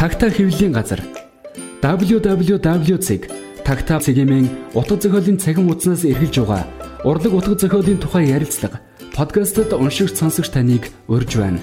Тагта 0.00 0.32
хэвлэлийн 0.32 0.72
газар 0.72 1.04
www.tagta 1.84 3.94
цэгийн 4.00 4.48
утга 4.72 4.96
зохиолын 4.96 5.36
цахим 5.36 5.68
хуудаснаас 5.68 6.08
эргэлж 6.08 6.40
байгаа 6.40 6.64
урлаг 7.04 7.36
утга 7.36 7.52
зохиолын 7.60 8.00
тухай 8.00 8.32
ярилцлага 8.32 8.80
подкастт 9.12 9.76
уншигч 9.76 10.16
сонсогч 10.16 10.56
таныг 10.56 10.88
урьж 11.04 11.36
байна. 11.36 11.60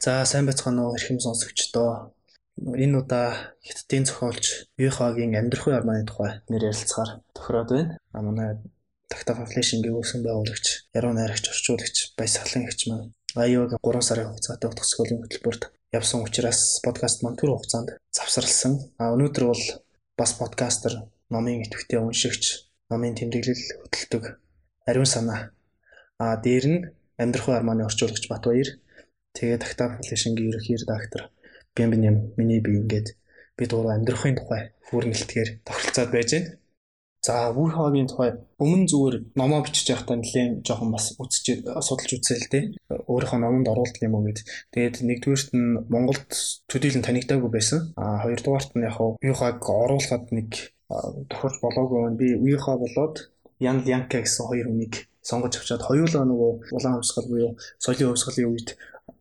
За 0.00 0.24
сайн 0.24 0.48
байцгаана 0.48 0.88
уу 0.88 0.96
эрхэм 0.96 1.20
сонсогчдоо. 1.20 2.13
Энэ 2.54 2.98
удаа 3.02 3.58
Хятадын 3.66 4.04
зохиолч 4.06 4.70
Юхагийн 4.78 5.34
амьдрах 5.34 5.66
үе 5.66 5.74
арманы 5.74 6.06
тухай 6.06 6.38
нэр 6.46 6.70
ярилцахаар 6.70 7.10
тохироод 7.34 7.70
байна. 7.74 7.98
А 8.14 8.22
манай 8.22 8.62
Такта 9.10 9.34
Publishing-ийн 9.34 9.94
үүсгэн 9.94 10.22
байгуулагч, 10.22 10.66
яруу 10.94 11.12
найрагч, 11.14 11.50
орчуулагч, 11.50 12.14
Баяс 12.16 12.38
Салан 12.38 12.66
гэгч 12.66 12.80
маань 12.86 13.10
аюуг 13.34 13.74
3 13.82 14.06
сарын 14.06 14.30
хугацаатай 14.30 14.68
утга 14.70 14.86
зохиолын 14.86 15.22
хөтөлбөрт 15.22 15.62
явсан 15.98 16.22
учраас 16.22 16.78
подкаст 16.86 17.22
маань 17.22 17.38
түр 17.38 17.58
хугацаанд 17.58 17.98
завсарласан. 18.14 18.72
А 19.02 19.10
өнөөдөр 19.14 19.44
бол 19.50 19.64
бас 20.18 20.32
подкастер, 20.38 21.10
номын 21.34 21.66
идэвхтэй 21.66 21.98
уншигч, 21.98 22.70
номын 22.90 23.18
тэмдэглэл 23.18 23.82
хөтэлдэг 23.82 24.24
ариун 24.86 25.10
санаа. 25.10 25.50
А 26.22 26.38
дээр 26.38 26.66
нь 26.70 26.80
амьдрах 27.18 27.50
үе 27.50 27.58
арманы 27.58 27.82
орчуулагч 27.82 28.30
Батбаяр 28.30 28.78
Тэгээд 29.34 29.66
Acta 29.66 29.84
Publishing-ийн 29.90 30.46
ерөнхий 30.54 30.78
редактор 30.78 31.33
Бэмбэм 31.76 32.34
миний 32.38 32.60
би 32.60 32.70
ингээд 32.80 33.08
бид 33.58 33.70
гурав 33.70 33.94
амьдрахын 33.94 34.36
тухай 34.38 34.62
хүүрнэлтгээр 34.86 35.50
тохиролцоод 35.66 36.10
байж 36.14 36.30
байна. 36.34 36.50
За 37.24 37.48
үр 37.56 37.72
хаагийн 37.72 38.08
тухай 38.10 38.30
өмнө 38.60 38.84
зүгээр 38.90 39.16
номоо 39.40 39.64
бичиж 39.64 39.88
байхдаа 39.88 40.16
нэлээд 40.20 40.60
жоохон 40.66 40.92
бас 40.92 41.16
үзэж 41.16 41.64
судалж 41.80 42.10
үзсэн 42.20 42.36
л 42.36 42.52
дээ. 42.52 42.64
Өөрийнхөө 43.08 43.40
номонд 43.40 43.70
оруулдаг 43.72 44.02
юм 44.04 44.20
уу 44.20 44.28
гэд. 44.28 44.44
Тэгээд 44.76 44.96
нэгдүгээрт 45.08 45.50
нь 45.56 45.88
Монголд 45.88 46.30
төдийлөн 46.68 47.06
танигдаагүй 47.06 47.48
байсан. 47.48 47.80
А 47.96 48.20
хоёрдугаарт 48.28 48.76
нь 48.76 48.84
яг 48.84 49.00
үе 49.00 49.32
хааг 49.32 49.64
оруулахад 49.64 50.36
нэг 50.36 50.76
тохирч 51.32 51.56
болоогүй 51.64 51.98
байна. 52.12 52.20
Би 52.20 52.52
хаа 52.60 52.76
болоод 52.76 53.32
Ян 53.58 53.80
Лянка 53.86 54.20
гэсэн 54.20 54.44
хоёр 54.44 54.68
хүнийг 54.68 55.08
сонгож 55.24 55.56
авчаад 55.56 55.82
хоёулаа 55.88 56.24
нөгөө 56.28 56.50
улаан 56.76 57.00
хувьсгал 57.00 57.28
буюу 57.32 57.56
соёлын 57.80 58.12
хувьсгалын 58.12 58.50
үед 58.52 58.68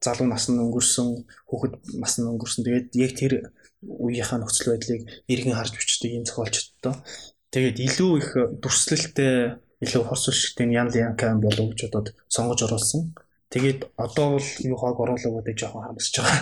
залуу 0.04 0.28
наснд 0.28 0.60
өнгөрсөн 0.60 1.08
хүүхэд 1.48 1.74
наснд 2.04 2.28
өнгөрсөн 2.28 2.64
тэгээд 2.68 2.88
яг 3.00 3.12
тэр 3.16 3.34
үеийнхаа 3.84 4.40
нөхцөл 4.40 4.76
байдлыг 4.76 5.02
иргэн 5.32 5.56
харж 5.56 5.74
бичдэг 5.80 6.12
юм 6.12 6.24
зохиолчдтой. 6.28 6.96
Тэгээд 7.52 7.78
илүү 7.88 8.12
их 8.20 8.30
дүрслэлтэй 8.64 9.60
илүү 9.84 10.04
хос 10.08 10.28
үлшигтэй 10.32 10.72
Ян 10.74 10.90
Лянкан 10.92 11.44
болов 11.44 11.72
гэж 11.72 11.92
бодоод 11.92 12.08
сонгож 12.28 12.60
оруулсан. 12.66 13.14
Тэгээд 13.54 13.94
одоо 14.00 14.40
бол 14.40 14.50
юухаг 14.66 14.98
оруулах 14.98 15.44
гэдэг 15.44 15.56
жоохон 15.60 15.86
хамсаж 15.86 16.16
байгаа. 16.18 16.42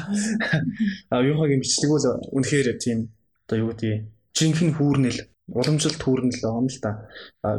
А 1.11 1.19
юухагийн 1.19 1.59
бичлэг 1.59 1.91
бол 1.91 2.05
үнэхээр 2.31 2.79
тийм 2.79 3.11
одоо 3.43 3.57
юу 3.59 3.69
гэдэг 3.75 4.07
жинхэнэ 4.37 4.75
хүүрнэл 4.79 5.19
уламжлалт 5.51 5.99
хүүрнэл 5.99 6.39
байгаа 6.39 6.61
юм 6.63 6.69
л 6.71 6.79
да. 6.79 6.91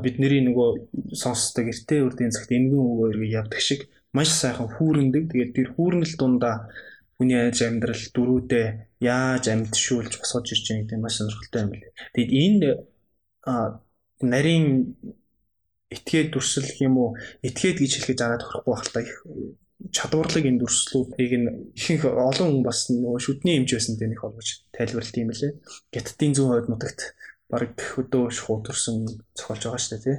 Бидний 0.00 0.40
нөгөө 0.40 1.12
сонсдог 1.12 1.68
эртээ 1.68 2.00
үрдийн 2.06 2.32
цагт 2.32 2.48
эмгэн 2.48 2.80
өвөө 2.80 3.12
эргээ 3.12 3.36
явдаг 3.44 3.60
шиг 3.60 3.92
маш 4.16 4.30
сайхан 4.32 4.68
хүүрэндэг. 4.76 5.24
Тэгээд 5.32 5.52
тэр 5.56 5.68
хүүрнэл 5.74 6.14
дундаа 6.20 6.56
хүний 7.16 7.38
айж 7.38 7.58
амьдрал 7.64 8.04
дөрүүдээ 8.14 8.66
яаж 9.00 9.44
амьдшүүлж 9.48 10.12
босгож 10.20 10.46
ирж 10.52 10.64
байгаа 10.68 10.80
гэдэг 10.84 11.00
маш 11.00 11.14
сонирхолтой 11.18 11.60
юм 11.64 11.70
байна. 11.72 11.88
Тэгээд 12.14 12.32
энэ 12.44 12.70
нарийн 14.22 14.66
этгээд 15.94 16.28
дүрсэл 16.32 16.66
гэх 16.68 16.80
юм 16.88 16.96
уу 16.98 17.10
этгээд 17.46 17.78
гэж 17.80 17.92
хэлэхэд 17.94 18.20
зараад 18.20 18.42
л 18.42 18.92
та 18.92 19.00
их 19.00 19.24
чадварлаг 19.90 20.44
энэ 20.46 20.60
дүрслүүдийг 20.62 21.32
нь 21.42 21.48
ихэнх 21.74 22.06
олон 22.06 22.48
хүн 22.48 22.62
бас 22.62 22.86
нөгөө 22.88 23.18
шүдний 23.18 23.58
байсантай 23.66 24.08
нэг 24.08 24.20
холбож 24.22 24.48
тайлбарлалт 24.70 25.16
юм 25.18 25.30
лээ. 25.34 25.52
Геттийн 25.90 26.32
зүүн 26.38 26.50
хойд 26.50 26.68
нутагт 26.70 27.00
баг 27.50 27.74
хөдөө 27.76 28.30
шуутарсан 28.30 28.96
зохиолж 29.36 29.62
байгаа 29.66 29.82
шүү 29.82 29.92
дээ 29.98 30.04
тий 30.06 30.18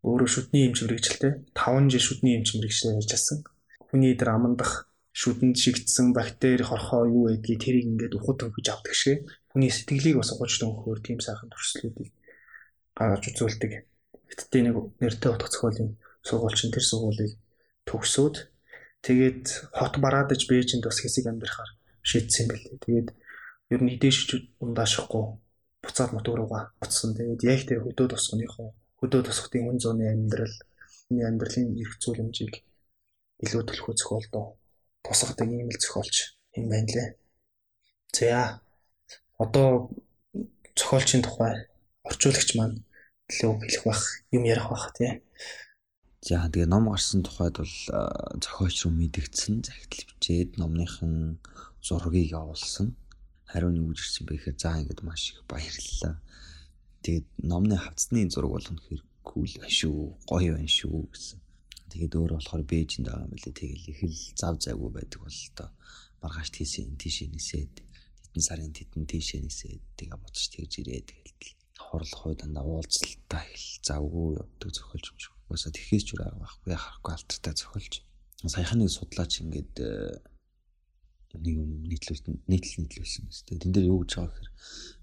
өөрөө 0.00 0.28
шүдний 0.32 0.64
эмч 0.68 0.78
мэрэгчлээ 0.84 1.32
5 1.52 1.92
жил 1.92 2.04
шүдний 2.08 2.34
эмч 2.40 2.56
мэрэгчлээ 2.56 2.96
хийж 2.96 3.12
асан. 3.12 3.38
Хүний 3.92 4.16
дээр 4.16 4.32
амандах 4.32 4.88
шүдэнд 5.12 5.56
шигдсэн 5.60 6.16
бактери 6.16 6.64
хорхоо 6.64 7.04
юу 7.04 7.24
гэдгийг 7.28 7.60
тэрийг 7.60 7.86
ингээд 7.90 8.16
ухад 8.16 8.40
өгж 8.48 8.66
авдаг 8.72 8.94
шиг 8.96 9.28
хүний 9.52 9.68
сэтгэлийг 9.68 10.16
бас 10.16 10.32
угаж 10.32 10.52
дөнгөхөөр 10.56 11.00
тийм 11.04 11.18
сайхан 11.20 11.52
төрслүүдийг 11.52 12.10
гаргаж 12.96 13.24
үзүүлдэг. 13.28 13.72
Гэтэ 14.30 14.58
нэг 14.64 14.76
нэртэй 15.02 15.30
утга 15.34 15.50
зохиолын 15.52 15.98
сургуульчин 16.24 16.72
тэр 16.72 16.84
сургуулийг 16.86 17.32
төгсөөд 17.84 18.36
тэгээд 19.04 19.44
хот 19.76 19.94
бараадаж 20.00 20.40
Бээжинд 20.48 20.86
бас 20.86 21.02
хэсэг 21.02 21.26
амьдрахаар 21.28 21.70
шийдсэн 22.06 22.46
билээ. 22.48 22.80
Тэгээд 22.80 23.08
ер 23.74 23.80
нь 23.84 23.92
идэж 23.98 24.16
ундаашихгүй 24.64 25.24
буцаад 25.82 26.10
мот 26.14 26.24
руугаа 26.24 26.72
буцсан. 26.80 27.12
Тэгээд 27.18 27.40
яг 27.44 27.60
тэр 27.66 27.82
хөдөө 27.84 28.14
тосгоныхоо 28.14 28.72
хөдөө 29.00 29.22
тосготын 29.26 29.64
хүн 29.64 29.78
зууны 29.82 30.04
амьдрал 30.12 30.54
хүний 31.08 31.24
амьдралын 31.26 31.76
эрх 31.82 31.94
зүйлэмжийг 32.02 32.54
илүү 33.44 33.62
төлөхөө 33.64 33.94
зохиолдоо 33.96 34.46
тусгадаг 35.04 35.48
ийм 35.48 35.68
л 35.72 35.80
зохиолч 35.80 36.16
юм 36.58 36.66
байна 36.72 36.90
лээ. 36.94 37.08
За 38.12 38.60
одоо 39.40 39.90
зохиолчийн 40.76 41.24
тухай 41.24 41.54
орчуулагч 42.08 42.50
маань 42.56 42.84
илүү 43.30 43.52
хэлэх 43.64 43.84
бах 43.88 44.02
юм 44.36 44.44
ярих 44.44 44.68
бах 44.68 44.92
тий. 44.96 45.24
За 46.20 46.44
тэгээ 46.52 46.68
ном 46.68 46.92
гарсан 46.92 47.24
тухайд 47.24 47.56
бол 47.56 47.76
зохиолч 48.44 48.76
руу 48.84 48.92
мэдгдсэн 48.92 49.64
захидал 49.64 50.04
бичээд 50.08 50.60
номныхан 50.60 51.40
зургийг 51.80 52.36
явуулсан. 52.36 52.92
Хариу 53.48 53.72
нэг 53.72 53.88
үжирсэн 53.88 54.28
байхаа 54.28 54.52
за 54.52 54.76
ингээд 54.76 55.00
маш 55.00 55.32
их 55.32 55.40
баярлалаа. 55.48 56.20
Тэгээд 57.00 57.26
номны 57.40 57.76
хавцны 57.80 58.28
зураг 58.28 58.52
бол 58.52 58.70
үнэхээр 58.70 59.02
кул 59.24 59.48
байна 59.56 59.72
шүү, 59.72 60.00
гоё 60.28 60.52
байна 60.56 60.68
шүү 60.68 60.98
гэсэн. 61.12 61.40
Тэгээд 61.90 62.14
өөр 62.14 62.32
болохоор 62.36 62.62
Бээжинд 62.68 63.06
байгаа 63.08 63.26
юм 63.26 63.34
лээ. 63.34 63.54
Тэгэл 63.56 63.90
их 63.90 64.00
л 64.04 64.18
зав 64.38 64.54
зайгүй 64.62 64.90
байдаг 64.94 65.20
бол 65.24 65.38
одоо 65.50 65.68
маргааш 66.22 66.48
тийсэн 66.54 66.94
тийшээ 67.00 67.28
нисээд 67.34 67.74
тэтэн 68.30 68.42
сарын 68.44 68.72
тэтэн 68.76 69.04
тийшээ 69.10 69.40
нисээд 69.42 69.82
тэгээ 69.98 70.20
бодож 70.20 70.44
тэгж 70.54 70.72
ирээ 70.84 71.02
тэгэл 71.08 71.30
хорлох 71.80 72.20
хой 72.20 72.34
дандаа 72.36 72.62
уулзалтаа 72.62 73.42
хэл 73.42 73.68
завгүй 73.82 74.38
явдаг 74.38 74.70
зохиолч 74.70 75.06
юм 75.10 75.18
шиг. 75.18 75.34
Угаасаа 75.48 75.72
тэхээс 75.74 76.04
ч 76.06 76.08
үр 76.14 76.22
байхгүй 76.28 76.76
харахгүй 76.76 77.12
алдартай 77.16 77.54
зохиолч. 77.58 77.94
Саяхан 78.46 78.78
нэг 78.78 78.90
судлаач 78.92 79.32
ингээд 79.42 79.74
э, 79.82 80.22
нэг 81.34 81.54
юм 81.58 81.82
нийтлүүлсэн 81.90 82.44
нийтлэл 82.46 82.86
нийтлүүлсэн 82.86 83.24
байна. 83.26 83.42
Тэгээд 83.48 83.62
тэн 83.64 83.72
дээр 83.74 83.90
юу 83.90 83.98
гэж 84.04 84.10
байгаа 84.14 84.30
гэхээр 84.30 84.50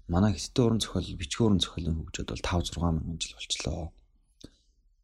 манай 0.08 0.32
хиттэй 0.34 0.64
уран 0.64 0.80
зохиол, 0.80 1.20
бичгийн 1.20 1.46
уран 1.46 1.60
зохиолын 1.60 1.96
хөгжөөд 2.00 2.28
бол 2.32 2.44
5 2.48 2.72
6 2.72 2.80
мянган 2.80 3.18
жил 3.20 3.36
болчлоо. 3.36 3.92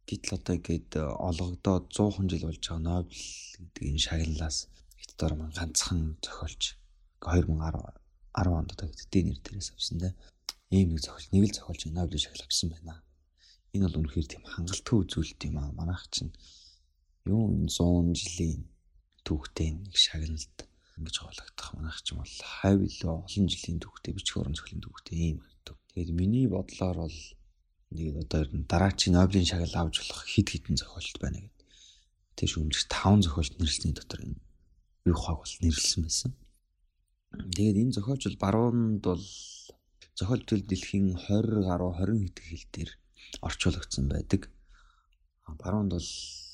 Гэтэл 0.09 0.37
одоо 0.37 0.54
ингээд 0.56 0.91
олгодоод 1.28 1.84
100 1.92 2.28
жил 2.32 2.44
болж 2.48 2.65
байгаа 2.65 2.81
Нобель 2.88 3.26
гэдэг 3.60 3.82
энэ 3.84 4.04
шагналаас 4.04 4.59
хиттэй 5.00 5.28
маань 5.37 5.56
ганцхан 5.59 6.00
зохиолч 6.25 6.62
2010 7.20 8.04
10 8.32 8.59
онд 8.59 8.70
одоо 8.72 8.88
хиттэй 8.88 9.22
нэр 9.25 9.38
дээрээс 9.44 9.70
авсан 9.76 9.98
те. 10.00 10.10
Ийм 10.72 10.88
нэг 10.97 11.00
зохиол, 11.04 11.28
нэг 11.32 11.42
л 11.48 11.56
зохиолч 11.56 11.82
Нобель 11.92 12.25
шагнал 12.25 12.48
авсан 12.48 12.69
байна. 12.72 12.94
Энэ 13.76 13.84
бол 13.84 13.98
үнэхээр 14.00 14.28
тийм 14.28 14.42
хангалттай 14.48 14.97
үзүүлэлт 15.04 15.41
юм 15.48 15.56
аа. 15.60 15.71
Манайх 15.72 16.04
чинь 16.15 16.32
юу 17.28 17.44
100 17.69 18.16
жилийн 18.16 18.62
түүхтэй 19.24 19.68
нэг 19.84 19.97
шагналд 19.97 20.56
ингэж 20.94 21.16
хоологдох 21.18 21.68
манайх 21.74 21.98
ч 22.02 22.14
юм 22.14 22.22
бол 22.22 22.36
хайв 22.58 22.78
илүү 22.86 23.10
олон 23.26 23.46
жилийн 23.50 23.78
түүхтэй 23.82 24.12
бичиг 24.14 24.38
уран 24.38 24.54
зохиолын 24.54 24.84
түүхтэй 24.86 25.16
юм 25.34 25.38
гэдэг. 25.42 25.76
Тэгээд 25.91 26.10
миний 26.14 26.46
бодлоор 26.46 26.96
бол 27.10 27.18
нэг 27.91 28.14
одоо 28.22 28.42
дараачийн 28.70 29.14
Нобелийн 29.18 29.48
шагнал 29.50 29.74
авч 29.74 29.96
болох 29.98 30.22
хид 30.26 30.48
хідэн 30.50 30.78
зохиолт 30.78 31.18
байна 31.18 31.38
гэдэг. 31.42 31.66
Тэр 32.38 32.48
шүүмжих 32.50 32.86
5 32.86 33.26
зохиолт 33.26 33.54
нэрлсэний 33.58 33.94
дотор 33.94 34.20
энэ 34.22 34.38
юу 35.10 35.18
хааг 35.18 35.38
бол 35.42 35.54
нэрлсэн 35.62 36.00
байсан. 36.06 36.30
Тэгээд 37.34 37.80
энэ 37.82 37.94
зохиолч 37.94 38.22
бол 38.30 38.42
баруунд 38.42 39.02
бол 39.02 39.24
зохиолт 40.14 40.46
төл 40.46 40.62
дэлхийн 40.62 41.18
20 41.18 41.66
гаруй 41.66 41.91
20 41.98 42.22
хэдэн 42.22 42.46
хэл 42.46 42.66
дээр 42.70 42.91
орчуулагдсан 43.42 44.06
байдаг. 44.06 44.42
Баруунд 45.58 45.91
бол 45.98 46.10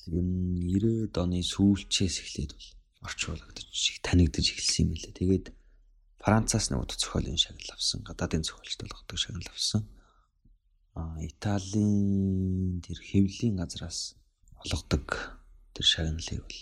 юм 0.08 0.28
90-ад 0.64 1.14
оны 1.20 1.44
сүүлчээс 1.44 2.16
эхлээд 2.24 2.52
бол 2.56 2.68
орчуулагдаж 3.00 4.00
танигдаж 4.04 4.46
эхэлсэн 4.52 4.84
юм 4.86 4.92
лээ. 4.96 5.12
Тэгээд 5.16 5.46
Францаас 6.20 6.68
нэг 6.68 6.84
удаа 6.84 6.98
зохиолын 7.00 7.40
шагнал 7.40 7.72
авсан. 7.72 8.04
Гадаадын 8.04 8.44
зохиолч 8.44 8.76
болгодог 8.76 9.18
шагнал 9.18 9.48
авсан. 9.48 9.88
А 10.92 11.16
Италийн 11.24 12.84
тэр 12.84 12.98
хэвлийн 13.00 13.56
газраас 13.56 14.20
олгодог 14.60 15.40
тэр 15.72 15.86
шагналыг 15.86 16.44
бол 16.44 16.58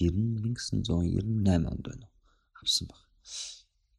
1998 0.00 1.68
онд 1.68 1.84
байна 1.84 2.06
уу 2.08 2.64
авсан 2.64 2.88
баг. 2.88 3.02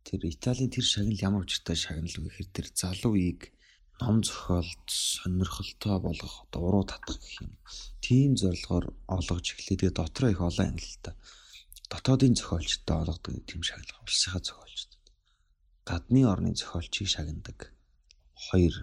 Тэр 0.01 0.25
Италийн 0.25 0.73
тэр 0.73 0.85
шагнал 0.85 1.21
ямар 1.21 1.45
учиртай 1.45 1.77
шагнал 1.77 2.09
вэ 2.17 2.33
гэхээр 2.33 2.49
тэр 2.49 2.67
залууийг 2.73 3.53
ном 4.01 4.23
зохиолд 4.23 4.85
сонирхолтой 4.89 5.99
болгох 6.01 6.45
одоо 6.49 6.61
уруу 6.61 6.85
татах 6.85 7.17
гэх 7.21 7.41
юм. 7.41 7.53
Тийм 8.01 8.37
зорилгоор 8.37 8.93
олгож 9.05 9.45
эхлэе. 9.53 9.77
Тэгээ 9.77 9.97
дотроо 9.97 10.29
их 10.29 10.41
олон 10.41 10.77
та. 11.01 11.13
Дотоодын 11.89 12.35
зохиолчтой 12.35 12.97
олгодог 13.01 13.33
тийм 13.47 13.63
шагнал 13.63 14.03
улсынхаа 14.03 14.43
зохиолчд. 14.43 14.91
Гадны 15.87 16.21
орны 16.27 16.51
зохиолчийг 16.55 17.07
шагнадаг. 17.07 17.71
Хоёр 18.35 18.75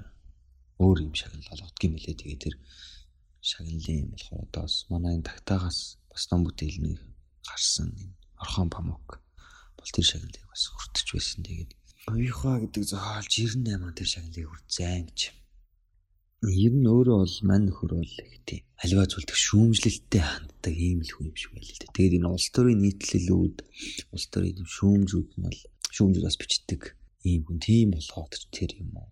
өөр 0.80 0.98
юм 1.08 1.14
шагнал 1.14 1.44
олгодог 1.52 1.82
юм 1.84 1.94
лээ. 2.00 2.16
Тэгээ 2.16 2.42
тэр 2.44 2.54
шагналын 3.44 4.00
юм 4.02 4.10
болохоор 4.16 4.42
одоос 4.48 4.74
манай 4.88 5.14
энэ 5.20 5.28
тагтаагаас 5.28 6.00
бас 6.08 6.24
ном 6.32 6.48
бүтээлний 6.48 6.96
гарсан 7.44 7.92
энэ 7.92 8.16
орхон 8.40 8.68
памук 8.72 9.20
бол 9.76 9.90
тэр 9.92 10.06
шагналыг 10.08 10.44
бас 10.48 10.62
хүртэж 10.72 11.06
байсан. 11.12 11.44
Тэгээд 11.44 11.70
Оюуха 12.08 12.60
гэдэг 12.60 12.84
зохиолч 12.88 13.32
98 13.36 13.84
он 13.84 13.94
тэр 13.96 14.08
шагналыг 14.08 14.48
хүртсэн 14.48 15.08
гэж. 15.08 15.20
Ер 16.42 16.74
нь 16.74 16.88
өөрөө 16.90 17.18
бол 17.22 17.36
мань 17.48 17.66
нөхөр 17.70 17.92
бол 18.00 18.14
их 18.26 18.36
тийм 18.48 18.64
аливаа 18.82 19.06
зүйлдэх 19.08 19.38
шүүмжлэлттэй 19.38 20.22
ханддаг 20.24 20.74
ийм 20.74 21.00
л 21.00 21.12
хүн 21.14 21.30
юм 21.30 21.36
шиг 21.38 21.52
байл 21.54 21.70
л 21.70 21.78
дээ. 21.80 21.94
Тэгээд 21.96 22.16
энэ 22.18 22.28
улс 22.34 22.48
төрийн 22.52 22.80
нийтлэлүүд 22.84 23.56
улс 24.12 24.26
төрийн 24.28 24.58
шүүмжүүд 24.66 25.30
нь 25.38 25.44
бол 25.46 25.60
шүүмжүүд 25.94 26.26
бас 26.26 26.36
бичдэг 26.36 26.82
ийм 27.24 27.42
хүн 27.48 27.58
тийм 27.64 27.88
болоход 27.96 28.32
тэр 28.52 28.70
юм 28.76 28.92
уу. 28.92 29.08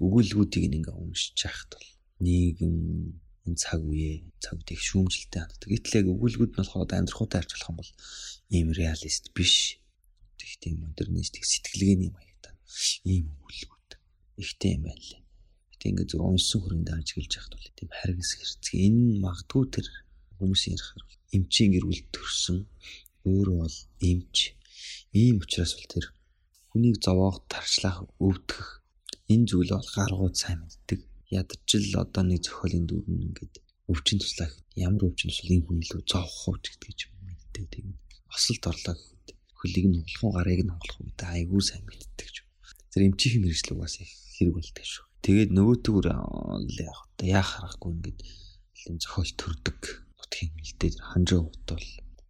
Өгүүлбүүдийг 0.00 0.72
ингээ 0.72 0.96
уншиж 0.96 1.36
яхад 1.44 1.70
бол 1.76 1.88
нийгэм 2.24 2.76
энэ 3.44 3.60
цаг 3.60 3.80
үе 3.84 4.24
цаг 4.40 4.56
үеийг 4.60 4.80
шүүмжлэлтэй 4.80 5.40
ханддаг. 5.44 5.68
Гэтэл 5.68 5.98
яг 6.00 6.06
өгүүлбүүд 6.14 6.52
нь 6.54 6.60
болохоор 6.60 6.88
амьдрахуутай 6.96 7.38
харьцуулах 7.44 7.70
юм 7.70 7.78
бол 7.80 7.92
ийм 8.56 8.68
реалист 8.72 9.24
биш 9.36 9.80
их 10.40 10.56
тийм 10.62 10.80
модернистик 10.84 11.44
сэтгэлгээний 11.44 12.10
маягтай 12.12 12.54
ийм 13.04 13.24
өгүүлбэрүүд 13.36 13.90
ихтэй 14.42 14.70
юм 14.76 14.82
байна 14.88 15.04
лээ. 15.04 15.19
Гэтэ 15.80 15.96
ингээд 15.96 16.12
зөв 16.12 16.28
уншсан 16.28 16.60
хүрээнд 16.60 16.92
ажиглаж 16.92 17.32
яхад 17.40 17.56
бол 17.56 17.72
тийм 17.72 17.88
харгас 17.88 18.30
хэрцэг 18.36 18.74
энэ 18.84 19.16
магадгүй 19.24 19.64
тэр 19.72 19.86
хүмүүсийн 20.36 20.76
ярихаар 20.76 21.04
эмчийн 21.32 21.70
гэрүүл 21.72 22.02
төрсөн 22.12 22.58
өөрөө 23.24 23.56
бол 23.64 23.78
эмч. 24.04 24.36
Ийм 25.16 25.40
учраас 25.40 25.72
бол 25.80 25.88
тэр 25.88 26.06
хүнийг 26.68 26.96
зовоог 27.00 27.48
тарчлах 27.48 28.04
өвдөх 28.20 28.84
энэ 29.32 29.48
зүйл 29.48 29.72
бол 29.72 29.90
гаргууд 29.96 30.36
сайн 30.36 30.68
мэддэг. 30.68 31.00
Ядчил 31.32 31.88
одоо 31.96 32.22
нэг 32.28 32.44
зохиолын 32.44 32.84
дүрн 32.84 33.24
ингээд 33.32 33.54
өвчин 33.88 34.20
туслах 34.20 34.52
ямар 34.76 35.08
өвчин 35.08 35.32
тусвал 35.32 35.56
энэ 35.56 35.64
хүн 35.64 35.80
илүү 35.80 36.02
зовох 36.04 36.44
уу 36.44 36.60
гэдэг 36.60 36.92
ч 36.92 37.08
юм 37.08 37.24
мэддэг 37.24 37.64
тийм. 37.72 37.96
Осолд 38.28 38.68
орлоо 38.68 38.96
хөлийг 39.56 39.86
нь 39.88 39.96
хугалах 39.96 40.24
уу 40.28 40.32
гарыг 40.36 40.60
нь 40.60 40.72
хугалах 40.76 40.98
уу 41.00 41.08
гэдэг 41.08 41.28
айгүй 41.40 41.62
сайн 41.64 41.84
мэддэг 41.88 42.28
ч. 42.28 42.36
Тэр 42.92 43.08
эмчийн 43.08 43.40
мэрэгчлэг 43.40 43.80
бас 43.80 43.96
их 43.96 44.12
хэрэг 44.36 44.60
болдог 44.60 44.84
шүү. 44.84 45.09
Тэгээд 45.24 45.50
нөгөөтгөр 45.52 46.06
яг 46.10 46.96
одоо 47.04 47.26
яа 47.28 47.44
харахгүй 47.44 47.90
ингээд 47.92 48.20
юм 48.88 48.96
зохиол 49.02 49.32
төрдөг. 49.36 49.80
Нутгийн 50.16 50.52
хилдээ 50.64 50.90
ханжаа 50.96 51.40
утвал 51.44 51.88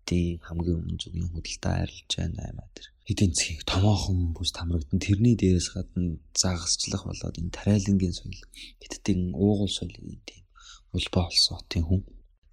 тий 0.09 0.43
хамгийн 0.43 0.79
өмнө 0.83 0.99
зүгийн 0.99 1.31
худалдаа 1.31 1.75
арилж 1.87 2.11
байна 2.19 2.43
аймаа 2.51 2.69
тэр 2.75 2.87
эдийн 3.11 3.33
засгийг 3.35 3.63
томоохон 3.71 4.35
бүс 4.35 4.51
тамрагдан 4.51 4.99
тэрний 4.99 5.35
дээрээс 5.39 5.69
гадна 5.71 6.19
заагасчлах 6.35 7.07
болоод 7.07 7.39
энэ 7.39 7.55
тариалангийн 7.55 8.15
соёл 8.19 8.43
хэдтийн 8.83 9.21
уугуул 9.39 9.71
соёлын 9.71 10.19
тийм 10.27 10.45
улбаа 10.97 11.25
болсон 11.31 11.63
тийм 11.71 11.85
хүн. 11.87 12.03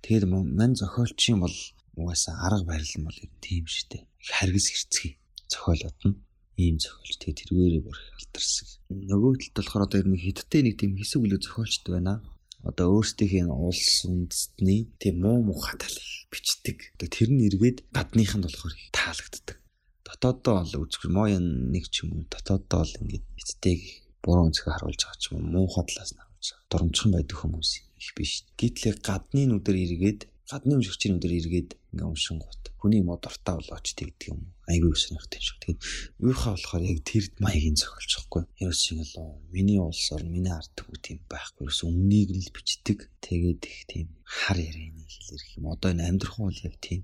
Тэгээд 0.05 0.25
мань 0.29 0.77
зохиолчийн 0.77 1.41
бол 1.41 1.57
угаасаа 1.97 2.35
арга 2.45 2.65
барил 2.69 2.93
нь 2.97 3.07
бол 3.09 3.19
тийм 3.41 3.65
штэ 3.65 4.05
харгас 4.37 4.67
хэрцгий 4.69 5.13
зохиолууд 5.49 5.97
нь 6.05 6.17
ийм 6.57 6.81
зохиолч 6.81 7.21
тэгээ 7.21 7.37
тэргээрээ 7.37 7.83
бүр 7.85 7.97
алдарсан. 8.17 8.67
Нөгөө 8.89 9.33
талд 9.37 9.55
болохоор 9.61 9.85
одоо 9.85 9.97
ер 10.01 10.09
нь 10.09 10.17
хиттэй 10.17 10.61
нэг 10.65 10.75
тийм 10.81 10.97
хэсэг 10.97 11.21
үлээ 11.21 11.41
зохиолчд 11.45 11.85
байна. 11.93 12.25
Одоо 12.65 12.97
өөрсдийнх 12.97 13.45
нь 13.45 13.53
улс 13.53 14.03
үндэстний 14.09 14.89
тийм 14.97 15.21
муу 15.21 15.45
муха 15.45 15.77
талыг 15.77 16.09
бичдэг. 16.33 16.97
Одоо 16.97 17.09
тэр 17.13 17.29
нь 17.29 17.45
эргээд 17.45 17.85
гадныханд 17.93 18.49
болохоор 18.49 18.73
таалагддаг. 18.89 19.57
Дотооддоо 20.01 20.53
бол 20.65 20.73
үзэх 20.89 21.05
моён 21.13 21.69
нэг 21.69 21.85
ч 21.93 22.03
юм 22.03 22.17
уу 22.17 22.23
дотооддоо 22.25 22.81
бол 22.81 22.99
ингээд 23.05 23.25
хиттэйг 23.37 23.81
буруу 24.25 24.49
өнцгөө 24.49 24.73
харуулж 24.73 25.01
байгаа 25.05 25.21
ч 25.21 25.25
юм 25.29 25.45
уу 25.45 25.69
муухай 25.69 25.85
талаас 25.85 26.11
нь 26.11 26.19
харуулж 26.19 26.47
байгаа. 26.49 26.69
Дурамчхан 26.73 27.11
байдаг 27.13 27.37
хүмүүс 27.37 27.69
их 28.01 28.09
биш. 28.17 28.31
Гэтэл 28.57 28.97
гадны 29.05 29.45
нүдээр 29.45 29.77
эргээд 29.85 30.21
гадны 30.47 30.79
өмшигчийн 30.79 31.19
нүдээр 31.19 31.37
эргээд 31.43 31.69
ингээ 31.91 32.07
уншин 32.07 32.39
гут 32.39 32.71
хүний 32.79 33.03
мод 33.03 33.19
дуртай 33.19 33.59
болооч 33.59 33.87
тэгдэг 33.99 34.31
юм. 34.31 34.55
Айгүй 34.63 34.95
сонирхтой 34.95 35.43
шүү. 35.43 35.57
Тэгээд 35.59 35.81
юухаа 36.23 36.55
болохоор 36.55 36.83
яг 36.87 36.99
тэр 37.03 37.23
маягийн 37.43 37.75
зохиолч 37.75 38.11
байхгүй. 38.15 38.43
Яс 38.63 38.79
шиг 38.79 39.03
л 39.03 39.43
миний 39.51 39.79
улс 39.83 40.07
ор 40.15 40.23
миний 40.23 40.53
ард 40.53 40.71
түмэг 40.77 41.03
тийм 41.03 41.19
байхгүй. 41.27 41.67
Ерөөс 41.67 41.81
өмнгийг 41.83 42.29
л 42.31 42.53
бичдэг. 42.55 43.11
Тэгээд 43.19 43.61
их 43.67 43.79
тийм 43.91 44.07
хар 44.23 44.55
ярианы 44.55 45.03
хэлэр 45.03 45.43
юм. 45.59 45.67
Одоо 45.67 45.91
энэ 45.91 46.07
амьдрах 46.07 46.39
бол 46.39 46.63
яг 46.63 46.75
тийм. 46.79 47.03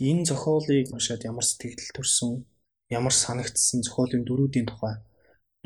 Энэ 0.00 0.26
зохиолыг 0.26 0.90
уншаад 0.90 1.22
ямар 1.28 1.46
сэтгэл 1.46 1.94
төрсөн, 1.94 2.42
ямар 2.90 3.14
санагдсан 3.14 3.86
зохиолын 3.86 4.26
дөрүүдийн 4.26 4.66
тухай 4.66 4.98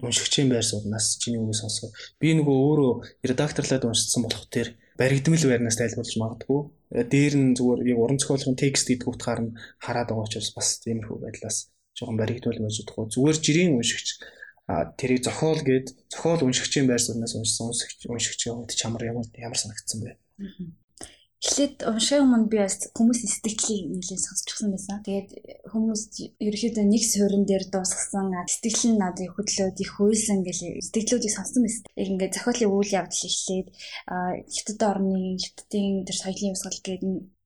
уншигчийн 0.03 0.51
байр 0.51 0.67
суугнаас 0.67 1.17
чиний 1.23 1.39
үгийг 1.39 1.55
сонсгоо. 1.55 1.95
Би 2.19 2.35
нөгөө 2.35 2.57
өөрөө 2.67 2.93
редакторлаад 3.31 3.87
уншсан 3.87 4.27
болох 4.27 4.51
тэр 4.51 4.75
баригдмал 5.01 5.45
байрнаас 5.51 5.79
тайлбарлаж 5.79 6.17
магадгүй. 6.23 6.61
Дээр 7.13 7.35
нь 7.35 7.57
зүгээр 7.59 7.81
яг 7.91 7.99
уран 7.99 8.19
зохиолын 8.19 8.55
текст 8.55 8.87
гэдэг 8.89 9.09
утгаар 9.11 9.41
нь 9.43 9.57
хараад 9.83 10.09
байгаа 10.11 10.27
учраас 10.27 10.51
бас 10.55 10.79
тиймэрхүү 10.87 11.19
байдлаас 11.25 11.75
жоохон 11.99 12.19
баригдмал 12.21 12.63
байж 12.63 12.75
чадахгүй. 12.79 13.11
Зүгээр 13.11 13.39
жирийн 13.43 13.75
уншигч 13.75 14.09
тэрийг 14.99 15.23
зохиол 15.27 15.61
гээд 15.67 15.87
зохиол 16.13 16.47
уншигчийн 16.47 16.87
байр 16.87 17.03
суугнаас 17.03 17.35
уншсан 17.35 17.75
уншигчийн 18.09 18.55
хувьд 18.55 18.73
чамар 18.73 19.03
ямар 19.11 19.27
ямар 19.35 19.59
санагдсан 19.59 19.99
бэ? 20.01 20.11
Эхлээд 21.45 21.85
уншаа 21.85 22.25
өмнө 22.25 22.49
би 22.49 22.57
бас 22.65 22.89
хүмүүсийн 22.97 23.29
сэтгэлийг 23.29 23.85
нэлээд 23.93 24.23
сонсчихсан 24.25 24.73
байсан. 24.73 25.05
Тэгээд 25.05 25.29
хүмүүс 25.69 26.03
ерөөхдөө 26.41 26.85
нэг 26.89 27.03
суурин 27.05 27.45
дээр 27.45 27.65
дуусгасан 27.69 28.33
сэтгэл 28.49 28.97
нь 28.97 29.01
надад 29.05 29.29
хөдлөөд 29.29 29.77
их 29.77 29.91
хуйлсан 29.93 30.41
гэж 30.41 30.59
сэтгэлүүдийг 30.89 31.37
сонссон 31.37 31.63
байсан. 31.69 31.85
Яг 32.01 32.09
ингээд 32.09 32.37
зохиолын 32.41 32.73
үйл 32.73 32.97
явдал 32.97 33.29
эхлээд 33.29 33.69
хятад 34.55 34.81
орны 34.89 35.37
хятадын 35.37 36.09
тэр 36.09 36.17
соёлын 36.17 36.53
явсгал 36.57 36.81
гэдэг 36.81 37.03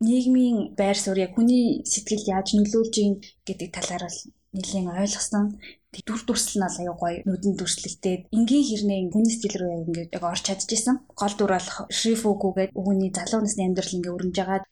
нийгмийн 0.06 0.78
байр 0.78 0.94
суурь 0.94 1.24
яг 1.26 1.34
хүний 1.34 1.82
сэтгэл 1.82 2.30
яаж 2.38 2.54
нөлөөлж 2.54 2.94
ийн 3.02 3.14
гэдэг 3.42 3.68
талаар 3.74 4.06
бол 4.06 4.18
нэлийн 4.54 4.88
ойлгосон. 4.88 5.44
Дүр 5.88 6.20
дүрсэл 6.24 6.60
нь 6.60 6.66
аюу 6.68 6.96
гоё 7.00 7.24
нүдэн 7.24 7.54
дүрслэлтэй. 7.56 8.28
Энгийн 8.36 8.64
хэрнээ 8.68 9.00
хүний 9.08 9.32
сэтгэл 9.32 9.56
рүү 9.60 9.72
ингээд 9.88 10.14
яг 10.16 10.24
орч 10.30 10.44
чадчихсан 10.46 10.96
гол 11.16 11.34
дүр 11.36 11.52
бол 11.56 11.68
шрифугу 11.98 12.52
гэдэг 12.56 12.76
үүний 12.76 13.10
залуу 13.16 13.40
насны 13.42 13.62
амьдрал 13.64 13.96
ингээд 13.96 14.16
өрнөж 14.16 14.38
агаад 14.40 14.64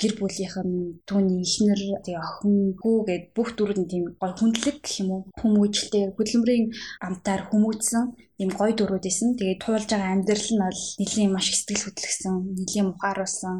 гэр 0.00 0.12
бүлийнх 0.18 0.56
нь 0.62 1.02
түүний 1.10 1.42
эхнэр 1.42 1.80
тэгээ 2.06 2.22
охин 2.22 2.54
хүү 2.80 2.96
гэд 3.08 3.24
бүх 3.34 3.48
дүрүүд 3.58 3.80
нь 3.82 3.90
тийм 3.90 4.04
гоё 4.20 4.32
хүндлэг 4.38 4.76
гэх 4.78 4.94
юм 5.02 5.10
уу? 5.10 5.22
Хүмүүжлтэй 5.42 6.04
хөдөлмөрийн 6.14 6.66
амтаар 7.06 7.42
хүмүүжсэн 7.50 8.04
ийм 8.40 8.50
гоё 8.54 8.72
дүрүүд 8.78 9.04
исэн. 9.10 9.34
Тэгээ 9.38 9.58
туулж 9.58 9.90
байгаа 9.90 10.14
амьдрал 10.14 10.48
нь 10.54 10.62
бол 10.62 10.82
нэлийн 11.02 11.30
маш 11.34 11.46
их 11.50 11.58
сэтгэл 11.58 11.84
хөдлөсөн 11.90 12.34
нэлийн 12.62 12.86
мухааруулсан 12.88 13.56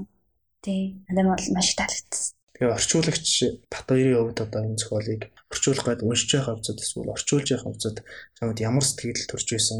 тий 0.65 0.81
надад 1.11 1.27
бол 1.27 1.47
маш 1.57 1.69
таалагдсан. 1.75 2.33
Тэгээ 2.55 2.77
орчуулагч 2.77 3.29
Батбаярын 3.73 4.19
хувьд 4.21 4.39
одоо 4.45 4.61
энэ 4.65 4.79
зохиолыг 4.81 5.23
орчуулах 5.51 5.87
гээд 5.87 6.05
уншиж 6.07 6.31
байгаа 6.33 6.55
хувьцад 6.55 6.79
эсвэл 6.79 7.15
орчуулж 7.15 7.47
байгаа 7.51 7.67
хувьцад 7.67 7.97
чамд 8.39 8.59
ямар 8.69 8.85
сэтгэл 8.87 9.31
төрж 9.31 9.49
байсан 9.53 9.79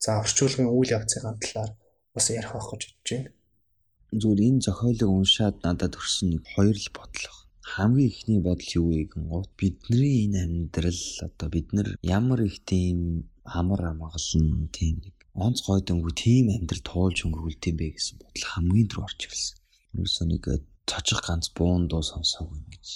за 0.00 0.10
орчуулгын 0.24 0.72
үйл 0.72 0.94
явцын 0.96 1.36
талаар 1.44 1.70
бас 2.14 2.26
ярих 2.32 2.52
байх 2.52 2.68
гэж 2.72 2.82
бодож 2.88 3.08
байна. 3.12 3.30
Зүгээр 4.20 4.40
энэ 4.48 4.64
зохиолыг 4.66 5.10
уншаад 5.12 5.56
надад 5.62 5.92
төрсөн 5.94 6.28
нэг 6.34 6.42
хоёр 6.54 6.76
л 6.76 6.88
бодлого. 6.96 7.38
Хамгийн 7.72 8.10
ихний 8.10 8.40
бодол 8.42 8.70
юу 8.80 8.86
вэ 8.90 9.02
гэнгүүт 9.12 9.50
бидний 9.60 10.26
энэ 10.26 10.38
амьдрал 10.44 11.04
одоо 11.28 11.48
бид 11.54 11.68
нар 11.76 11.88
ямар 12.02 12.40
их 12.42 12.58
тийм 12.66 13.30
амар 13.44 13.94
амгалан 13.94 14.66
тийм 14.74 14.94
нэг 15.04 15.14
онц 15.44 15.62
гойдонгүй 15.62 16.12
тийм 16.24 16.44
амьдрал 16.50 16.82
туулж 16.82 17.18
өнгөрүүлт 17.22 17.68
юм 17.70 17.76
бэ 17.78 17.86
гэсэн 17.94 18.16
бодол 18.18 18.46
хамгийн 18.50 18.88
түрүү 18.90 19.06
орж 19.06 19.20
ирсэн. 19.28 19.56
Юусэн 19.94 20.26
нэг 20.34 20.42
цочих 20.90 21.20
ганц 21.22 21.46
буун 21.54 21.86
дуу 21.86 22.02
сонсоогүй 22.02 22.58
ингэж 22.58 22.86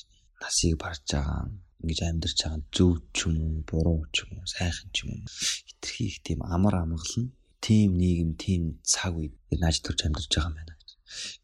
насыг 0.43 0.75
барж 0.83 1.07
байгаа 1.15 1.47
ингэж 1.85 2.01
амьдарч 2.03 2.39
байгаа 2.41 2.63
зөв 2.77 2.93
ч 3.17 3.19
юм 3.29 3.37
уу 3.45 3.61
буруу 3.69 4.01
ч 4.15 4.17
юм 4.25 4.31
уу 4.41 4.49
сайхан 4.55 4.89
ч 4.95 4.97
юм 5.05 5.11
уу 5.15 5.29
хитрхи 5.69 6.03
их 6.11 6.17
тийм 6.27 6.41
амар 6.55 6.75
амгалан 6.83 7.27
тийм 7.65 7.89
нийгэм 8.01 8.33
тийм 8.45 8.63
цаг 8.93 9.13
үед 9.21 9.35
нааж 9.63 9.77
төрж 9.81 10.01
амьдарч 10.03 10.33
байгаа 10.33 10.51
юм 10.51 10.57
байна. 10.59 10.75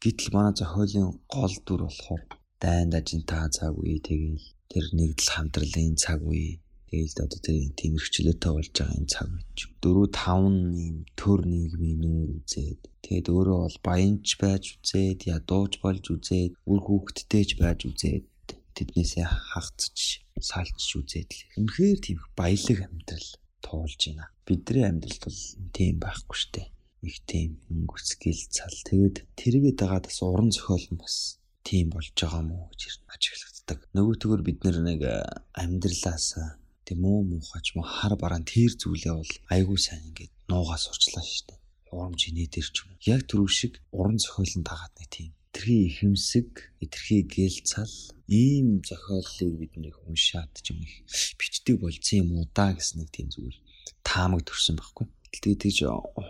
Гэтэл 0.01 0.33
манай 0.35 0.53
зохиолын 0.59 1.07
гол 1.35 1.55
дүр 1.65 1.81
болохоор 1.85 2.23
дайнд 2.61 2.93
ажинтаа 2.99 3.45
цаг 3.57 3.73
үе 3.81 3.95
тэгээл 4.07 4.45
тэр 4.71 4.85
нэгдэл 4.97 5.33
хамтралын 5.33 5.93
цаг 6.03 6.19
үе 6.31 6.49
Тэгээл 6.91 7.23
одоо 7.23 7.39
тэр 7.39 7.57
тийм 7.79 7.93
эрхчлөөтэй 7.95 8.51
болж 8.51 8.71
байгаа 8.75 8.99
энэ 8.99 9.11
цаг 9.15 9.27
үед 9.31 9.59
дөрөв 9.79 10.07
таван 10.11 10.57
ийм 10.75 10.97
төр 11.15 11.39
нийгмийн 11.47 11.99
нүүр 12.03 12.29
үзээд 12.43 12.79
тэгээд 13.03 13.27
өөрөө 13.31 13.59
бол 13.63 13.77
баянч 13.87 14.27
байж 14.43 14.63
үзээд 14.75 15.19
ядууж 15.35 15.73
болж 15.79 16.03
үзээд 16.11 16.51
үр 16.67 16.79
хүүхэдтэйч 16.83 17.49
байж 17.63 17.79
үзээд 17.87 18.23
тэднээсээ 18.77 19.27
хагцж 19.53 20.25
саалж 20.41 20.81
үзээд 20.97 21.29
л 21.31 21.41
үнэхээр 21.61 21.99
тийм 22.01 22.17
баялаг 22.33 22.79
амьдрал 22.87 23.29
туулж 23.61 24.01
байна. 24.09 24.25
Бидний 24.45 24.85
амьдралд 24.89 25.23
бол 25.25 25.41
тийм 25.75 25.95
байхгүй 26.01 26.37
штэ. 26.37 26.63
Их 27.05 27.17
тийм 27.29 27.61
өнгөцгөл 27.69 28.43
цал. 28.49 28.77
Тэгээд 28.89 29.17
тэргээд 29.37 29.77
дагаад 29.77 30.05
бас 30.09 30.19
уран 30.21 30.49
зохиол 30.53 30.85
нь 30.93 31.01
бас 31.01 31.41
тийм 31.65 31.93
болж 31.93 32.13
байгаа 32.17 32.43
мó 32.45 32.69
гэж 32.73 32.81
ажиглагддаг. 33.09 33.79
Нөгөөтгөр 33.93 34.41
бид 34.45 34.59
нэг 34.65 35.01
э, 35.05 35.25
амьдралаас 35.53 36.37
тийм 36.85 36.99
муу 37.05 37.21
муухач 37.25 37.73
муу 37.77 37.85
хар 37.85 38.13
бараан 38.17 38.45
тэр 38.45 38.73
зүйлээ 38.77 39.13
бол 39.17 39.33
айгүй 39.53 39.77
сайн 39.77 40.09
ингээд 40.09 40.33
нуугаас 40.49 40.89
урчлаа 40.89 41.25
штэ. 41.25 41.57
Урамж 41.93 42.21
инээ 42.29 42.49
дээр 42.49 42.69
ч 42.69 42.77
юм. 42.85 42.97
Яг 43.05 43.21
түрүү 43.29 43.49
шиг 43.49 43.73
уран 43.93 44.17
зохиолын 44.17 44.63
дагаад 44.65 44.93
нэг 44.97 45.09
тийм 45.09 45.31
этерхий 45.51 45.91
ихэмсэг, 45.91 46.71
этерхий 46.79 47.23
гэлцал 47.27 47.91
ийм 48.27 48.79
зохиолыг 48.87 49.59
бид 49.59 49.73
нэр 49.75 49.95
уншаад 50.07 50.55
ч 50.63 50.71
юм 50.71 50.79
их 50.79 51.03
бичдэг 51.35 51.75
болсон 51.83 52.23
юм 52.23 52.29
уу 52.39 52.47
да 52.55 52.71
гэсэн 52.71 53.03
нэг 53.03 53.11
тийм 53.11 53.27
зүйл 53.27 53.59
таамаг 54.07 54.47
төрсэн 54.47 54.79
байхгүй. 54.79 55.11
Гэтэл 55.31 55.59
тэгж 55.59 55.79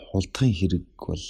хулдахын 0.10 0.54
хэрэг 0.54 0.86
бол 0.98 1.26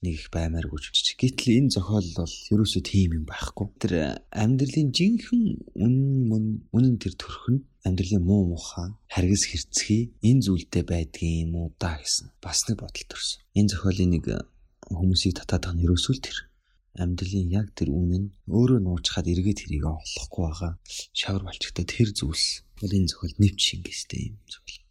нэг 0.00 0.14
их 0.16 0.28
баймааргүй 0.32 0.80
ч 0.80 0.86
гэж. 0.92 1.06
Гэтэл 1.20 1.56
энэ 1.60 1.72
зохиол 1.76 2.08
бол 2.16 2.34
ерөөсөө 2.52 2.82
тийм 2.84 3.10
юм 3.20 3.24
байхгүй. 3.28 3.66
Тэр 3.80 3.92
амьдралын 4.32 4.88
жинхэнэ 4.92 5.76
үнэн 5.84 6.68
үнэн 6.72 6.96
тэр 7.00 7.16
төрх 7.16 7.44
нь 7.52 7.64
амьдралын 7.84 8.24
муу 8.24 8.56
мухай 8.56 8.92
харгас 9.08 9.44
хэрцгий 9.48 10.16
энэ 10.24 10.44
зүйлдээ 10.44 10.84
байдгийн 10.84 11.48
юм 11.48 11.52
уу 11.60 11.68
да 11.80 11.96
гэсэн 12.00 12.32
бас 12.44 12.68
нэг 12.68 12.80
бодол 12.80 13.04
төрсөн. 13.08 13.40
Энэ 13.56 13.72
зохиолын 13.72 14.10
нэг 14.16 14.24
хүмүүсийг 14.92 15.36
татаад 15.36 15.64
байгаа 15.64 15.76
нь 15.76 15.84
ерөөсөө 15.84 16.12
л 16.16 16.24
тэр 16.24 16.36
амьдралын 17.02 17.50
яг 17.60 17.68
тэр 17.74 17.90
үнэн 17.90 18.24
нь 18.30 18.32
өөрөө 18.50 18.80
нуучхад 18.82 19.26
эргээд 19.32 19.58
хэрийг 19.62 19.84
олохгүй 19.90 20.42
байгаа. 20.46 20.72
Шавар 21.10 21.42
балчигтай 21.46 21.86
тэр 21.86 22.08
зүйлс 22.14 22.46
бол 22.78 22.96
энэ 22.96 23.10
зохиол 23.10 23.34
нэвч 23.42 23.58
шингээстэй 23.58 24.20
юм 24.30 24.38
зохиол 24.46 24.84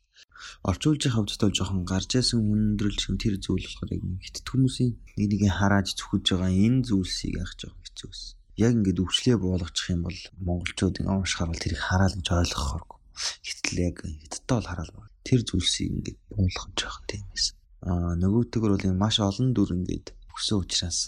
орчуулж 0.64 1.02
явах 1.08 1.28
хувьд 1.28 1.42
бол 1.44 1.58
жоохон 1.58 1.82
гарч 1.84 2.10
яасан 2.20 2.40
өндрөл 2.54 3.00
шиг 3.00 3.20
тэр 3.20 3.36
зүйл 3.40 3.68
болохоор 3.68 3.92
яг 3.96 4.04
хитэд 4.24 4.48
хүмүүсийн 4.48 4.92
нэг 5.20 5.28
нэгэ 5.32 5.50
харааж 5.60 5.88
зүхэж 6.00 6.24
байгаа 6.32 6.52
энэ 6.52 6.86
зүйлсийг 6.88 7.34
яах 7.40 7.54
жоохон 7.60 7.84
хэцүү 7.84 8.08
байсан. 8.12 8.36
Яг 8.64 8.72
ингээд 8.78 9.04
өвчлөө 9.04 9.38
буулгачих 9.44 9.88
юм 9.92 10.02
бол 10.08 10.20
монголчууд 10.48 10.96
ингэ 11.04 11.12
уншихаар 11.12 11.50
бол 11.52 11.64
тэрийг 11.64 11.82
хараал 11.84 12.16
гэж 12.16 12.28
ойлгохоргүй. 12.32 13.00
Гэтэл 13.44 13.80
яг 13.88 13.98
хиттээ 14.04 14.56
бол 14.56 14.70
хараал 14.72 14.92
баг. 14.96 15.10
Тэр 15.28 15.42
зүйлсийг 15.48 15.90
ингээд 15.92 16.20
буулгах 16.32 16.68
жоохон 16.80 17.06
тийм 17.12 17.24
байсан. 17.34 17.56
Аа 17.84 18.14
нөгөөтэйгөр 18.24 18.72
бол 18.72 18.88
энэ 18.88 19.02
маш 19.04 19.16
олон 19.20 19.50
дүр 19.52 19.70
ингээд 19.76 20.08
өгсөн 20.34 20.58
учраас 20.66 21.00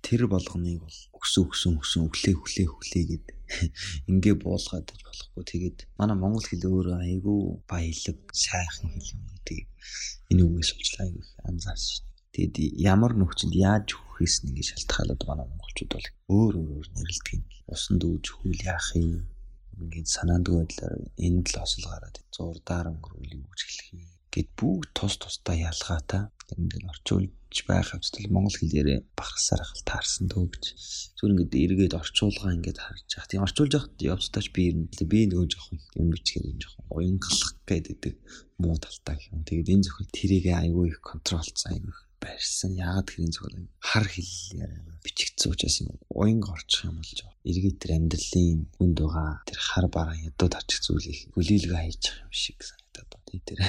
тэр 0.00 0.26
болгоныг 0.32 0.80
бол 0.82 0.98
өгсөн 1.20 1.42
өгсөн 1.46 1.72
өгсөн 1.78 2.00
өглөө 2.08 2.34
өглөө 2.40 2.66
өглөө 2.72 3.04
гэд 3.10 3.26
ингээ 4.10 4.34
буулгаад 4.40 4.88
байж 4.88 5.02
болохгүй. 5.04 5.44
Тэгээд 5.52 5.78
манай 6.00 6.16
монгол 6.16 6.46
хэл 6.48 6.64
өөрөө 6.64 6.98
айгүй 7.04 7.38
баялаг 7.70 8.18
сайхан 8.32 8.88
хэл 8.96 9.12
юм 9.14 9.22
гэдэг. 9.28 9.60
Энэ 10.32 10.42
үгээс 10.48 10.70
уучлаа 10.72 11.04
айгүй 11.06 11.24
анзаарсан 11.48 12.10
Тэгэд 12.30 12.78
ямар 12.78 13.12
нөхцөнд 13.18 13.54
яаж 13.58 13.98
өгөхөөс 13.98 14.34
нь 14.46 14.48
ингэ 14.54 14.62
шалтгаалаад 14.70 15.22
манай 15.26 15.46
монголчууд 15.50 15.90
бол 15.94 16.08
өөр 16.30 16.54
өөр 16.62 16.86
нэрлдэг 16.94 17.34
юм. 17.34 17.42
Усан 17.74 17.94
дүүж 17.98 18.24
хөл 18.38 18.60
яах 18.70 18.88
юм? 18.94 19.26
Ингээд 19.74 20.08
санаандгүй 20.14 20.56
байдлаар 20.62 20.94
энд 21.26 21.46
л 21.50 21.56
осол 21.58 21.84
гараад 21.90 22.16
зурдаар 22.30 22.86
өнгөрүүлэх 22.94 23.42
үгж 23.50 23.60
хэлэх 23.66 23.88
юм. 23.98 24.02
Гэд 24.30 24.48
бүгд 24.58 24.90
тус 24.94 25.14
тусдаа 25.18 25.56
ялгаатай 25.58 26.22
ингээд 26.58 26.90
орчуулж 26.92 27.58
байх 27.68 27.88
хэвчтэл 27.90 28.34
монгол 28.34 28.56
хэлээрээ 28.58 28.98
багсаар 29.18 29.62
хал 29.62 29.82
таарсан 29.86 30.26
дөө 30.30 30.46
гэж 30.50 30.64
зүгээр 31.16 31.32
ингээд 31.34 31.54
эргээд 31.64 31.98
орчуулгаа 32.00 32.50
ингээд 32.56 32.78
харж 32.82 33.08
яах 33.14 33.28
тийм 33.28 33.44
орчуулж 33.46 33.72
яхад 33.78 33.94
явцдаач 34.12 34.46
би 34.54 34.62
юм 34.72 34.80
би 35.12 35.20
нөгөө 35.30 35.48
жоохон 35.52 35.78
юм 36.00 36.08
бичгээр 36.14 36.50
юм 36.50 36.58
жоохон 36.62 36.86
уянгалах 36.94 37.52
гэдэг 37.70 38.14
муу 38.62 38.76
талтай 38.82 39.18
юм 39.30 39.42
тэгээд 39.46 39.72
энэ 39.72 39.84
зөвхөн 39.86 40.08
тэрийг 40.16 40.46
аягүй 40.50 40.86
их 40.90 41.00
контролцсан 41.04 41.70
аягүй 41.74 41.94
барьсан. 42.20 42.76
Яагаад 42.76 43.08
тэрийн 43.08 43.32
зөвхөн 43.32 43.66
хар 43.80 44.06
хэл 44.12 44.32
бичигдсэн 45.04 45.52
учраас 45.52 45.76
юм 45.80 45.90
уянг 46.12 46.44
орчих 46.52 46.84
юм 46.84 47.00
болж 47.00 47.18
байгаа. 47.24 47.48
Эргээд 47.50 47.78
тэр 47.80 47.92
амьдралын 47.96 48.60
хүнд 48.76 48.98
байгаа 49.00 49.30
тэр 49.48 49.58
хар 49.68 49.86
бараа 49.88 50.16
ядууд 50.28 50.54
очих 50.60 50.80
зүйлийг 50.84 51.18
хүлээлгээ 51.32 51.72
байгаа 51.72 52.20
юм 52.28 52.32
шиг 52.42 52.58
санагдаад 52.60 53.08
байна. 53.08 53.24
Тэ 53.32 53.48
тэр 53.48 53.60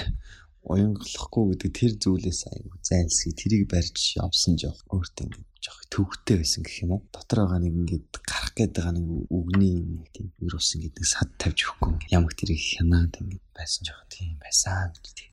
уянгалахгүй 0.68 1.44
гэдэг 1.58 1.72
тэр 1.74 1.92
зүйлээс 2.04 2.42
аягүй 2.52 2.78
зайлсхий 2.86 3.34
тэрийг 3.34 3.64
барьж 3.72 4.18
явсан 4.22 4.56
жоох 4.62 4.80
өөртөө 4.94 5.26
ингэ 5.26 5.42
жоох 5.66 5.82
төвхтэй 5.94 6.36
байсан 6.38 6.62
гэх 6.66 6.82
юм 6.86 6.92
уу 6.98 7.02
дотор 7.14 7.40
байгаа 7.46 7.62
нэг 7.62 7.74
ингээд 7.82 8.10
гарах 8.22 8.54
гээд 8.58 8.74
байгаа 8.78 8.94
нэг 8.98 9.08
үгний 9.30 9.78
нэг 9.82 10.06
тийм 10.14 10.28
вирус 10.38 10.70
ингээд 10.78 10.96
нэг 10.98 11.08
сад 11.10 11.30
тавьж 11.42 11.60
өгөхгүй 11.66 12.14
ямаг 12.14 12.34
тэрийг 12.38 12.62
хянаад 12.62 13.14
ингээд 13.22 13.46
байсан 13.58 13.82
жоох 13.90 14.06
тийм 14.14 14.38
байсан 14.38 14.94
гэж 14.94 15.08
тийм 15.18 15.32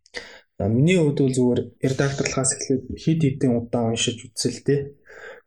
Миний 0.58 0.98
хувьд 0.98 1.22
бол 1.22 1.30
зүгээр 1.30 1.60
редакторлахаас 1.86 2.58
эхлээд 2.58 2.84
хид 2.98 3.20
хідэн 3.22 3.62
удаан 3.62 3.94
уншиж 3.94 4.26
үзэлтэй. 4.26 4.98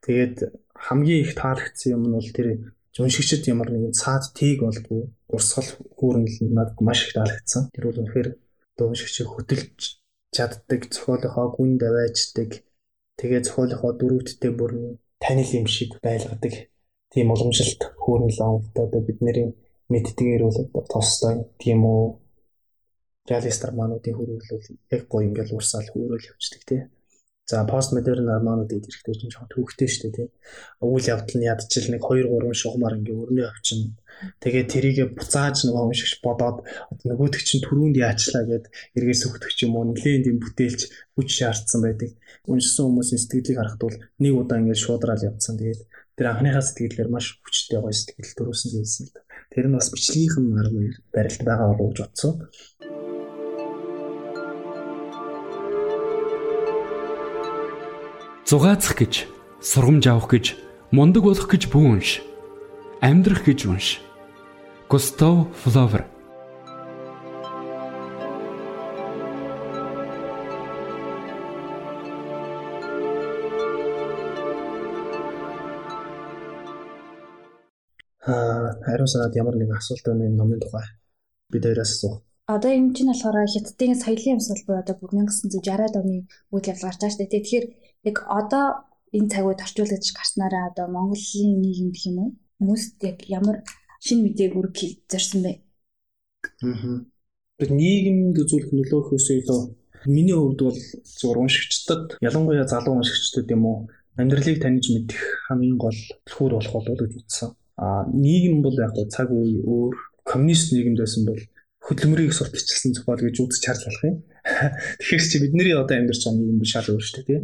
Тэгээд 0.07 0.55
хамгийн 0.71 1.27
их 1.27 1.35
таалагдсан 1.35 1.99
юм 1.99 2.03
нь 2.07 2.15
бол 2.15 2.31
тэр 2.31 2.47
уншигчд 2.95 3.43
ямар 3.51 3.75
нэгэн 3.75 3.91
цаад 3.91 4.31
тийг 4.31 4.63
болдгоо 4.63 5.11
урсгал 5.27 5.67
хүүрнэл 5.99 6.55
надад 6.55 6.79
маш 6.79 7.11
их 7.11 7.19
таалагдсан. 7.19 7.75
Тэр 7.75 7.91
бол 7.91 7.99
үнэхээр 8.07 8.29
уншигчийг 8.89 9.29
хөтөлж 9.31 9.79
чаддаг, 10.35 10.81
зохиолынхоо 10.93 11.47
гүн 11.55 11.71
давааждаг. 11.81 12.49
Тэгээ 13.19 13.41
зохиолынхоо 13.45 13.91
дөрөвдтэй 13.99 14.51
бүрний 14.55 14.93
танил 15.23 15.51
юм 15.59 15.67
шиг 15.75 15.91
байлгадаг. 16.05 16.53
Тийм 17.11 17.27
уламжилт 17.33 17.81
хүүрнэл 18.01 18.39
авалтаа 18.41 19.01
бидний 19.07 19.51
мэддгээр 19.91 20.41
бол 20.73 20.87
тостой 20.93 21.35
тийм 21.61 21.79
үү 21.83 22.03
реалист 23.29 23.61
романуудын 23.67 24.15
хөрвөл 24.15 24.47
яг 24.95 25.01
гоё 25.11 25.27
ингээл 25.27 25.55
урсаал 25.57 25.87
хөрөөл 25.91 26.29
явждаг 26.31 26.61
тий. 26.69 26.81
За 27.51 27.65
пост 27.67 27.91
модерн 27.91 28.31
романууд 28.31 28.71
идэрэхтэй 28.71 29.15
чинь 29.19 29.27
жоохон 29.27 29.51
төвхтэй 29.51 29.89
шүү 29.91 30.01
дээ 30.07 30.15
тий. 30.15 30.27
Үйл 30.79 31.03
явдал 31.03 31.35
нь 31.35 31.49
ядчил 31.51 31.91
нэг 31.91 31.99
2 31.99 32.31
3 32.31 32.55
шугамар 32.55 32.95
ингээ 32.95 33.19
өрнөө 33.27 33.47
авчин. 33.51 33.99
Тэгээ 34.39 34.65
тэрийгэ 34.71 35.05
буцааж 35.19 35.67
нөгөө 35.67 35.83
уншигч 35.91 36.23
бодоод 36.23 36.63
нөгөөдөг 37.03 37.43
чинь 37.43 37.65
түрүүнд 37.67 37.99
яачлаа 37.99 38.47
гэд 38.47 38.65
эргээс 38.95 39.21
өгдөг 39.27 39.51
ч 39.51 39.67
юм 39.67 39.75
уу 39.75 39.91
нэлээд 39.91 40.31
юм 40.31 40.39
бүтээлч 40.39 40.81
хүч 41.19 41.27
шаардсан 41.27 41.79
байдаг. 41.83 42.15
Уншсан 42.47 42.87
хүмүүсийн 42.87 43.19
сэтгэлийг 43.19 43.59
харахад 43.59 43.83
бол 43.83 43.97
нэг 43.99 44.33
удаа 44.39 44.57
ингээ 44.63 44.79
шуудраал 44.79 45.27
явцсан. 45.27 45.59
Тэгээд 45.59 45.81
тэр 46.15 46.27
анхныхаа 46.31 46.63
сэтгэлээр 46.63 47.09
маш 47.11 47.35
хүчтэй 47.43 47.83
гоё 47.83 47.91
сэтгэл 47.91 48.31
төрүүлсэн 48.39 48.69
гэсэн 48.79 49.03
л 49.09 49.11
да. 49.11 49.27
Тэр 49.51 49.67
нь 49.67 49.75
бас 49.75 49.91
бичлэгийнхэн 49.91 50.55
арга 50.55 50.79
барилт 51.11 51.41
байгаа 51.43 51.67
болов 51.75 51.83
уу 51.83 51.91
Зугаацах 58.51 58.99
гэж, 58.99 59.31
сургамж 59.63 60.11
авах 60.11 60.27
гэж, 60.27 60.45
мундаг 60.91 61.23
болох 61.23 61.47
гэж 61.47 61.71
бүү 61.71 61.87
унш. 61.87 62.19
Амьдрах 62.99 63.47
гэж 63.47 63.63
унш. 63.71 64.03
Густав 64.91 65.47
Флавер 65.63 66.03
Аа, 78.27 78.75
хариу 78.83 79.07
санаад 79.07 79.31
ямар 79.39 79.55
нэг 79.55 79.71
асуулт 79.79 80.03
байна 80.03 80.27
номын 80.27 80.59
тухай 80.59 80.91
бид 81.47 81.63
хоёроос 81.63 81.95
асуух. 81.95 82.19
Одоо 82.51 82.67
энэ 82.75 82.91
чинь 82.99 83.07
болохоор 83.07 83.47
хятадын 83.47 83.95
соёлын 83.95 84.43
амьсгал 84.43 84.63
буюу 84.67 84.83
одоо 84.83 84.95
1960-аад 84.99 85.95
оны 86.03 86.27
үйл 86.51 86.67
явдал 86.67 86.91
гарч 86.91 86.99
байгаа 86.99 87.15
шүү 87.15 87.21
дээ. 87.23 87.31
Тэгэхээр 87.31 87.65
яг 88.09 88.17
одоо 88.27 88.65
энэ 89.13 89.29
цаг 89.31 89.45
үед 89.45 89.61
орчуулж 89.65 90.07
гарснараа 90.17 90.71
одоо 90.71 90.87
Монголын 90.87 91.51
нийгэмд 91.61 91.95
юм 92.09 92.17
уу 92.19 92.29
хүмүүст 92.57 92.97
яг 93.09 93.17
ямар 93.27 93.57
шинэ 94.05 94.21
мэдээг 94.23 94.53
үрг 94.57 94.77
зорьсон 95.11 95.41
бэ? 95.45 95.51
Аа. 96.65 97.05
Тэр 97.59 97.69
нийгэмд 97.77 98.35
үзүүлэх 98.41 98.71
нөлөөхөөс 98.73 99.27
илүү 99.37 99.61
миний 100.09 100.33
хувьд 100.33 100.61
бол 100.65 100.79
зур 101.05 101.37
уншигчдад 101.37 102.17
ялангуяа 102.21 102.65
залуу 102.65 102.97
уншигчдад 102.97 103.47
юм 103.53 103.63
уу 103.69 103.77
амьдралыг 104.17 104.57
таньж 104.61 104.89
мэдэх 104.89 105.21
хамгийн 105.47 105.77
гол 105.77 105.99
түлхүүр 106.25 106.53
болох 106.57 106.73
болов 106.73 106.97
гэж 106.97 107.11
үзсэн. 107.21 107.49
Аа 107.77 108.09
нийгэм 108.09 108.65
бол 108.65 108.77
яг 108.81 108.97
цаг 109.13 109.29
үе 109.29 109.61
өөр 109.61 109.93
коммунист 110.25 110.73
нийгэмд 110.73 110.99
байсан 111.01 111.23
бол 111.29 111.41
хөдөлмөрийг 111.85 112.33
сурталчилсан 112.33 112.93
зохиол 112.93 113.21
гэж 113.21 113.35
үзэж 113.41 113.63
харлах 113.65 114.01
юм. 114.09 114.15
Тэгэхээр 114.99 115.23
чи 115.29 115.37
бидний 115.41 115.73
одоо 115.73 115.95
амьдарч 115.97 116.21
байгаа 116.25 116.39
нийгэм 116.39 116.67
шал 116.67 116.87
өөр 116.91 117.03
шүү 117.03 117.15
дээ 117.23 117.27
тийм. 117.27 117.43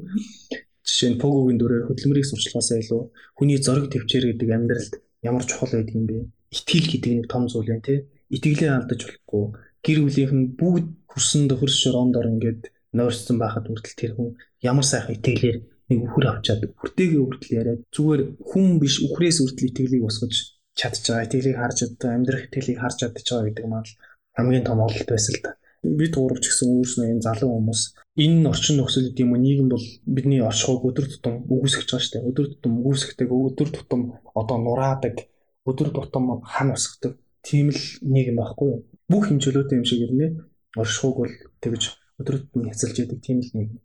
Жишээ 0.88 1.10
нь 1.12 1.22
Погогийн 1.22 1.60
дүрээр 1.60 1.88
хөдөлмөрийг 1.88 2.28
сурчлахаасаа 2.28 2.78
илүү 2.84 3.02
хүний 3.38 3.60
зориг 3.60 3.88
төвчээр 3.92 4.26
гэдэг 4.32 4.50
амьдралд 4.56 4.94
ямар 5.24 5.44
чухал 5.44 5.72
байдаг 5.76 5.96
юм 5.96 6.06
бэ? 6.08 6.18
Итгэл 6.56 6.88
гэдэг 6.92 7.12
нэг 7.12 7.28
том 7.28 7.44
зүйл 7.52 7.72
юм 7.76 7.82
тийм. 7.84 8.08
Итгэлээ 8.32 8.72
алдаж 8.72 9.02
болохгүй. 9.04 9.44
Гэр 9.84 10.00
бүлийнх 10.04 10.34
нь 10.36 10.46
бүгд 10.60 10.88
хөрсөн 11.12 11.44
төхөрс 11.52 11.76
шорондор 11.84 12.28
ингээд 12.28 12.62
нойрсон 12.98 13.38
байхад 13.40 13.68
хүртэл 13.68 14.00
тэр 14.00 14.12
хүн 14.16 14.30
ямар 14.64 14.86
сайхан 14.88 15.16
итгэлээр 15.20 15.58
нэг 15.90 16.00
үхэр 16.04 16.26
авчаад 16.28 16.62
үртэйгээ 16.84 17.22
үртэл 17.24 17.58
яриад 17.60 17.82
зүгээр 17.96 18.22
хүн 18.50 18.66
биш 18.82 18.96
үхрээс 19.06 19.38
үртэл 19.44 19.70
итгэлийг 19.72 20.04
босгож 20.04 20.36
чадж 20.76 21.04
байгаа, 21.08 21.26
итгэлийг 21.26 21.58
харж 21.58 21.78
одоо 21.88 22.10
амьдрах 22.12 22.44
итгэлийг 22.48 22.80
харж 22.80 22.96
чадж 23.02 23.16
байгаа 23.24 23.48
гэдэг 23.48 23.66
маань 23.72 23.90
хамгийн 24.38 24.66
том 24.68 24.80
ололт 24.84 25.10
байсан 25.10 25.34
л 25.36 25.42
да. 25.44 25.52
Бид 25.84 26.13
гурав 26.15 26.39
ч 26.41 26.50
гэсэн 26.50 26.67
өөрснөө 26.74 27.07
энэ 27.12 27.25
залуу 27.25 27.51
хүмүүс 27.53 27.81
энэ 28.17 28.50
орчин 28.50 28.77
нөхцөл 28.77 29.05
гэдэг 29.12 29.24
юм 29.24 29.34
уу 29.34 29.41
нийгэм 29.43 29.67
бол 29.69 29.86
бидний 30.05 30.41
оршихуйг 30.41 30.84
өдөр 30.89 31.05
тутам 31.12 31.36
үгүйсгэж 31.53 31.88
байгаа 31.89 32.01
шүү 32.01 32.13
дээ. 32.17 32.27
Өдөр 32.29 32.46
тутам 32.51 32.74
үгүйсгдэг, 32.81 33.29
өдөр 33.29 33.69
тутам 33.75 34.01
одоо 34.34 34.57
нураадаг, 34.57 35.15
өдөр 35.69 35.89
тутам 35.93 36.41
хан 36.41 36.74
усгадаг 36.74 37.13
тийм 37.46 37.69
л 37.69 37.81
нийгэм 38.01 38.38
байхгүй 38.41 38.67
юу? 38.74 38.81
Бүх 39.10 39.24
хэмжээлөөтэй 39.29 39.77
юм 39.77 39.86
шиг 39.86 40.01
ирнэ. 40.05 40.27
Оршихуйг 40.77 41.15
бол 41.17 41.34
тэгж 41.62 41.84
өдөр 42.19 42.36
тутам 42.41 42.62
няцалж 42.65 42.96
яадаг 42.98 43.19
тийм 43.22 43.38
л 43.46 43.51
нийгэм. 43.53 43.81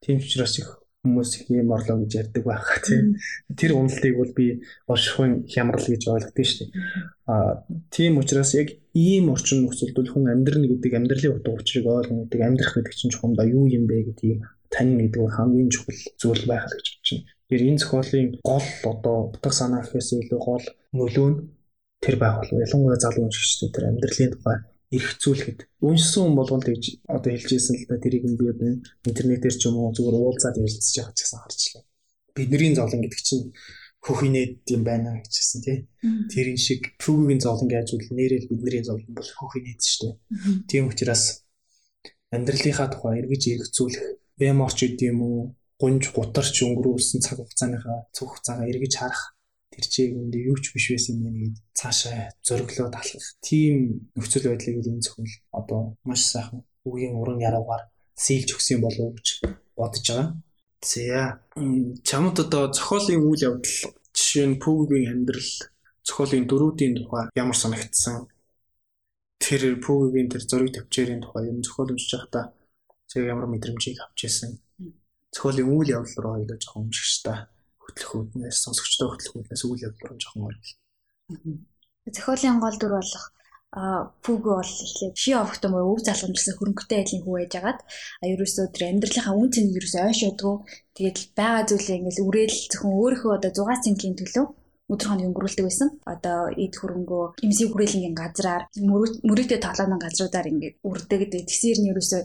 Тийм 0.00 0.16
учраас 0.20 0.58
их 0.58 0.79
хүмүүс 1.00 1.48
ийм 1.48 1.72
орлоо 1.72 2.04
гэж 2.04 2.12
ярьдаг 2.20 2.44
байх 2.44 2.68
тийм. 2.86 3.16
Тэр 3.56 3.72
уналтыг 3.80 4.14
бол 4.20 4.32
би 4.36 4.46
оршихуйн 4.84 5.48
хямрал 5.48 5.80
гэж 5.80 6.02
ойлгодог 6.12 6.44
шүү 6.44 6.68
дээ. 6.68 6.70
Аа 7.24 7.64
тийм 7.88 8.20
учраас 8.20 8.52
яг 8.52 8.68
ийм 8.92 9.32
орчин 9.32 9.64
нөхцөлд 9.64 9.96
хүн 9.96 10.28
амьдрна 10.28 10.68
гэдэг 10.68 10.92
амьдралын 10.92 11.36
утга 11.40 11.56
учирыг 11.56 11.86
ойлгоно 11.88 12.28
гэдэг 12.28 12.40
амьдрах 12.44 12.74
гэдэг 12.76 12.94
чинь 12.94 13.12
чухамдаа 13.16 13.46
юу 13.48 13.64
юм 13.64 13.88
бэ 13.88 14.12
гэдгийг 14.12 14.44
тань 14.68 15.00
гэдэг 15.00 15.22
нь 15.24 15.34
хамгийн 15.36 15.70
чухал 15.72 16.00
зүйл 16.20 16.44
байх 16.44 16.68
гэж 16.68 16.86
байна. 17.00 17.24
Тэр 17.48 17.60
энэ 17.64 17.80
зохиолын 17.80 18.28
гол 18.44 18.66
одоо 18.92 19.16
утга 19.32 19.50
санаа 19.50 19.80
гэхээс 19.82 20.20
илүү 20.20 20.40
гол 20.44 20.64
нөлөө 20.92 21.28
нь 21.32 21.38
тэр 22.04 22.16
байх 22.20 22.44
болов. 22.44 22.60
Ялангуяа 22.60 23.00
залуу 23.00 23.24
уншигчдад 23.24 23.72
тэр 23.72 23.88
амьдралын 23.88 24.32
тухай 24.36 24.58
эргцүүлэхэд 24.90 25.60
уншсан 25.86 26.22
хүн 26.24 26.36
болгонд 26.38 26.66
гэж 26.66 26.84
одоо 27.06 27.30
хэлжсэн 27.30 27.74
л 27.78 27.86
да 27.86 28.02
тэрийг 28.02 28.24
нь 28.26 28.38
би 28.38 28.44
одоо 28.50 28.70
интернетээр 29.06 29.54
ч 29.54 29.62
юм 29.70 29.78
уу 29.78 29.94
зүгээр 29.94 30.16
уулзаад 30.18 30.58
ярилцж 30.58 30.94
байгаа 30.98 31.14
ч 31.14 31.20
гэсэн 31.22 31.40
харчлаа. 31.40 31.82
Бидний 32.34 32.74
зовлон 32.74 33.02
гэдэг 33.06 33.22
чинь 33.22 33.54
хөхийнэд 34.02 34.66
юм 34.74 34.82
байна 34.82 35.22
гэжсэн 35.22 35.60
тий. 35.62 35.78
Тэрийн 36.32 36.58
шиг 36.58 36.96
фүгийн 36.98 37.38
зовлон 37.38 37.68
гэж 37.70 37.88
үл 37.94 38.08
нэрэл 38.18 38.50
бидний 38.50 38.82
зовлон 38.82 39.14
бол 39.14 39.30
хөхийнэд 39.38 39.80
шүү 39.84 40.00
дээ. 40.02 40.16
Тийм 40.66 40.88
учраас 40.90 41.46
амьдралынхаа 42.34 42.88
тухай 42.90 43.20
эргэж 43.20 43.42
эргцүүлэх 43.54 44.04
бэморч 44.40 44.78
гэдэг 44.80 45.10
юм 45.12 45.20
уу 45.22 45.38
гунж 45.80 46.02
гутарч 46.16 46.56
өнгөрүүлсэн 46.64 47.20
цаг 47.24 47.38
хугацааныхаа 47.38 48.08
цог 48.16 48.28
хугацаагаа 48.32 48.66
эргэж 48.72 48.92
харах 48.96 49.36
тэр 49.72 49.84
чиг 49.92 50.10
энд 50.18 50.34
юу 50.34 50.56
ч 50.58 50.74
биш 50.74 50.86
байсан 50.90 51.22
юм 51.22 51.36
гээд 51.40 51.56
цаашаа 51.78 52.34
зөрөглөө 52.46 52.88
талах 52.90 53.26
тийм 53.46 53.76
нөхцөл 54.16 54.50
байдлыг 54.50 54.76
энэ 54.82 55.04
зөвхөн 55.04 55.26
одоо 55.58 55.80
маш 56.08 56.22
сайхан 56.32 56.60
үгийн 56.88 57.14
уран 57.20 57.38
яруугаар 57.48 57.82
сэлж 58.24 58.48
өгсөн 58.56 58.80
болов 58.82 59.04
уу 59.06 59.16
гэж 59.16 59.28
бодож 59.78 60.06
байгаа. 60.10 60.28
За 60.82 61.40
чамд 62.08 62.36
одоо 62.44 62.72
зохиолын 62.72 63.22
үйл 63.28 63.46
явдал 63.48 63.76
жишээ 64.16 64.46
нь 64.48 64.60
пүүгийн 64.62 65.12
амьдрал 65.12 65.52
зохиолын 66.06 66.48
дөрүүдийн 66.50 66.94
тухай 66.98 67.24
ямар 67.42 67.58
санагдсан? 67.62 68.16
Тэр 69.44 69.62
пүүгийн 69.84 70.28
тэр 70.32 70.42
зураг 70.50 70.70
тавчээрийн 70.74 71.22
тухай 71.22 71.48
юм 71.50 71.62
зохиол 71.64 71.92
уншиж 71.92 72.12
байхдаа 72.16 72.44
чи 73.08 73.16
ямар 73.32 73.46
мэдрэмжийг 73.48 73.98
авч 74.00 74.18
ирсэн? 74.26 74.50
Зохиолын 75.34 75.68
үйл 75.74 75.94
явдал 75.98 76.20
руу 76.22 76.34
хоёлоо 76.36 76.58
жоохон 76.58 76.88
уншиж 76.88 77.12
та 77.24 77.34
хөтлөхүүднээс 77.90 78.58
сонсогчтой 78.64 79.08
хөтлөхүүднээс 79.10 79.62
үйл 79.66 79.84
явдал 79.90 80.08
руу 80.08 80.20
жоохон 80.22 80.46
орвол. 80.48 80.72
Зохиолын 82.14 82.62
гол 82.62 82.76
дүр 82.78 82.94
болох 82.96 83.24
а 83.70 84.10
пүгөө 84.26 84.54
бол 84.58 84.72
эхлээд 84.84 85.14
ши 85.14 85.30
овогтой 85.38 85.70
мөр 85.70 85.84
өв 85.94 86.00
залгамжлсан 86.02 86.58
хөрөнгөтэй 86.58 86.98
айлын 87.00 87.22
хүү 87.22 87.36
яжгаад 87.46 87.78
а 88.22 88.24
ерөөсөө 88.26 88.66
тэр 88.74 88.82
амьдралынхаа 88.90 89.38
үн 89.38 89.50
цэнийг 89.54 89.78
ерөөсөө 89.78 90.02
ойшоодгоо 90.10 90.54
тэгээд 90.98 91.18
байгаа 91.38 91.62
зүйлээ 91.70 91.98
ингээл 91.98 92.26
үрээл 92.26 92.58
зөвхөн 92.66 92.98
өөрийнхөө 92.98 93.32
одоо 93.38 93.50
6 93.54 93.84
цэнгийн 93.86 94.18
төлөө 94.18 94.46
өдөр 94.90 95.06
хоног 95.06 95.26
өнгөрүүлдэг 95.30 95.66
байсан. 95.66 95.88
Одоо 96.02 96.40
эд 96.64 96.74
хөрөнгөө 96.74 97.24
эмсийг 97.46 97.70
хүрээлэнгийн 97.70 98.16
газраар 98.18 98.62
мөрөөдөө 99.28 99.58
тоглооны 99.62 99.96
газруудаар 100.02 100.50
ингээд 100.50 100.76
үрдэг. 100.82 101.20
Тэгсээр 101.30 101.78
нь 101.78 101.90
ерөөсөө 101.94 102.22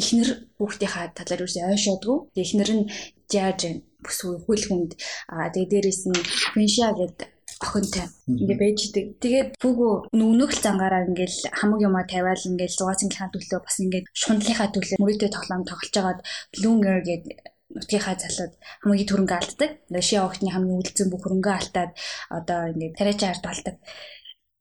эхнэр 0.00 0.28
хүүхдийнхаа 0.58 1.06
талаар 1.14 1.40
ерөөсөө 1.46 1.62
ойшоодгоо. 1.70 2.18
Эхнэр 2.34 2.70
нь 2.74 2.84
жааж 3.30 3.60
бүсгүй 4.04 4.36
хүлхэнд 4.44 4.90
аа 5.34 5.48
тэгээ 5.54 5.70
дээрэс 5.72 6.02
нь 6.08 6.20
Финша 6.54 6.88
гэдэг 6.98 7.30
охинтой 7.60 8.08
ингээ 8.24 8.58
байж 8.62 8.78
идэг. 8.88 9.06
Тэгээд 9.20 9.48
бүгөө 9.60 9.92
нүнөх 10.16 10.50
л 10.56 10.64
зангаараа 10.64 11.04
ингээл 11.04 11.38
хамаг 11.52 11.80
юмаа 11.84 12.04
тавиал 12.08 12.48
ингээл 12.50 12.78
зугаацынхаа 12.80 13.28
төлөө 13.32 13.60
бас 13.60 13.76
ингээд 13.84 14.06
шундлынхаа 14.16 14.68
төлөө 14.72 14.96
мөрөдөө 14.96 15.30
тоглоом 15.32 15.62
тоглож 15.68 15.92
байгаад 15.92 16.20
Lunger 16.62 16.98
гэдэг 17.04 17.36
нутгийнхаа 17.76 18.16
залууд 18.16 18.52
хамгийн 18.82 19.08
түрэнгээ 19.08 19.38
алддаг. 19.38 19.70
Шиа 20.08 20.24
охтны 20.24 20.50
хамгийн 20.50 20.80
үлдсэн 20.80 21.08
бүх 21.12 21.22
хөрөнгөө 21.22 21.54
алдаад 21.60 21.92
одоо 22.32 22.60
ингээд 22.72 22.96
тариачаар 22.98 23.38
болдог. 23.44 23.76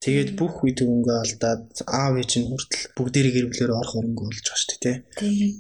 Тэгээд 0.04 0.30
бүх 0.40 0.54
үе 0.64 0.74
төгөнгөө 0.80 1.18
алдаад 1.24 1.64
аав 1.88 2.14
ээж 2.22 2.32
нь 2.40 2.48
хүртэл 2.48 2.84
бүгдээрээ 2.96 3.34
гэр 3.36 3.48
бүлээр 3.50 3.72
орох 3.80 3.94
хөрөнгө 3.96 4.24
болж 4.28 4.40
байгаа 4.44 4.62
шүү 4.64 4.80
дээ. 4.84 4.98
Тийм. 5.20 5.52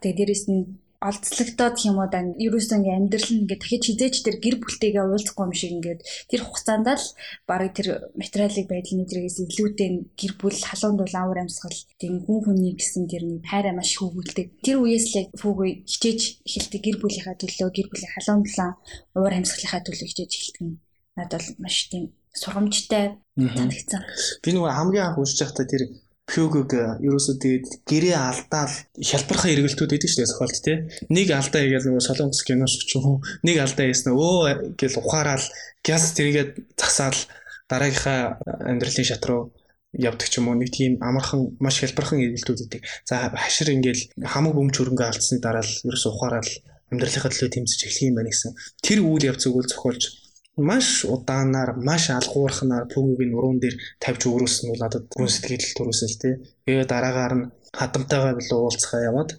Тэгээд 0.00 0.16
дээрэс 0.16 0.44
нь 0.48 0.64
олцлогдоод 1.00 1.76
юм 1.88 1.96
уу 1.96 2.08
да 2.12 2.20
ерөөсөө 2.20 2.76
ингээ 2.76 2.98
амьдрал 3.00 3.28
нь 3.32 3.40
ингээ 3.48 3.60
дахиж 3.60 3.82
хизээч 3.88 4.16
тэр 4.20 4.36
гэр 4.44 4.56
бүлтэйгээ 4.60 5.04
уулзахгүй 5.04 5.44
юм 5.48 5.54
шиг 5.56 5.72
ингээд 5.80 6.00
тэр 6.28 6.40
хугацаанд 6.44 6.88
л 6.92 7.06
барыг 7.48 7.72
тэр 7.72 7.88
материалыг 8.20 8.66
байдлын 8.68 8.98
нэтрээс 9.00 9.36
илүүтэй 9.40 9.90
гэр 10.20 10.32
бүл 10.36 10.58
халуун 10.60 10.96
дул 11.00 11.14
авар 11.16 11.38
амьсгал 11.40 11.78
тийм 11.96 12.20
хүн 12.20 12.38
хүний 12.44 12.76
гэсэн 12.76 13.08
тэр 13.08 13.24
нэг 13.24 13.48
хайраа 13.48 13.72
маш 13.72 13.96
хөвгөлдөг 13.96 14.48
тэр 14.60 14.76
үеэс 14.84 15.06
л 15.16 15.32
фүүгүй 15.40 15.70
хичээж 15.88 16.20
эхэлдэг 16.44 16.80
гэр 16.84 16.96
бүлийнхаа 17.00 17.36
төлөө 17.40 17.68
гэр 17.72 17.88
бүлийн 17.88 18.12
халуун 18.12 18.42
дулаан 18.44 18.72
авар 19.16 19.34
амьсгалынхаа 19.40 19.80
төлөө 19.88 20.08
хичээж 20.08 20.32
эхэлдэг 20.36 20.64
нь 20.68 20.76
надад 21.16 21.40
бол 21.40 21.64
маш 21.64 21.88
тийм 21.88 22.12
сургамжтай 22.36 23.16
санагдсан. 23.34 24.02
Би 24.44 24.50
нөгөө 24.54 24.70
хамгийн 24.70 25.04
анх 25.06 25.18
уншиж 25.18 25.40
байхдаа 25.42 25.66
тэр 25.66 25.82
Пюгг 26.30 26.70
ерөөсөө 27.02 27.36
тэгээд 27.42 27.66
гэрээ 27.90 28.14
алдаал 28.14 28.74
хялбархан 29.02 29.50
эргэлтүүд 29.50 29.90
байдаг 29.90 30.10
шүү 30.10 30.20
дээ 30.22 30.30
зохиолт 30.30 30.58
тий. 30.62 30.76
Нэг 31.10 31.28
алдаа 31.34 31.60
хийгээл 31.66 31.86
нөгөө 31.90 32.06
солонгос 32.06 32.42
кинош 32.46 32.74
ч 32.86 32.94
юм 32.94 33.04
уу 33.10 33.18
нэг 33.42 33.56
алдаа 33.58 33.86
хийсэн 33.90 34.14
өө 34.14 34.78
гэл 34.78 35.02
ухаараал 35.02 35.46
газ 35.82 36.14
тэрийгээ 36.14 36.46
засаал 36.78 37.18
дараагийнхаа 37.66 38.38
амьдралын 38.70 39.08
шат 39.10 39.26
руу 39.26 39.50
явдаг 39.90 40.28
ч 40.30 40.38
юм 40.38 40.46
уу 40.48 40.54
нэг 40.54 40.70
тийм 40.70 41.02
амархан 41.02 41.58
маш 41.58 41.82
хялбархан 41.82 42.22
эргэлтүүд 42.22 42.58
байдаг. 42.62 42.82
За 43.10 43.34
хашир 43.34 43.74
ингээл 43.74 44.14
хамаг 44.22 44.54
өмч 44.54 44.78
хөрөнгө 44.78 45.02
алдсны 45.02 45.42
дараа 45.42 45.66
л 45.66 45.74
ерөөсөө 45.90 46.10
ухаараал 46.14 46.50
амьдралынхаа 46.94 47.30
төлөө 47.30 47.50
тэмцэж 47.54 47.80
эхлэх 47.90 48.06
юм 48.06 48.18
байна 48.18 48.30
гэсэн. 48.30 48.54
Тэр 48.82 48.98
үйл 49.02 49.26
явцыг 49.30 49.50
үл 49.50 49.66
зохиолж 49.66 50.19
маш 50.68 50.86
удаанаар 51.14 51.70
маш 51.88 52.04
алгуурханаар 52.18 52.84
пүгийн 52.92 53.36
уран 53.38 53.58
дээр 53.60 53.76
тавьж 54.02 54.22
өрөөсөн 54.34 54.66
нь 54.70 54.80
надад 54.82 55.04
гүн 55.12 55.28
сэтгэл 55.32 55.76
төрөөсөл 55.76 56.16
тээ. 56.22 56.34
Тэгээ 56.64 56.86
дараагаар 56.92 57.34
нь 57.38 57.48
хадамтайгаа 57.78 58.34
билүү 58.38 58.58
уулзахаа 58.60 59.02
яваад 59.10 59.30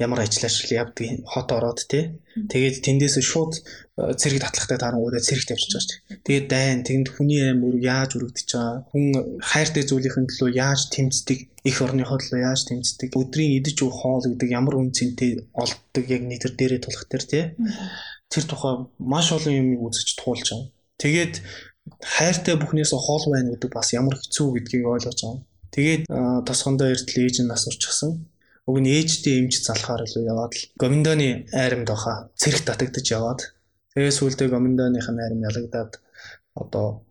ямар 0.00 0.20
ажиллаж 0.24 0.54
явдаг 0.82 1.06
хот 1.32 1.48
ороод 1.56 1.80
тий. 1.92 2.04
Тэгээд 2.52 2.76
тэндээс 2.84 3.16
шууд 3.20 3.52
э, 3.60 4.16
цэрэг 4.20 4.40
татлахтай 4.40 4.78
тарангуудаа 4.80 5.20
цэрэг 5.20 5.44
шүү 5.44 5.80
дээ. 5.84 6.24
Тэгээд 6.24 6.46
дайн 6.48 6.80
тэнд 6.88 7.06
хүний 7.12 7.42
амир 7.52 7.76
яаж 7.80 8.16
өргөдөж 8.16 8.48
байгаа 8.48 8.76
хүн 8.90 9.04
хайртай 9.44 9.84
зүйлийнхэн 9.84 10.26
төлөө 10.28 10.50
яаж 10.56 10.80
тэмцдэг 10.94 11.38
их 11.68 11.76
орныхоо 11.84 12.16
төлөө 12.16 12.40
яаж 12.48 12.60
тэмцдэг 12.68 13.10
өдрийн 13.20 13.60
идэж 13.60 13.76
уух 13.84 13.96
хоол 14.00 14.24
гэдэг 14.24 14.48
ямар 14.48 14.80
үн 14.80 14.88
цэнтэй 14.96 15.44
олддог 15.52 16.04
яг 16.08 16.22
нэтер 16.24 16.52
дээрээ 16.56 16.80
тулах 16.80 17.04
төр 17.04 17.24
тий 17.28 17.44
тэр 18.32 18.44
тухай 18.46 18.74
маш 18.98 19.26
олон 19.36 19.54
юм 19.60 19.68
үзэж 19.86 20.08
туулж 20.22 20.46
байгаа. 20.50 20.70
Тэгээд 21.02 21.34
хайртай 21.98 22.54
бүхнээс 22.56 22.92
хоол 22.94 23.24
байна 23.34 23.52
гэдэг 23.52 23.70
бас 23.74 23.90
ямар 23.92 24.16
хэцүү 24.16 24.46
гэдгийг 24.54 24.84
ойлгож 24.86 25.18
байгаа. 25.20 25.42
Тэгээд 25.74 26.02
тосгондоо 26.46 26.88
эртэл 26.94 27.22
ээж 27.26 27.36
нь 27.42 27.50
нас 27.50 27.66
урчихсан. 27.66 28.26
Уг 28.68 28.76
нь 28.78 28.90
ээжтэй 28.90 29.42
эмч 29.42 29.66
залхаар 29.66 30.06
илүү 30.06 30.22
яваад 30.30 30.52
л 30.54 30.62
гоминдоны 30.78 31.50
айрамд 31.50 31.88
баха 31.90 32.30
цэрэг 32.38 32.62
татагдаж 32.66 33.06
яваад 33.10 33.40
тэгээд 33.94 34.18
сүулдэ 34.18 34.46
гоминдоных 34.46 35.06
нь 35.10 35.22
айрам 35.22 35.42
ялагдаад 35.50 35.92
одоо 36.54 37.02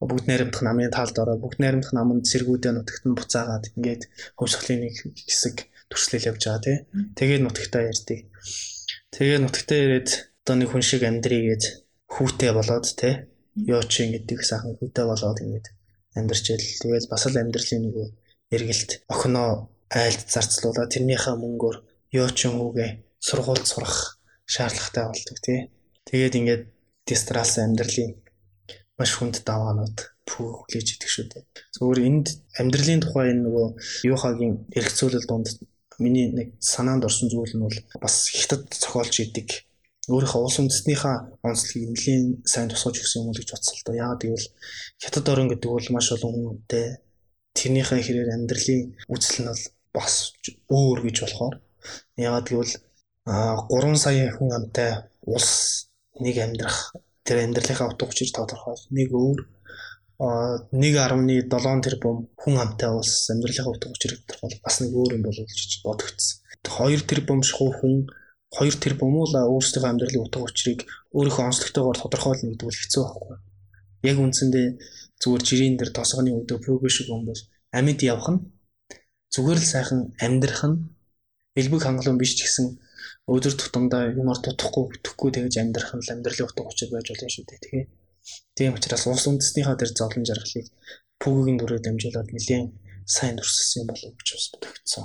бүгд 0.00 0.28
найрамдах 0.28 0.62
намын 0.64 0.92
талд 0.92 1.16
ороо 1.20 1.36
бүгд 1.40 1.58
найрамдах 1.60 1.92
наманд 1.96 2.24
сэргүүдээ 2.28 2.72
нутагт 2.72 3.04
нь 3.08 3.16
буцаагаад 3.16 3.64
ингээд 3.76 4.02
хөвсгөлийн 4.36 4.80
нэг 4.84 4.94
хэсэг 5.28 5.56
төрслөл 5.88 6.28
явж 6.30 6.42
байгаа 6.44 6.64
тий. 6.64 6.76
Тэгээд 7.16 7.42
нутагтаа 7.44 7.82
ярьдаг. 7.92 8.20
Тэгээд 9.16 9.42
нутагтаа 9.42 9.78
ирээд 9.80 10.08
одоо 10.46 10.62
нэг 10.62 10.70
хүн 10.70 10.84
шиг 10.86 11.02
амьдрий 11.02 11.42
гэж 11.50 11.62
хүүтэй 12.06 12.54
болоод 12.54 12.86
те 12.94 13.26
ёо 13.66 13.82
чи 13.82 14.06
ингэдэг 14.06 14.46
сайхан 14.46 14.78
хүүтэй 14.78 15.02
болоод 15.10 15.42
ингэж 15.42 15.64
амьдрч 16.14 16.44
ял 16.54 16.62
тэгээд 16.62 17.10
бас 17.10 17.26
л 17.26 17.34
амьдралын 17.42 17.82
нэг 17.82 17.96
эргэлт 18.54 18.90
охиноо 19.10 19.50
айлд 19.90 20.22
зарцлуулаад 20.30 20.94
тэрнийхээ 20.94 21.34
мөнгөөр 21.42 21.76
ёо 22.22 22.28
чи 22.38 22.46
хүүгээ 22.46 22.90
сургуульд 23.26 23.66
сурах 23.66 24.22
шаардлагатай 24.46 25.04
болдог 25.10 25.36
тий 25.42 25.58
тэгээд 26.06 26.38
ингээд 26.38 26.62
дистрасс 27.10 27.58
амьдралын 27.58 28.14
маш 28.98 29.10
хүнд 29.18 29.42
даваанууд 29.42 29.98
пүү 30.30 30.46
хүлээж 30.62 30.88
идэх 30.94 31.10
шүү 31.10 31.26
дээ. 31.26 31.42
Зөвхөн 31.74 32.06
энд 32.06 32.26
амьдралын 32.54 33.02
тухай 33.02 33.34
энэ 33.34 33.42
нөгөө 33.46 33.66
юухагийн 34.10 34.54
эргцүүлэл 34.78 35.26
донд 35.26 35.46
миний 35.98 36.30
нэг 36.30 36.48
санаанд 36.62 37.02
орсон 37.02 37.26
зүйл 37.30 37.54
нь 37.58 37.66
бол 37.66 37.78
бас 37.98 38.30
хятад 38.30 38.62
зохиолч 38.70 39.14
идэг 39.26 39.66
өөрийнхөө 40.06 40.42
улс 40.46 40.58
үндэстнийхээ 40.62 41.16
онцлогийг 41.42 41.90
нэлийн 41.90 42.24
сайн 42.46 42.70
тусгаж 42.70 43.02
өгсөн 43.02 43.20
юм 43.22 43.28
уу 43.30 43.38
гэж 43.38 43.48
бодсон 43.50 43.74
л 43.74 43.84
доо. 43.86 43.94
Яагаад 44.02 44.22
гэвэл 44.22 44.48
хятад 45.02 45.26
орн 45.32 45.48
гэдэг 45.50 45.70
бол 45.70 45.88
маш 45.90 46.06
олон 46.14 46.32
хүмүүнтэй 46.34 46.86
тэрнийхээ 47.58 48.00
хэрээр 48.06 48.34
амьдралын 48.36 48.82
үзэл 49.10 49.38
нь 49.42 49.50
бол 49.50 49.64
бас 49.96 50.14
өөр 50.70 50.98
гэж 51.06 51.16
болохоор 51.24 51.54
яагаад 52.20 52.46
гэвэл 52.50 52.74
3 53.26 54.04
сая 54.04 54.30
хүн 54.36 54.50
амтай 54.54 54.90
улс 55.26 55.90
нэг 56.22 56.36
амьдрах 56.38 56.94
тэр 57.26 57.42
амьдралынхаа 57.42 57.90
утга 57.90 58.06
учир 58.06 58.30
тодорхой 58.30 58.76
нэг 58.94 59.10
өөр 59.10 59.40
1.7 60.16 61.84
тэрбум 61.84 62.18
хүн 62.40 62.54
амтай 62.62 62.90
улс 62.94 63.26
амьдралынхаа 63.32 63.74
утга 63.74 63.90
учирыг 63.90 64.22
тодорхойлох 64.24 64.62
бас 64.62 64.76
нэг 64.80 64.92
өөр 64.94 65.18
юм 65.18 65.22
болов 65.26 65.44
гэж 65.50 65.72
бодогдсон. 65.82 66.40
2 66.62 67.02
тэрбум 67.10 67.40
шахуу 67.42 67.72
хүн 67.74 67.94
2 68.54 68.78
тэрбум 68.82 69.14
уу 69.18 69.26
өөрсдийнхөө 69.26 69.90
амьдралын 69.90 70.24
утга 70.24 70.46
учирыг 70.46 70.80
өөрийнхөө 71.16 71.44
онцлогтойгоор 71.48 71.98
тодорхойлно 71.98 72.50
гэдэг 72.54 72.66
бол 72.66 72.80
хэцүү 72.80 73.02
байхгүй. 73.02 73.36
Яг 74.10 74.16
үндсэндээ 74.22 74.66
зүгээр 75.20 75.42
жирийн 75.48 75.76
дээр 75.76 75.90
тосгоны 75.96 76.30
өдөө 76.40 76.58
прогресс 76.62 76.96
шиг 76.96 77.08
юм 77.10 77.26
бол 77.26 77.40
амьд 77.74 78.00
явах 78.06 78.28
нь 78.32 78.40
зүгээр 79.34 79.58
л 79.60 79.70
сайхан 79.72 80.00
амьдрах 80.22 80.62
нь 80.70 80.78
элбэг 81.58 81.82
хангалуун 81.82 82.20
биш 82.20 82.32
ч 82.38 82.46
гэсэн 82.46 82.66
өдөр 83.26 83.54
тутамдаа 83.58 84.14
юмар 84.14 84.38
тутахгүй 84.38 84.84
бүтэхгүй 84.94 85.30
тэгж 85.34 85.54
амьдрах 85.58 85.92
нь 85.98 86.06
амьдралын 86.06 86.46
утга 86.46 86.62
учир 86.70 86.88
байж 86.94 87.06
болно 87.10 87.28
шүү 87.34 87.44
дээ 87.50 87.60
тэгээ. 87.64 87.86
Тийм 88.56 88.72
учраас 88.78 89.04
улс 89.10 89.26
үндэснийхаа 89.26 89.74
дээр 89.76 89.92
зовлон 89.98 90.24
жаргалыг 90.28 90.66
пүгэгийн 91.20 91.58
дүрээр 91.58 91.82
дамжуулаад 91.82 92.30
нэлээд 92.30 92.70
сайн 93.06 93.34
дурссан 93.36 93.82
юм 93.82 93.88
болов 93.90 94.12
гэж 94.14 94.28
бас 94.34 94.46
бодогдсон. 94.52 95.04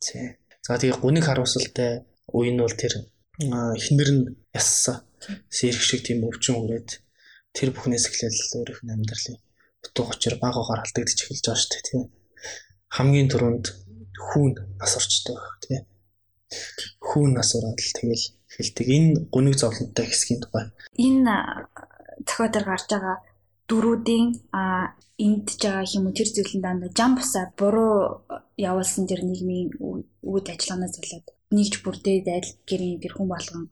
Тий. 0.00 0.26
За 0.64 0.78
тэгээ 0.80 1.00
гүнийг 1.02 1.24
харуулсалтай 1.28 2.07
үе 2.36 2.50
нь 2.52 2.62
бол 2.62 2.76
тэр 2.82 2.94
эхнэр 3.78 4.10
нь 4.16 4.24
яссан. 4.54 5.02
Сэрх 5.56 5.82
шиг 5.82 6.00
тийм 6.04 6.24
өвчин 6.28 6.56
үрээд 6.62 7.00
тэр 7.56 7.68
бүхнээс 7.72 8.08
эхлээл 8.08 8.40
өөрийнх 8.58 8.82
нь 8.84 8.94
амьдралын 8.94 9.38
утга 9.98 10.14
учир 10.14 10.34
баг 10.42 10.54
угаар 10.56 10.82
алдагдчих 10.82 11.30
эхэлж 11.30 11.44
байгаа 11.46 11.60
шүү 11.62 11.72
дээ 11.72 11.86
тийм 11.88 12.02
хамгийн 12.96 13.28
түрүүнд 13.32 13.66
хүүн 14.26 14.52
нас 14.80 14.92
орчтой 14.98 15.36
байх 15.36 15.56
тийм 15.62 15.84
хүүн 17.08 17.30
нас 17.34 17.50
ороод 17.56 17.78
л 17.78 17.96
тэгэл 17.98 18.24
эхэлдэг. 18.50 18.86
Энэ 18.96 19.12
гүнийг 19.32 19.56
зовлонтой 19.58 20.06
хэсгийн 20.08 20.40
тухай. 20.42 20.64
Энэ 20.96 21.34
зохио 22.26 22.48
дээр 22.50 22.66
гарч 22.68 22.86
байгаа 22.90 23.16
дөрүүдийн 23.68 24.26
а 24.52 24.62
эндж 25.18 25.60
байгаа 25.62 25.84
юм 25.96 26.08
уу 26.08 26.16
тэр 26.16 26.28
зүйлэн 26.32 26.62
дандаа 26.64 26.90
жам 26.98 27.12
бусаа 27.16 27.44
буруу 27.58 28.24
явуулсан 28.56 29.04
тэр 29.06 29.20
нийгмийн 29.24 29.68
үйл 29.78 30.48
ажиллагаанаас 30.52 30.96
болоод 30.98 31.26
нэгж 31.54 31.74
бүрдээ 31.84 32.18
зайл 32.28 32.48
гэрийн 32.68 33.00
тэр 33.00 33.12
хүн 33.16 33.28
болгон 33.32 33.64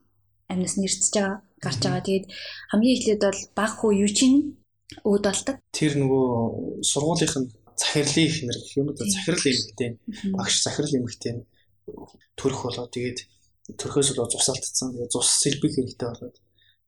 амьнас 0.48 0.74
нэрцэж 0.78 1.12
байгаа 1.12 1.36
гарч 1.60 1.80
байгаа. 1.82 2.06
Тэгээд 2.06 2.26
хамгийн 2.70 2.96
эхлээд 2.96 3.22
бол 3.24 3.42
баг 3.58 3.72
хуу 3.76 3.92
юу 3.92 4.10
чинь 4.10 4.56
өөд 5.04 5.24
болдог. 5.26 5.56
Тэр 5.72 5.92
нөгөө 6.00 6.26
сургуулийнх 6.90 7.36
нь 7.40 7.48
захирлын 7.76 8.26
их 8.28 8.36
нэр 8.46 8.58
гэх 8.60 8.76
юм 8.78 8.86
уу? 8.88 8.96
Захирал 8.96 9.44
эмэгтэй. 9.50 9.90
Багш 10.36 10.54
захирал 10.62 10.96
эмэгтэй 10.96 11.32
төрөх 12.38 12.62
болоо. 12.64 12.86
Тэгээд 12.88 13.18
төрхөөс 13.80 14.08
болоо 14.14 14.30
цусалтцсан 14.30 14.94
тэгээд 14.94 15.12
цус 15.12 15.28
сэлбэг 15.42 15.72
хэрэгтэй 15.74 16.08
болоод. 16.08 16.36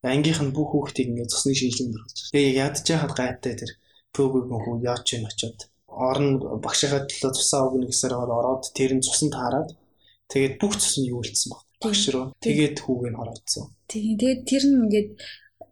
Ангийнх 0.06 0.40
нь 0.46 0.54
бүх 0.54 0.70
хүүхдийг 0.72 1.10
ингээд 1.10 1.32
цусны 1.32 1.52
шийдлэнд 1.58 1.98
орж. 1.98 2.16
Тэгээ 2.30 2.54
ядж 2.64 2.86
яхад 2.86 3.12
гайтай 3.18 3.54
тэр 3.58 3.70
пөөгөг 4.14 4.46
хүү 4.46 4.76
яач 4.86 5.06
юм 5.18 5.26
очоод 5.26 5.58
орон 5.90 6.38
багшийнхаа 6.62 7.02
төлөө 7.10 7.32
цусаа 7.34 7.66
өгнө 7.66 7.90
гэсээр 7.90 8.14
ороод 8.14 8.70
тэр 8.78 8.94
нь 8.94 9.02
цусанд 9.02 9.34
таарад 9.34 9.68
тэгээд 10.32 10.54
бүх 10.60 10.74
цус 10.80 10.94
нь 11.00 11.10
юу 11.12 11.20
болцсон 11.20 11.48
баг. 11.52 11.62
Багш 11.82 12.02
руу 12.12 12.26
тэгээд 12.44 12.76
хүүг 12.84 13.02
нь 13.10 13.18
хороодсон. 13.18 13.64
Тийм 13.90 14.14
тэгээд 14.20 14.40
тэр 14.48 14.64
нь 14.68 14.78
ингээд 14.84 15.10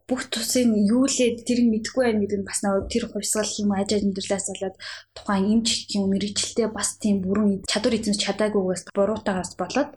бүх 0.06 0.30
тусын 0.30 0.70
юу 0.86 1.10
лээд 1.10 1.42
тэрийг 1.42 1.66
мэдэхгүй 1.66 2.02
байх 2.06 2.18
гэдэг 2.22 2.38
нь 2.38 2.46
бас 2.46 2.62
нэг 2.62 2.86
тэр 2.86 3.10
хувьсгал 3.10 3.50
юм 3.58 3.70
аж 3.74 3.90
амьдралаас 3.90 4.46
болоод 4.54 4.76
тухайн 5.18 5.46
эмч 5.50 5.90
юм 5.98 6.14
мэрэгчлээ 6.14 6.70
бас 6.70 6.94
тийм 7.02 7.26
бүрэн 7.26 7.66
чадвар 7.66 7.98
эзэмш 7.98 8.22
чадаагүйгээс 8.22 8.82
буруутаагаас 8.94 9.58
болоод 9.58 9.90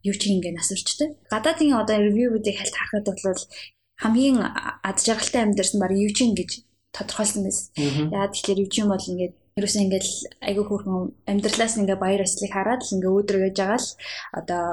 юу 0.00 0.16
ч 0.16 0.32
ингэ 0.32 0.56
насварчтай. 0.56 1.08
Гадаадын 1.28 1.76
одоо 1.76 1.96
ревюүүдийг 2.00 2.56
хальт 2.56 2.72
харахад 2.72 3.20
бол 3.20 3.42
хамгийн 4.00 4.40
ад 4.40 4.98
жаргалтай 5.04 5.44
амьдэрсэн 5.44 5.76
баг 5.76 5.92
юу 5.92 6.08
ч 6.08 6.24
ингэж 6.24 6.50
тодорхойлсон 6.96 7.44
байсан. 7.44 7.68
Яагаад 7.76 8.32
тэгэхээр 8.32 8.62
юу 8.64 8.70
ч 8.72 8.74
юм 8.80 8.88
бол 8.96 9.10
ингээд 9.12 9.34
ерөөсөө 9.58 9.82
ингээд 9.84 10.06
айгүй 10.48 10.64
хөөрхөн 10.66 10.98
амьдралаас 11.30 11.74
ингээд 11.80 12.02
баяр 12.02 12.26
ёслолыг 12.26 12.52
хараад 12.54 12.80
л 12.84 12.94
ингээд 12.94 13.14
өөдрөг 13.14 13.42
яж 13.48 13.56
байгаа 13.58 13.80
л 13.80 13.90
одоо 14.38 14.64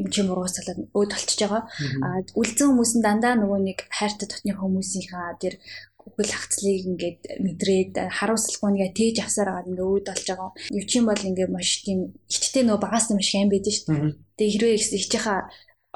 юм 0.00 0.08
чим 0.10 0.26
ургаас 0.32 0.54
талаад 0.58 0.78
өөд 0.90 1.10
болчихж 1.14 1.40
байгаа. 1.42 1.62
Аа 2.06 2.18
үлдсэн 2.40 2.66
хүмүүс 2.68 2.92
нь 2.98 3.04
дандаа 3.06 3.34
нөгөө 3.38 3.60
нэг 3.62 3.78
хайртай 3.94 4.26
дотны 4.26 4.52
хүмүүсийнхаа 4.58 5.38
тэр 5.38 5.54
үгэл 6.04 6.36
хацлыг 6.36 6.84
ингээд 6.90 7.20
мэдрээд 7.44 7.94
харуулсалгүй 8.16 8.70
нэгэ 8.74 8.96
тээж 8.98 9.16
авсаар 9.22 9.48
байгаа 9.50 9.68
ингээ 9.70 9.88
өөд 9.88 10.06
болж 10.10 10.26
байгаа. 10.28 10.50
Юу 10.76 10.84
чим 10.90 11.04
бол 11.06 11.22
ингээ 11.28 11.48
маш 11.48 11.70
тийм 11.86 12.00
ичтэй 12.28 12.62
нөгөө 12.66 12.82
багаас 12.84 13.06
юм 13.14 13.20
шиг 13.22 13.40
юм 13.40 13.50
байдаг 13.54 13.72
шүү 13.72 13.86
дээ. 13.88 14.12
Тэгээ 14.36 14.52
хэрвээ 14.52 14.74
ихчийнхаа 14.98 15.40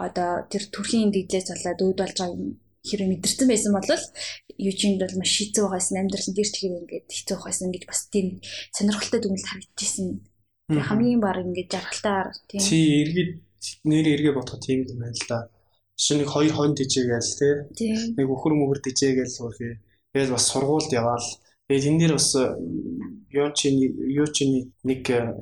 одоо 0.06 0.30
тэр 0.50 0.62
төрхийн 0.72 1.10
дэглээс 1.12 1.48
болоод 1.50 1.80
өөд 1.82 1.98
болж 2.00 2.16
байгаа 2.22 2.38
хэрэг 2.84 3.08
мэдэрсэн 3.10 3.48
байсан 3.48 3.72
бол 3.74 3.88
юучинд 4.58 4.98
бол 5.02 5.14
маш 5.18 5.32
хэцүү 5.38 5.62
байгаас 5.64 5.88
амьдрал 5.94 6.28
дээр 6.34 6.50
ч 6.50 6.56
хэрэг 6.58 6.78
ингээд 6.82 7.08
хэцүү 7.10 7.36
байгаас 7.38 7.60
гэж 7.62 7.84
бас 7.86 8.00
тийм 8.12 8.26
сонирхолтой 8.74 9.20
дүгнэлт 9.22 9.48
харагдчихсэн. 9.48 10.08
Хамгийн 10.68 11.20
баг 11.22 11.38
ингээд 11.42 11.72
жаргалтаар 11.72 12.28
тийм. 12.50 12.60
Чи 12.62 12.76
эргээд 13.02 13.32
нэрээ 13.88 14.14
эргээ 14.16 14.34
бодоход 14.36 14.62
тийм 14.62 14.84
юм 14.86 14.98
байна 15.02 15.16
л 15.16 15.26
да. 15.30 15.38
Жишээ 15.98 16.18
нэг 16.22 16.28
хоёр 16.30 16.52
хон 16.54 16.72
дижээгээл 16.78 17.32
тий. 17.74 17.94
Нэг 18.14 18.28
өхөр 18.30 18.54
мөхөр 18.54 18.80
дижээгээл 18.82 19.38
хөрхий. 19.38 19.74
Тэгээд 20.14 20.34
бас 20.34 20.44
сургуульд 20.46 20.92
яваал. 20.94 21.28
Тэгээд 21.66 21.88
энэ 21.88 22.00
дэр 22.06 22.12
бас 22.14 22.30
юу 23.34 23.48
чи 23.58 23.66
юу 24.20 24.28
чи 24.30 24.70
нэг 24.86 25.02
э, 25.10 25.34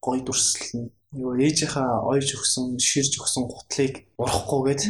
гоё 0.00 0.20
дүрслэл 0.22 0.72
нь 0.78 0.88
юу 1.16 1.32
ээжийнхаа 1.40 2.04
ойж 2.04 2.36
өгсөн 2.36 2.76
ширж 2.76 3.16
өгсөн 3.20 3.44
гутлыг 3.48 3.94
урахгүйгээд 4.20 4.82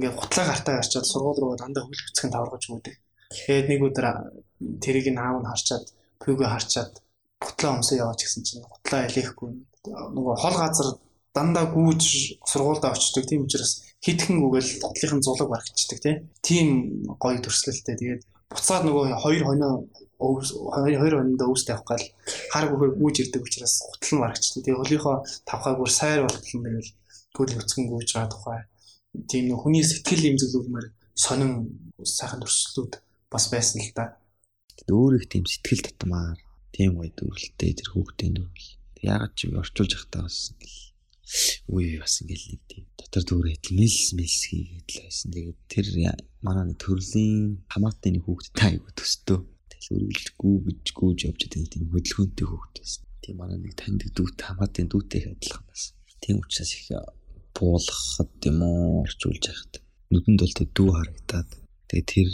ингээд 0.00 0.16
гутлаа 0.16 0.46
гартаа 0.48 0.74
гарчаад 0.80 1.04
сургууль 1.04 1.40
руу 1.44 1.54
дандаа 1.60 1.84
хөл 1.84 2.00
хөцгөн 2.08 2.32
таваргаж 2.32 2.64
өгдөг. 2.72 2.96
Тэгээд 3.28 3.66
нэг 3.68 3.80
өдөр 3.84 4.06
тэрийг 4.80 5.12
нь 5.12 5.20
аав 5.20 5.44
нь 5.44 5.50
харчаад 5.52 5.84
пүгөө 6.24 6.48
харчаад 6.48 6.92
гутлаа 7.44 7.76
өмсөө 7.76 8.00
яваач 8.00 8.20
гэсэн 8.24 8.42
чинь 8.48 8.64
гутлаа 8.64 9.04
илээхгүй 9.06 9.50
нөгөө 10.16 10.34
хол 10.40 10.56
газар 10.56 10.88
дандаа 11.36 11.66
гүйж 11.76 12.02
сургуультай 12.50 12.90
очдог. 12.90 13.24
Тийм 13.28 13.44
учраас 13.44 13.72
хитгэн 14.04 14.40
үгээл 14.40 14.70
гутлынхын 14.82 15.24
зулаг 15.24 15.48
барагчдаг 15.52 15.98
тийм 16.40 16.68
гоё 17.22 17.38
төрслөлтэй. 17.44 17.96
Тэгээд 18.00 18.22
буцаад 18.50 18.82
нөгөө 18.88 19.04
хоёр 19.24 19.42
хоноо 19.44 19.74
хоёр 20.20 21.14
хононд 21.16 21.40
өвс 21.40 21.64
тавих 21.64 21.84
гал 21.88 22.04
хар 22.52 22.66
бүхэр 22.68 22.92
гүйж 23.00 23.16
ирдэг 23.20 23.42
учраас 23.44 23.74
гутал 23.88 24.12
нь 24.16 24.22
барагчдаг. 24.24 24.60
Тэгээд 24.64 24.80
хөлийнхөө 24.80 25.16
тавхаа 25.48 25.74
бүр 25.80 25.90
сайр 25.92 26.20
болтол 26.26 26.56
нь 26.60 26.64
тэгэл 26.66 26.90
гүйл 27.36 27.56
хөцгөн 27.56 27.86
гүйж 27.88 28.08
байгаа 28.12 28.32
тухай. 28.32 28.60
Тийм 29.10 29.50
нөгөө 29.50 29.62
хүний 29.62 29.84
сэтгэл 29.86 30.28
имзэглүүлмээр 30.30 30.86
сонин 31.18 31.52
сайхан 31.98 32.40
төрслүүд 32.42 32.92
бас 33.30 33.44
байсан 33.50 33.82
л 33.82 33.92
да. 33.94 34.14
Өөр 34.86 35.18
их 35.18 35.26
тийм 35.26 35.44
сэтгэл 35.46 35.82
татмаар 35.86 36.38
тийм 36.70 36.96
гоё 36.98 37.10
дүрлэлтэй 37.14 37.74
тэр 37.74 37.88
хүүхдийн 37.90 38.34
дүрл. 38.38 38.68
Яагаад 39.02 39.34
ч 39.34 39.50
орчуулж 39.50 39.92
явахтаа 39.98 40.22
бас 40.26 40.54
ингээл 40.54 40.90
үе 41.74 41.98
бас 42.02 42.14
ингээл 42.22 42.46
нэг 42.54 42.62
тийм 42.70 42.84
дотор 42.98 43.24
дүүрээ 43.26 43.56
мэлс 43.74 44.06
мэлс 44.18 44.40
хийгээд 44.50 44.88
л 44.94 45.02
байсан. 45.04 45.28
Тэгээд 45.34 45.58
тэр 45.70 45.86
манай 46.46 46.64
нэг 46.70 46.78
төрлийн 46.78 47.66
хамаатны 47.66 48.08
нэг 48.14 48.24
хүүхдтэй 48.26 48.66
айгу 48.78 48.88
төстөө. 48.94 49.38
Тэгэл 49.70 49.94
үргэлжгүй 50.06 50.54
гэж 50.66 50.84
гүйж 50.94 51.18
явж 51.28 51.40
байгаа 51.50 51.70
тийм 51.70 51.84
хөдөлгөөнтэй 51.90 52.46
хүүхд 52.46 52.74
байсан. 52.78 53.02
Тийм 53.22 53.36
манай 53.38 53.58
нэг 53.58 53.74
таньдаг 53.78 54.10
дүүт 54.14 54.38
хамаатны 54.38 54.86
дүүтэй 54.90 55.22
адилхан 55.30 55.64
байсан. 55.66 55.92
Тийм 56.22 56.36
учраас 56.42 56.72
их 56.74 56.90
буулгахад 57.56 58.32
юм 58.50 58.58
уу 58.62 59.02
орчуулж 59.04 59.44
яхад 59.52 59.72
нүдэнд 60.10 60.40
бол 60.42 60.54
дүү 60.76 60.88
харагдаад 60.96 61.50
тэгээд 61.88 62.08
тэр 62.10 62.30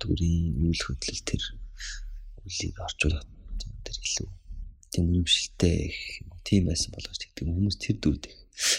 дүрийн 0.00 0.46
үйл 0.62 0.82
хөдлөл 0.84 1.22
тэр 1.26 1.42
үлийг 2.46 2.76
орчуулаад 2.86 3.28
тэр 3.84 3.96
илүү 3.98 4.28
тийм 4.92 5.04
үнэмшилтэй 5.12 5.76
их 5.90 5.98
тийм 6.48 6.70
байсан 6.70 6.92
болгож 6.94 7.18
тэгдэг 7.20 7.44
хүмүүс 7.44 7.76
тэр 7.76 7.96
дүрд 8.00 8.24
их 8.30 8.38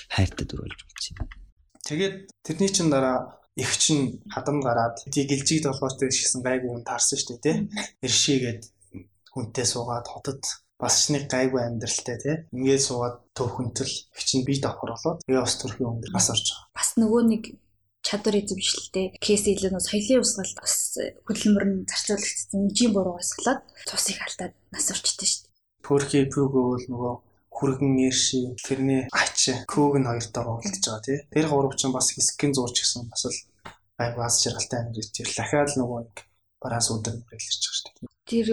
хайртай 0.10 0.46
дүр 0.46 0.66
болж 0.66 0.82
байна. 0.90 1.30
Тэгээд 1.86 2.16
тэрний 2.44 2.72
чин 2.74 2.90
дараа 2.90 3.40
их 3.56 3.72
чин 3.78 4.24
хадам 4.34 4.62
гараад 4.62 4.98
тий 5.14 5.26
гэлжиг 5.30 5.64
толгойтой 5.64 6.10
шигсэн 6.12 6.42
гайгүй 6.42 6.70
хүн 6.70 6.86
таарсан 6.88 7.18
шүү 7.20 7.38
дээ 7.40 7.44
тий. 7.46 7.58
Иршигээд 8.06 8.62
хүнтэй 9.34 9.66
суугаад 9.66 10.08
хотод 10.10 10.42
бас 10.80 10.96
ч 11.04 11.14
нэг 11.14 11.28
гайгүй 11.28 11.62
амьдралтай 11.62 12.18
тий. 12.24 12.36
Ингээд 12.56 12.86
суугаад 12.88 13.18
төвхөнтөл 13.36 13.92
их 13.92 14.24
чин 14.24 14.48
бие 14.48 14.64
давхар 14.64 14.96
болоод 14.96 15.20
тэгээ 15.28 15.44
бас 15.44 15.56
төрхийн 15.60 15.92
өндөр 15.92 16.12
бас 16.16 16.32
орж 16.32 16.48
байгаа. 16.48 16.72
Бас 16.80 16.90
нөгөө 16.96 17.22
нэг 17.28 17.44
чадвар 18.00 18.40
эзэмшилтэй 18.40 19.06
кейс 19.20 19.44
илүү 19.44 19.76
нөө 19.76 19.84
соёлын 19.84 20.24
усгалд 20.24 20.56
бас 20.64 20.76
хөдөлмөр 21.28 21.66
нь 21.68 21.78
зарцуулагдсан 21.84 22.60
эмчийн 22.64 22.96
буруу 22.96 23.20
усгалаад 23.20 23.62
цус 23.86 24.06
их 24.16 24.24
алдаад 24.24 24.56
нас 24.72 24.88
орчтой 24.88 25.28
шүү 25.28 25.44
дээ 25.44 25.50
Пөрхи 25.84 26.20
пүгөө 26.32 26.64
бол 26.70 26.86
нөгөө 26.92 27.14
хүргэн 27.50 27.92
нэрши 28.00 28.40
тэрний 28.64 29.04
ач 29.12 29.52
күүг 29.68 30.00
нь 30.00 30.08
хоёртойгоо 30.08 30.56
үлдэж 30.64 30.84
байгаа 30.86 31.04
тий. 31.08 31.20
Тэр 31.34 31.46
гурав 31.52 31.76
чинь 31.76 31.96
бас 31.96 32.08
хэсгийн 32.16 32.54
зурж 32.56 32.76
гэсэн 32.80 33.10
бас 33.12 33.24
л 33.28 33.40
гай 34.00 34.10
баз 34.16 34.40
жаргалтай 34.44 34.80
амьд 34.80 34.96
гэж 34.96 35.08
дахиад 35.36 35.76
нөгөө 35.76 36.00
нэг 36.08 36.18
бараас 36.62 36.88
өдөр 36.94 37.16
мэрэглэж 37.20 37.64
байгаа 37.64 37.76
шүү 37.76 37.79
дээ. 37.79 37.79
Тэр 38.30 38.48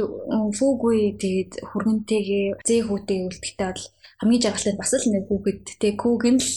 фүүгүй 0.57 0.99
тэгээд 1.21 1.53
хүргэнтэйгээ 1.69 2.47
зээ 2.65 2.81
хүүтэй 2.89 3.19
үлдэхтэй 3.29 3.69
бол 3.69 3.85
хамгийн 4.25 4.43
жаргалтай 4.43 4.75
бас 4.81 4.93
л 4.97 5.13
нэг 5.13 5.25
хүүхэд. 5.29 5.63
Тэг 5.77 5.95
күүг 6.01 6.25
нь 6.33 6.41
л 6.41 6.51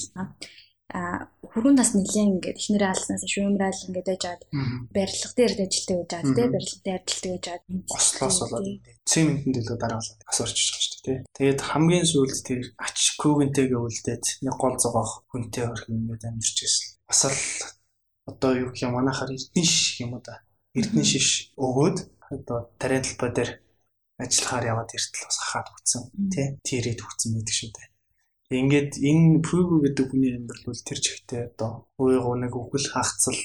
а 0.90 1.30
хүргэн 1.46 1.78
нас 1.78 1.94
нэлээд 1.94 2.50
ингээд 2.50 2.58
эхнэрээ 2.58 2.90
алснаас 2.90 3.22
шуумраал 3.30 3.86
ингээд 3.86 4.10
байж 4.10 4.22
жаад 4.26 4.42
барилга 4.90 5.34
дээр 5.38 5.54
ажилтдаг 5.62 5.98
байж 6.02 6.10
жаад 6.10 6.26
тий 6.34 6.48
барилга 6.50 6.82
дээр 6.82 6.98
ажилтдаг 7.06 7.30
байж 7.30 7.44
жаад 7.46 7.64
ослоос 7.94 8.38
болоод 8.42 8.66
цементэн 9.06 9.54
дэлгөө 9.54 9.78
дараа 9.78 10.02
болоод 10.02 10.22
бас 10.26 10.40
орчиж 10.42 10.66
байгаа 10.66 10.82
шүү 10.82 11.02
дээ 11.06 11.06
тий 11.06 11.18
тэгээд 11.38 11.62
хамгийн 11.62 12.06
сүүлд 12.10 12.38
тэр 12.42 12.62
ач 12.82 12.98
күүгэнтэйгээ 13.22 13.82
үлдээд 13.86 14.26
нэг 14.42 14.56
гол 14.58 14.78
зогоох 14.82 15.12
хүнтэй 15.30 15.64
хөрх 15.70 15.86
ингээд 15.94 16.26
амьдэрч 16.26 16.58
байсан 16.58 16.86
бас 17.06 17.22
л 17.30 17.38
одоо 18.34 18.52
юу 18.58 18.70
гэх 18.74 18.82
юм 18.90 18.98
манайхаар 18.98 19.30
эрдэн 19.38 19.66
шиш 19.70 20.02
юм 20.02 20.18
уу 20.18 20.26
да 20.26 20.42
эрдэн 20.74 21.06
шиш 21.06 21.54
өгөөд 21.54 21.98
одоо 22.36 22.60
тариа 22.82 23.02
талбай 23.04 23.32
дээр 23.34 23.52
ажиллахаар 24.24 24.66
яваад 24.72 24.96
эртэл 24.96 25.28
бас 25.28 25.38
хахаад 25.40 25.68
өгцөн 25.74 26.04
тий 26.34 26.48
тэрэд 26.68 27.00
өгцөн 27.06 27.32
байдаг 27.36 27.56
шүү 27.58 27.72
дээ 27.76 27.90
Ингээд 28.50 28.98
энэ 28.98 29.46
Пүгү 29.46 29.78
гэдэг 29.86 30.10
хүний 30.10 30.34
амьдрал 30.34 30.74
бол 30.74 30.82
тэр 30.82 30.98
чигтээ 31.06 31.42
одоо 31.54 31.86
ууйгуу 32.02 32.34
нэг 32.42 32.54
өхөл 32.58 32.88
хагцал 32.90 33.38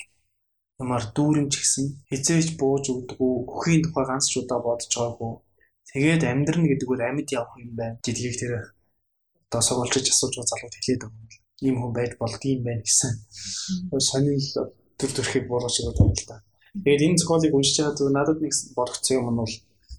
ямар 0.80 1.04
дүүрэн 1.12 1.52
ч 1.52 1.60
гэсэн 1.60 1.86
хизээч 2.08 2.56
бууж 2.56 2.88
өгдөггүй 2.88 3.32
өхийн 3.52 3.84
тухай 3.84 4.04
ганц 4.08 4.32
ч 4.32 4.40
удаа 4.40 4.64
бодож 4.64 4.88
байгаагүй. 4.88 5.32
Тэгээд 5.92 6.24
амьдрна 6.24 6.66
гэдэг 6.72 6.88
бол 6.88 7.04
амьд 7.04 7.28
явах 7.36 7.52
юм 7.60 7.76
байна. 7.76 8.00
Жилгийг 8.00 8.36
тэр 8.40 8.52
одоо 9.52 9.60
сурвалжиж 9.60 10.08
асууж 10.08 10.40
байгаа 10.40 10.48
залууд 10.48 10.74
хэлээд 10.80 11.02
байгаа 11.04 11.20
юм. 11.20 11.28
Ийм 11.68 11.76
хүн 11.84 11.92
байж 11.92 12.12
болдгийм 12.16 12.60
байна 12.64 12.80
гэсэн. 12.88 13.12
Сонирхол 13.92 14.72
төр 14.96 15.10
төрхийг 15.12 15.44
буулгаж 15.52 15.76
байгаа 15.84 16.00
юм 16.00 16.16
л 16.16 16.24
да. 16.32 16.36
Тэгээд 16.74 17.06
энэ 17.06 17.18
зохиолыг 17.20 17.54
уншиж 17.54 17.76
байгаа 17.78 17.96
зүг 17.96 18.10
надад 18.10 18.38
нэг 18.42 18.52
бодогцсон 18.76 19.16
юм 19.18 19.28
нь 19.30 19.40
бол 19.40 19.54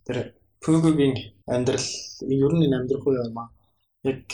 тэр 0.05 0.17
Пүгүгийн 0.63 1.15
амьдрал 1.55 1.89
ер 2.43 2.53
нь 2.55 2.75
амьдрах 2.75 3.05
уу 3.07 3.15
юм 3.15 3.37
аа 3.39 3.49
яг 4.05 4.29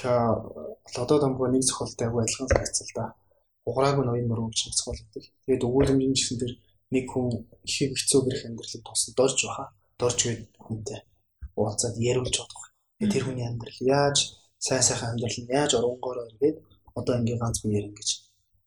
лодо 0.95 1.15
домгоо 1.19 1.47
нэг 1.47 1.63
зохиолтой 1.63 2.07
аягүй 2.07 2.23
адилхан 2.23 2.47
санагдсан 2.51 2.87
л 2.87 2.95
да. 2.95 3.05
Уграагүй 3.69 4.03
ноён 4.05 4.27
мөрөө 4.27 4.47
гэж 4.51 4.59
зохиол 4.75 4.99
өгдөг. 5.03 5.25
Тэгээд 5.45 5.65
өгүүлэмжийн 5.67 6.13
гэсэн 6.15 6.37
тэр 6.41 6.53
нэг 6.91 7.05
хүн 7.07 7.27
их 7.63 7.75
хэцүү 7.95 8.21
гэрх 8.25 8.43
амьдралыг 8.47 8.83
тусад 8.83 9.13
дорж 9.15 9.37
баха. 9.47 9.65
Дорж 10.01 10.17
гээд 10.27 10.41
хүнтэй 10.59 10.99
уулзаад 11.55 11.95
яриулж 12.09 12.35
бодох. 12.35 12.63
Тэр 12.99 13.23
хүний 13.23 13.47
амьдрал 13.47 13.79
яаж 13.79 14.17
сайн 14.59 14.83
сайхан 14.83 15.15
амьдрал 15.15 15.39
нь 15.39 15.51
яаж 15.59 15.71
оронгороо 15.79 16.27
иргээд 16.27 16.57
одоо 16.99 17.13
ингээ 17.19 17.37
ганц 17.39 17.57
хүн 17.61 17.75
ярин 17.79 17.95
гэж 17.95 18.09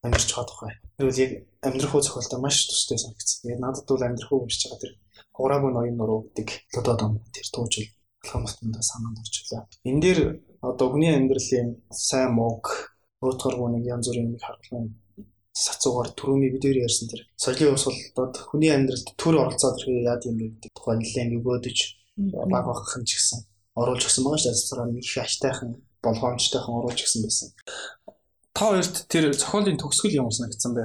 амьдарч 0.05 0.27
чадах 0.33 0.59
бай. 0.63 0.75
Тэгвэл 0.99 1.23
яг 1.25 1.33
амьдрах 1.67 1.95
уу 1.95 2.03
зохиолтой 2.05 2.41
маш 2.41 2.57
тустай 2.71 2.99
санагдсан. 2.99 3.43
Тэгээд 3.43 3.63
надад 3.63 3.87
бол 3.89 4.07
амьдрах 4.07 4.31
уу 4.33 4.47
гэж 4.47 4.61
байгаа 4.63 4.81
тэр 4.83 4.93
уграагүй 5.39 5.71
ноён 5.75 5.97
мөрөө 5.99 6.21
гэдэг 6.31 6.49
лодо 6.77 6.93
дом 6.95 7.13
тэр 7.35 7.47
туужил 7.51 7.89
алхамтанда 8.23 8.83
санаанд 8.83 9.19
орчлоо. 9.19 9.67
Энэ 9.85 10.03
дээр 10.05 10.19
одоо 10.63 10.87
хүний 10.91 11.13
амьдралын 11.15 11.83
сайн 11.91 12.31
мууг 12.39 12.95
өөртгөргүй 13.25 13.69
нэг 13.75 13.85
янз 13.95 14.07
бүрийн 14.09 14.31
нэг 14.33 14.43
харгалан 14.43 14.87
сацуугаар 15.55 16.11
түрүүний 16.19 16.51
видеор 16.55 16.79
ярьсан 16.87 17.07
тэр 17.11 17.23
соёлын 17.39 17.75
ус 17.75 17.87
бол 18.17 18.35
хүний 18.51 18.71
амьдралд 18.75 19.09
төр 19.19 19.35
оролцоод 19.43 19.79
ирэх 19.87 20.09
яад 20.13 20.23
юм 20.29 20.37
бэ 20.39 20.47
гэдэг 20.51 20.71
тухай 20.75 20.97
нэлээд 20.99 21.37
өгөөдөж 21.39 21.79
баг 22.53 22.65
багхан 22.67 23.03
ч 23.07 23.11
гэсэн 23.19 23.41
оруулж 23.79 24.03
өгсөн 24.07 24.23
байгаа 24.25 24.41
шүү 24.43 24.51
дээ. 24.51 24.59
Цацраа 24.63 24.87
нэг 24.87 25.03
их 25.03 25.19
аштайхан 25.19 25.71
болгоомжтойхон 26.03 26.79
оруулж 26.79 27.01
өгсөн 27.03 27.23
байсан. 27.27 27.49
Та 28.55 28.71
хоёрт 28.71 29.11
тэр 29.11 29.35
зохиолын 29.35 29.79
төгсгөл 29.83 30.19
ямар 30.23 30.35
санагдсан 30.35 30.73
бэ? 30.79 30.85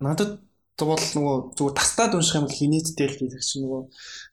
Надад 0.00 0.40
бол 0.80 0.96
нөгөө 0.96 1.36
зүгээр 1.56 1.76
тастаад 1.76 2.16
унших 2.16 2.40
юм 2.40 2.44
бол 2.48 2.56
хинээдтэй 2.56 3.06
л 3.08 3.20
гэдэг 3.20 3.42
чинь 3.44 3.64
нөгөө 3.64 3.82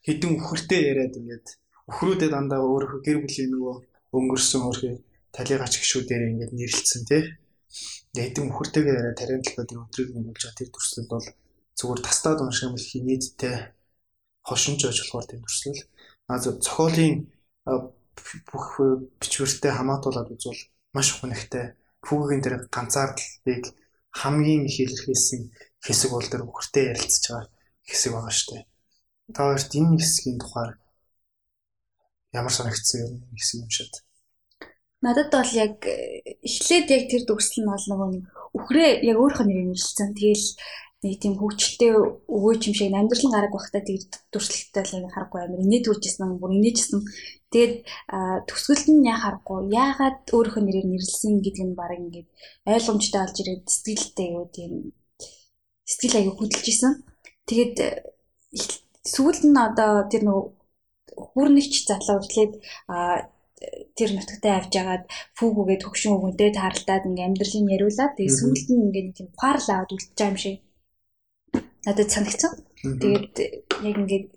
хідэн 0.07 0.31
үхэртэй 0.39 0.81
яриад 0.91 1.19
ингээд 1.19 1.47
өхрүүдээ 1.91 2.29
дандаа 2.31 2.63
өөрөө 2.63 2.99
гэр 3.03 3.19
бүлийн 3.23 3.51
нөгөө 3.51 3.75
өнгөрсөн 4.15 4.61
өөрхий 4.67 4.95
талигач 5.35 5.73
гişүүдээр 5.79 6.23
ингээд 6.31 6.51
нэрлэлсэн 6.55 7.03
тий. 7.07 7.23
Эдэн 8.15 8.47
мөхөртэйгээ 8.47 8.95
яриа 8.95 9.15
тариан 9.15 9.43
талбай 9.43 9.65
дээр 9.67 9.83
өдрийг 9.83 10.09
өнгөрүүлж 10.15 10.43
байгаа 10.43 10.59
тэр 10.59 10.71
төрслөл 10.71 11.11
бол 11.11 11.27
зүгээр 11.79 12.01
тастаад 12.05 12.39
унших 12.43 12.67
юм 12.69 12.75
их 12.79 12.91
нийтдээ 12.93 13.55
хошинж 14.47 14.79
байж 14.83 14.97
болохоор 15.03 15.25
тийм 15.27 15.41
төрслөл. 15.43 15.81
А 16.29 16.39
зохиолын 16.39 17.13
бүх 17.65 18.67
бичвэртэй 19.19 19.71
хамаатуулаад 19.73 20.29
үзвэл 20.31 20.61
маш 20.93 21.07
хүнэгтэй 21.17 21.73
хүүгийн 22.05 22.41
дээр 22.43 22.55
ганцаардлыг 22.75 23.63
хамгийн 24.19 24.67
их 24.69 24.77
илэрхийлсэн 24.83 25.41
хэсэг 25.85 26.09
бол 26.11 26.27
тэр 26.29 26.43
хөртөө 26.45 26.83
ярилцж 26.91 27.23
байгаа 27.27 27.49
хэсэг 27.89 28.11
байгаа 28.13 28.33
шүү 28.35 28.49
дээ. 28.53 28.63
Та 29.35 29.41
хоёрт 29.47 29.71
энэ 29.79 29.97
хэсгийн 29.99 30.37
тухай 30.39 30.69
ямар 32.33 32.53
санагдсан 32.53 32.99
юм 33.05 33.13
гэсэн 33.37 33.63
юм 33.63 33.71
шиг. 33.71 33.93
Надад 35.03 35.29
бол 35.31 35.51
яг 35.65 35.75
эхлээд 36.47 36.87
яг 36.95 37.03
тэр 37.11 37.23
дүрслэл 37.27 37.63
нь 37.63 37.71
бол 37.71 37.85
нөгөө 37.89 38.09
үхрээ 38.57 38.89
яг 39.09 39.17
өөрийнхөө 39.19 39.45
нэрээр 39.47 39.69
нэрлсэн. 39.71 40.15
Тэгэл 40.15 40.47
нэг 41.03 41.19
тийм 41.19 41.35
хөвгчлээ 41.37 41.93
өвөөч 42.35 42.61
юм 42.71 42.75
шиг 42.75 42.95
амьдрал 42.95 43.23
нь 43.27 43.35
гараг 43.35 43.53
байхдаа 43.53 43.83
тэр 43.83 44.01
дүрслэлтэй 44.31 44.83
л 45.03 45.13
харахгүй 45.13 45.39
амир 45.43 45.61
инээ 45.63 45.81
түүжсэн 45.83 46.39
бүр 46.39 46.51
инээжсэн. 46.57 47.01
Тэгээд 47.53 47.73
төсгөлд 48.49 48.87
нь 48.89 49.07
яа 49.11 49.19
харахгүй 49.21 49.59
яагаад 49.83 50.17
өөрийнхөө 50.35 50.63
нэрээр 50.63 50.87
нэрлсэн 50.89 51.33
гэдэг 51.43 51.65
нь 51.67 51.77
баг 51.77 51.91
ингээд 51.99 52.27
ойлгомжтой 52.71 53.21
болж 53.21 53.37
ирээд 53.43 53.63
сэтгэлтэй 53.67 54.27
юу 54.33 54.45
тийм 54.55 54.71
сэтгэл 55.91 56.17
аяг 56.17 56.35
хөдөлж 56.39 56.65
исэн. 56.71 56.93
Тэгээд 57.49 57.75
сүүлд 59.13 59.43
нь 59.51 59.59
одоо 59.67 59.91
тэр 60.11 60.23
нөгөө 60.25 60.45
хүрнэгч 61.35 61.73
залуу 61.89 62.23
эхлээд 62.23 62.53
тэр 63.97 64.09
нутагтаа 64.15 64.53
авч 64.57 64.73
ягаад 64.81 65.03
фүүгүүгээ 65.37 65.79
төгшин 65.83 66.15
өгөнтэй 66.17 66.49
тааралдаад 66.57 67.07
ингээм 67.07 67.27
амьдралын 67.27 67.71
яриулаад 67.75 68.13
тэгээ 68.17 68.37
сүүлд 68.39 68.67
нь 68.71 68.83
ингээд 68.85 69.09
тийм 69.17 69.27
ухаарл 69.31 69.69
аваад 69.71 69.93
үлдчихэж 69.93 70.17
байгаа 70.17 70.31
юм 70.33 70.39
шиг 70.43 70.57
надад 71.85 72.09
санагцсан. 72.11 72.51
Тэгээд 72.83 73.35
яг 73.87 73.95
ингээд 74.01 74.27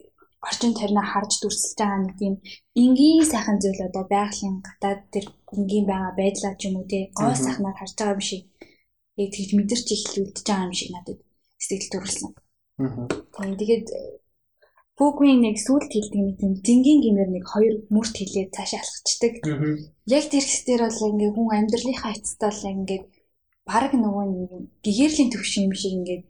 орчин 0.46 0.72
тойрноо 0.74 1.06
харж 1.12 1.32
дүрсэлж 1.42 1.78
байгаа 1.78 2.00
нэг 2.02 2.14
тийм 2.20 2.34
энгийн 2.82 3.26
сайхан 3.32 3.58
зүйл 3.62 3.86
одоо 3.88 4.04
байгалийн 4.14 4.56
гадаад 4.66 5.00
тэр 5.14 5.26
энгийн 5.56 5.86
байгаа 5.90 6.12
байдлаа 6.20 6.54
ч 6.58 6.62
юм 6.68 6.74
уу 6.78 6.86
те 6.92 6.98
гоо 7.18 7.34
сайхнаар 7.34 7.76
харж 7.78 7.94
байгаа 7.96 8.16
юм 8.16 8.22
шиг 8.28 8.42
яг 9.22 9.28
тэгж 9.34 9.50
мэдэрч 9.54 9.86
эхлүүлж 9.94 10.36
байгаа 10.46 10.66
юм 10.68 10.74
шиг 10.78 10.90
надад 10.92 11.18
сэтгэл 11.64 11.92
төрүүлсэн. 11.92 12.30
Тэгээд 13.60 13.86
Бүгмийн 14.96 15.44
нэг 15.44 15.60
сүлт 15.60 15.92
хилдэг 15.92 16.22
нэг 16.24 16.36
тийм 16.40 16.52
зингийн 16.66 17.00
гимээр 17.04 17.30
нэг 17.36 17.44
хоёр 17.52 17.74
мөрт 17.92 18.16
хилээд 18.16 18.56
цаашаа 18.56 18.80
алхацдаг. 18.80 19.34
Яг 20.08 20.24
тэр 20.32 20.44
хэсгээр 20.46 20.82
бол 20.88 21.08
ингээ 21.12 21.30
хүн 21.36 21.48
амьдралынхаа 21.52 22.16
эцэстээ 22.16 22.48
бол 22.48 22.64
ингээ 22.72 23.00
баг 23.68 23.92
нөгөө 23.92 24.24
нэг 24.32 24.50
гэгэрлийн 24.84 25.30
төвш 25.36 25.52
юм 25.60 25.76
шиг 25.76 25.92
ингээ 26.00 26.20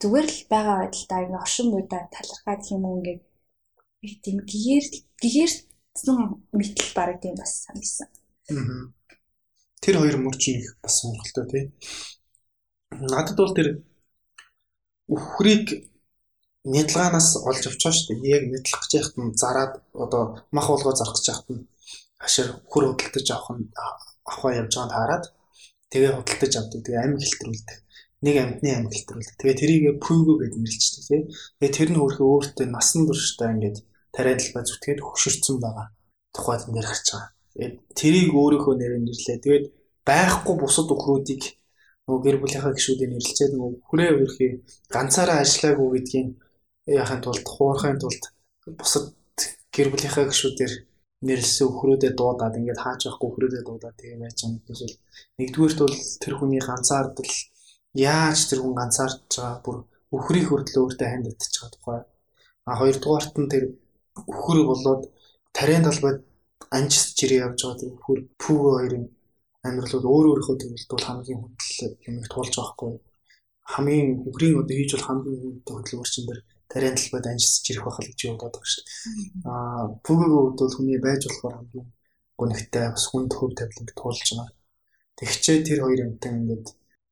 зүгээр 0.00 0.26
л 0.32 0.40
байгаа 0.52 0.76
байдалтай 0.80 1.20
ингээ 1.24 1.44
оршин 1.44 1.68
буйдаа 1.70 2.02
талархаад 2.14 2.62
юм 2.74 2.84
уу 2.88 2.98
ингээ 2.98 3.18
тийм 4.24 4.38
гэгэр 4.50 4.86
гэгэрсэн 5.20 6.18
мэтэл 6.56 6.90
баг 6.96 7.20
тийм 7.20 7.34
бас 7.36 7.52
санагдсан. 7.64 8.08
Тэр 9.84 9.96
хоёр 10.00 10.16
мөр 10.20 10.36
чинь 10.42 10.64
бас 10.82 10.94
сонирхолтой 11.00 11.46
тий. 11.52 11.64
Надад 13.12 13.36
бол 13.36 13.56
тэр 13.56 13.68
үхрийг 15.08 15.66
нядлагаанаас 16.64 17.28
олж 17.48 17.62
авч 17.68 17.80
байгаа 17.84 17.96
шүү 17.96 18.16
дээ. 18.20 18.34
Яг 18.36 18.44
нядлах 18.48 18.80
гэж 18.84 18.92
яхад 19.00 19.16
нь 19.20 19.36
зараад 19.42 19.72
одоо 20.04 20.22
мах 20.56 20.68
болгоо 20.68 20.96
зарах 20.96 21.16
гэж 21.16 21.26
яхад 21.32 21.48
нь 21.52 21.64
хашир 22.22 22.48
хөр 22.70 22.84
худалдаж 22.88 23.28
авах 23.32 23.50
нь 23.56 23.68
авахаа 23.76 24.52
явж 24.60 24.72
байгааг 24.76 24.96
хараад 24.96 25.24
тэгээ 25.92 26.12
худалдаж 26.16 26.52
авдаг. 26.56 26.80
Тэгээ 26.84 27.04
амь 27.04 27.16
хэлтрүүлдэг. 27.20 27.78
Нэг 28.20 28.36
амьтны 28.36 28.70
амь 28.76 28.90
хэлтрүүлдэг. 28.92 29.36
Тэгээ 29.40 29.60
тэрийг 29.60 29.84
пүгөө 30.04 30.36
гэж 30.44 30.52
нэрлэлцдэг 30.60 31.04
тий. 31.08 31.22
Тэгээ 31.56 31.76
тэр 31.76 31.88
нь 31.92 32.00
өөрхөө 32.04 32.28
өөртөө 32.28 32.66
насан 32.68 33.08
туршдаа 33.08 33.48
ингээд 33.56 33.78
тариадалбай 34.12 34.64
зүтгээд 34.68 35.00
хөшөрцөн 35.00 35.56
байгаа. 35.64 35.86
Тухайд 36.36 36.68
нэр 36.68 36.84
гарч 36.84 37.06
байгаа. 37.08 37.32
Тэгээд 37.56 37.74
тэрийг 37.96 38.30
өөрийнхөө 38.36 38.74
нэрээр 38.76 39.02
нэрлээ. 39.08 39.38
Тэгээд 39.40 39.66
байхгүй 40.04 40.54
бусад 40.60 40.88
өхрүүдийг 40.92 41.42
нөгөө 42.10 42.22
гэр 42.26 42.36
бүлийнхаа 42.42 42.74
гишүүдийг 42.74 43.10
нэрлэлцээд 43.14 43.52
нөгөө 43.54 43.72
хүрээ 43.86 44.10
өрхий 44.18 44.50
ганцаараа 44.90 45.38
ажиллаагүй 45.44 45.88
гэдгийг 45.94 46.28
яхахын 46.90 47.22
тулд 47.22 47.46
хуурахын 47.46 47.98
тулд 48.02 48.22
бусад 48.80 49.04
гэр 49.74 49.88
бүлийнхаа 49.94 50.26
гишүүдээр 50.26 50.72
нэрлсэн 51.28 51.66
өхрөөдөө 51.70 52.12
дуудаад 52.16 52.58
ингээд 52.58 52.82
хаач 52.82 53.00
явахгүй 53.06 53.28
өхрөөдөө 53.30 53.62
дуудаад 53.62 53.96
тийм 54.00 54.24
байгаа 54.24 54.48
юм 54.48 54.54
эсвэл 54.72 54.96
нэгдүгээрт 55.38 55.78
бол 55.84 55.96
тэр 56.22 56.34
хүний 56.40 56.62
ганцаардл 56.64 57.32
яаж 57.94 58.38
тэр 58.48 58.60
хүн 58.62 58.74
ганцаарч 58.80 59.18
байгаа 59.36 59.60
бүр 59.64 59.76
өхрийн 60.16 60.46
хөрдлөө 60.48 60.82
өөртөө 60.84 61.08
ханд 61.10 61.26
татчих 61.28 61.62
байгаа 61.62 61.74
тухай 61.74 62.00
а 62.68 62.72
хоёрдугаарт 62.80 63.34
нь 63.40 63.50
тэр 63.52 63.64
өхөр 64.32 64.58
болоод 64.70 65.02
тариан 65.56 65.84
талбайд 65.86 66.18
анжис 66.76 67.04
жирээ 67.18 67.42
явж 67.46 67.58
байгаа 67.62 67.80
тийм 67.80 67.94
хөр 68.04 68.18
пүү 68.42 68.58
хоёрын 68.76 69.06
амьдрал 69.66 69.94
бол 69.96 70.12
өөр 70.14 70.26
өөрийнхөө 70.30 70.56
төвлөлд 70.60 70.90
бол 70.92 71.08
хамгийн 71.08 71.40
хөдөл 71.42 71.94
юмыг 72.08 72.26
туулж 72.32 72.54
байгаа 72.56 72.74
хгүй 72.74 72.92
хамгийн 73.72 74.08
хөрийн 74.24 74.58
одоо 74.60 74.76
хийж 74.76 74.90
бол 74.94 75.06
хамгийн 75.06 75.40
хүнтэй 75.42 75.74
хөдөлмөрчин 75.74 76.24
дэр 76.26 76.40
тариан 76.70 76.96
талбайд 76.98 77.26
анжис 77.30 77.54
жирэх 77.64 77.84
байх 77.84 77.98
л 78.00 78.08
гэж 78.08 78.20
бодоод 78.30 78.54
байгаа 78.54 78.72
шүү 78.72 78.84
дээ. 78.86 78.96
Аа 79.52 79.84
пүүгийн 80.04 80.32
хувьд 80.34 80.58
бол 80.60 80.76
хүний 80.76 80.98
байж 81.06 81.22
болохоор 81.26 81.54
хамгийн 81.58 81.88
гонхтой 82.40 82.86
бас 82.94 83.04
хүнд 83.10 83.32
хөв 83.34 83.50
тавиланг 83.58 83.90
туулж 83.98 84.28
байгаа. 84.30 84.48
Тэгчээ 85.18 85.58
тэр 85.66 85.78
хоёр 85.84 86.00
юмтай 86.06 86.32
ингээд 86.38 86.66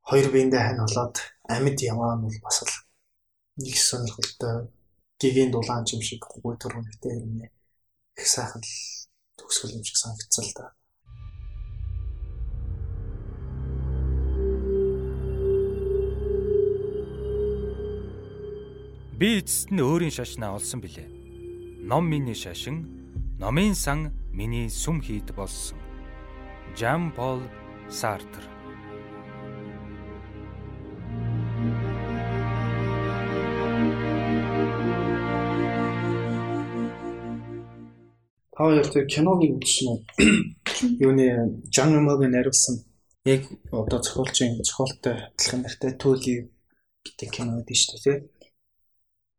хоёр 0.09 0.33
биендээ 0.33 0.63
хань 0.65 0.81
болоод 0.81 1.17
амьд 1.53 1.79
яваа 1.85 2.17
нь 2.17 2.25
бол 2.25 2.39
бас 2.41 2.65
л 2.65 2.73
нэг 3.61 3.77
сонирхолтой 3.77 4.73
гэгийн 5.21 5.53
дулаан 5.53 5.85
юм 5.85 6.01
шиг 6.01 6.25
гой 6.25 6.57
төрөнтэй 6.57 7.21
юм 7.21 7.45
нэ. 7.45 7.53
Их 8.17 8.25
сайхан 8.25 8.65
л 8.65 8.73
төгсгөл 9.37 9.77
юм 9.77 9.85
шиг 9.85 10.01
санагдсан 10.01 10.45
л 10.49 10.53
да. 10.57 10.73
Би 19.21 19.45
эцэст 19.45 19.69
нь 19.77 19.85
өөрийн 19.85 20.15
шашнаа 20.15 20.57
олсон 20.57 20.81
билээ. 20.81 21.85
Ном 21.85 22.09
миний 22.09 22.39
шашин, 22.39 23.37
номын 23.37 23.77
сан 23.77 24.17
миний 24.33 24.73
сүм 24.73 25.05
хийд 25.05 25.37
болсон. 25.37 25.77
Жан 26.79 27.13
Пол 27.13 27.45
Сартр 27.91 28.58
Хоёр 38.69 38.85
тэр 38.93 39.09
киног 39.09 39.41
үзсэн 39.41 39.89
үү? 39.89 39.99
Юуны 41.09 41.65
Жан 41.73 41.97
Мог 42.05 42.21
нариулсан 42.21 42.85
яг 43.25 43.49
одоо 43.73 44.05
зохиолчийн 44.05 44.61
зохиолтой 44.61 45.33
адилхан 45.33 45.65
нартай 45.65 45.97
Төли 45.97 46.53
гэдэг 47.01 47.29
кино 47.33 47.57
байдаг 47.57 47.77
шүү 47.81 47.97
дээ, 48.05 48.21
тийм 48.21 48.39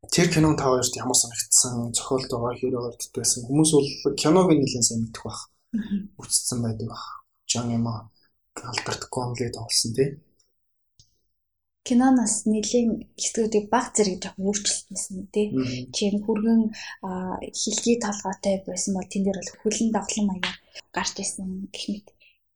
Тэр 0.10 0.34
кинон 0.34 0.58
та 0.58 0.65
хоёрт 0.72 0.96
ямар 0.96 1.13
санагдсан? 1.13 1.94
Зохиолд 1.94 2.32
байгаа 2.32 2.58
хэрэг 2.58 2.82
орддбайсан. 2.89 3.46
Хүмүүс 3.46 3.72
бол 3.76 4.15
киног 4.18 4.48
нэлээд 4.50 4.86
сайн 4.88 5.06
мэдэх 5.06 5.24
бах. 5.28 5.52
Үцсэн 6.18 6.63
байдаг 6.65 6.88
бах. 6.89 7.06
Жан 7.46 7.70
Эма 7.70 8.10
Альберт 8.56 9.06
Конле 9.13 9.52
тоглосон 9.54 9.94
тий. 9.94 10.18
Киноноос 11.89 12.45
нэлийн 12.45 13.10
хэсгүүдийг 13.17 13.65
баг 13.73 13.86
зэрэг 13.97 14.21
жоох 14.21 14.38
өөрчлөлтсөн 14.38 15.34
тий. 15.34 15.47
Чинь 15.95 16.21
хүргэн 16.21 16.62
хилгий 17.62 17.97
толгойтой 17.97 18.56
байсан 18.69 18.93
бол 18.93 19.10
тэн 19.10 19.25
дээр 19.25 19.41
бол 19.41 19.54
хөлн 19.65 19.89
давлан 19.89 20.25
маягаар 20.30 20.58
гарч 20.93 21.13
ирсэн 21.17 21.73
гэх 21.73 21.86
мэт 21.89 22.08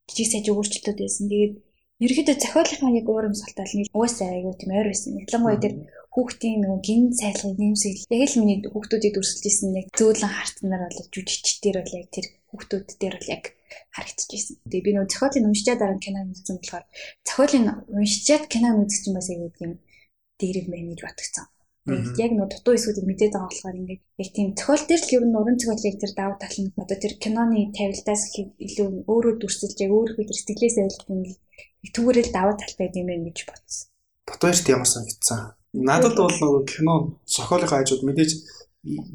жижиг 0.05 0.29
саж 0.31 0.45
өөрчлөлтүүд 0.53 0.99
байсан. 1.01 1.25
Тэгээд 1.31 1.53
ерөөдөө 2.05 2.35
зохиолынхаа 2.43 2.91
яг 2.99 3.07
уур 3.09 3.25
амьсгалтай 3.27 3.65
л 3.65 3.77
нэг 3.81 3.87
уусаа 3.97 4.29
айгуу 4.29 4.53
тийм 4.53 4.71
ойр 4.77 4.87
байсан. 4.91 5.11
Ялангуяа 5.17 5.63
тэр 5.63 5.73
хүүхдийн 6.13 6.61
нөгөө 6.61 6.79
гин 6.87 7.03
цайлгын 7.19 7.57
нэмсэл 7.57 8.05
яг 8.13 8.21
л 8.29 8.37
миний 8.39 8.57
хүүхдүүдийг 8.69 9.13
дүрсэлжсэн 9.17 9.69
нэг 9.73 9.85
зөөлөн 9.97 10.33
хартнаар 10.37 10.93
бол 10.93 11.09
жүжигчдэр 11.13 11.75
бол 11.81 11.97
яг 11.97 12.07
тэр 12.13 12.25
хүүхдүүд 12.53 12.87
дээр 13.01 13.15
бол 13.17 13.33
яг 13.33 13.43
харагдчихжсэн. 13.95 14.55
Тэгээ 14.69 14.85
би 14.85 14.91
нөгөө 14.93 15.09
зохиолын 15.09 15.49
уншчаад 15.49 15.79
дараа 15.81 15.99
кино 15.99 16.19
үзсэн 16.29 16.57
болохоор 16.61 16.85
зохиолын 17.25 17.65
уншчаад 17.97 18.45
кино 18.53 18.69
үзчих 18.77 19.09
юм 19.09 19.15
басаа 19.17 19.35
гэдэг 19.41 19.61
юм 19.65 19.73
дээрэг 20.39 20.65
мэн 20.69 20.85
гэж 20.93 21.01
батгцсан. 21.03 21.45
Тэгээд 21.83 22.21
яг 22.23 22.31
нөгөө 22.31 22.51
дутуу 22.53 22.73
эсүүдийг 22.79 23.07
мэдээд 23.09 23.33
байгаа 23.35 23.51
болохоор 23.51 23.79
ингээд 23.81 24.01
яг 24.23 24.29
тийм 24.31 24.47
зохиол 24.55 24.83
дээр 24.87 25.03
л 25.03 25.13
ер 25.17 25.23
нь 25.27 25.35
уран 25.35 25.57
зохиолыг 25.59 25.95
тэр 25.99 26.13
давуу 26.15 26.37
тал 26.39 26.57
нь 26.63 26.71
одоо 26.79 26.97
тэр 27.03 27.13
киноны 27.19 27.59
тавилдаас 27.75 28.23
илүү 28.39 28.87
өөрөө 29.11 29.33
дүрсэлж 29.41 29.77
яг 29.83 29.91
өөрөө 29.91 30.15
тэр 30.23 30.39
сэтгэлээсээ 30.39 30.85
ойлгох 30.87 31.11
юм 31.11 31.21
түүгээрэл 31.91 32.31
давуу 32.31 32.55
тал 32.55 32.75
байд 32.79 32.93
юм 32.95 33.09
гэж 33.27 33.37
бодсон. 33.51 33.91
Ботоорт 34.23 34.65
ямар 34.71 34.87
санагдсан? 34.87 35.59
Надад 35.75 36.15
бол 36.15 36.31
нөгөө 36.39 36.63
кино 36.71 37.19
зохиолынхаа 37.27 37.83
хажууд 37.83 38.07
мэдээж 38.07 38.31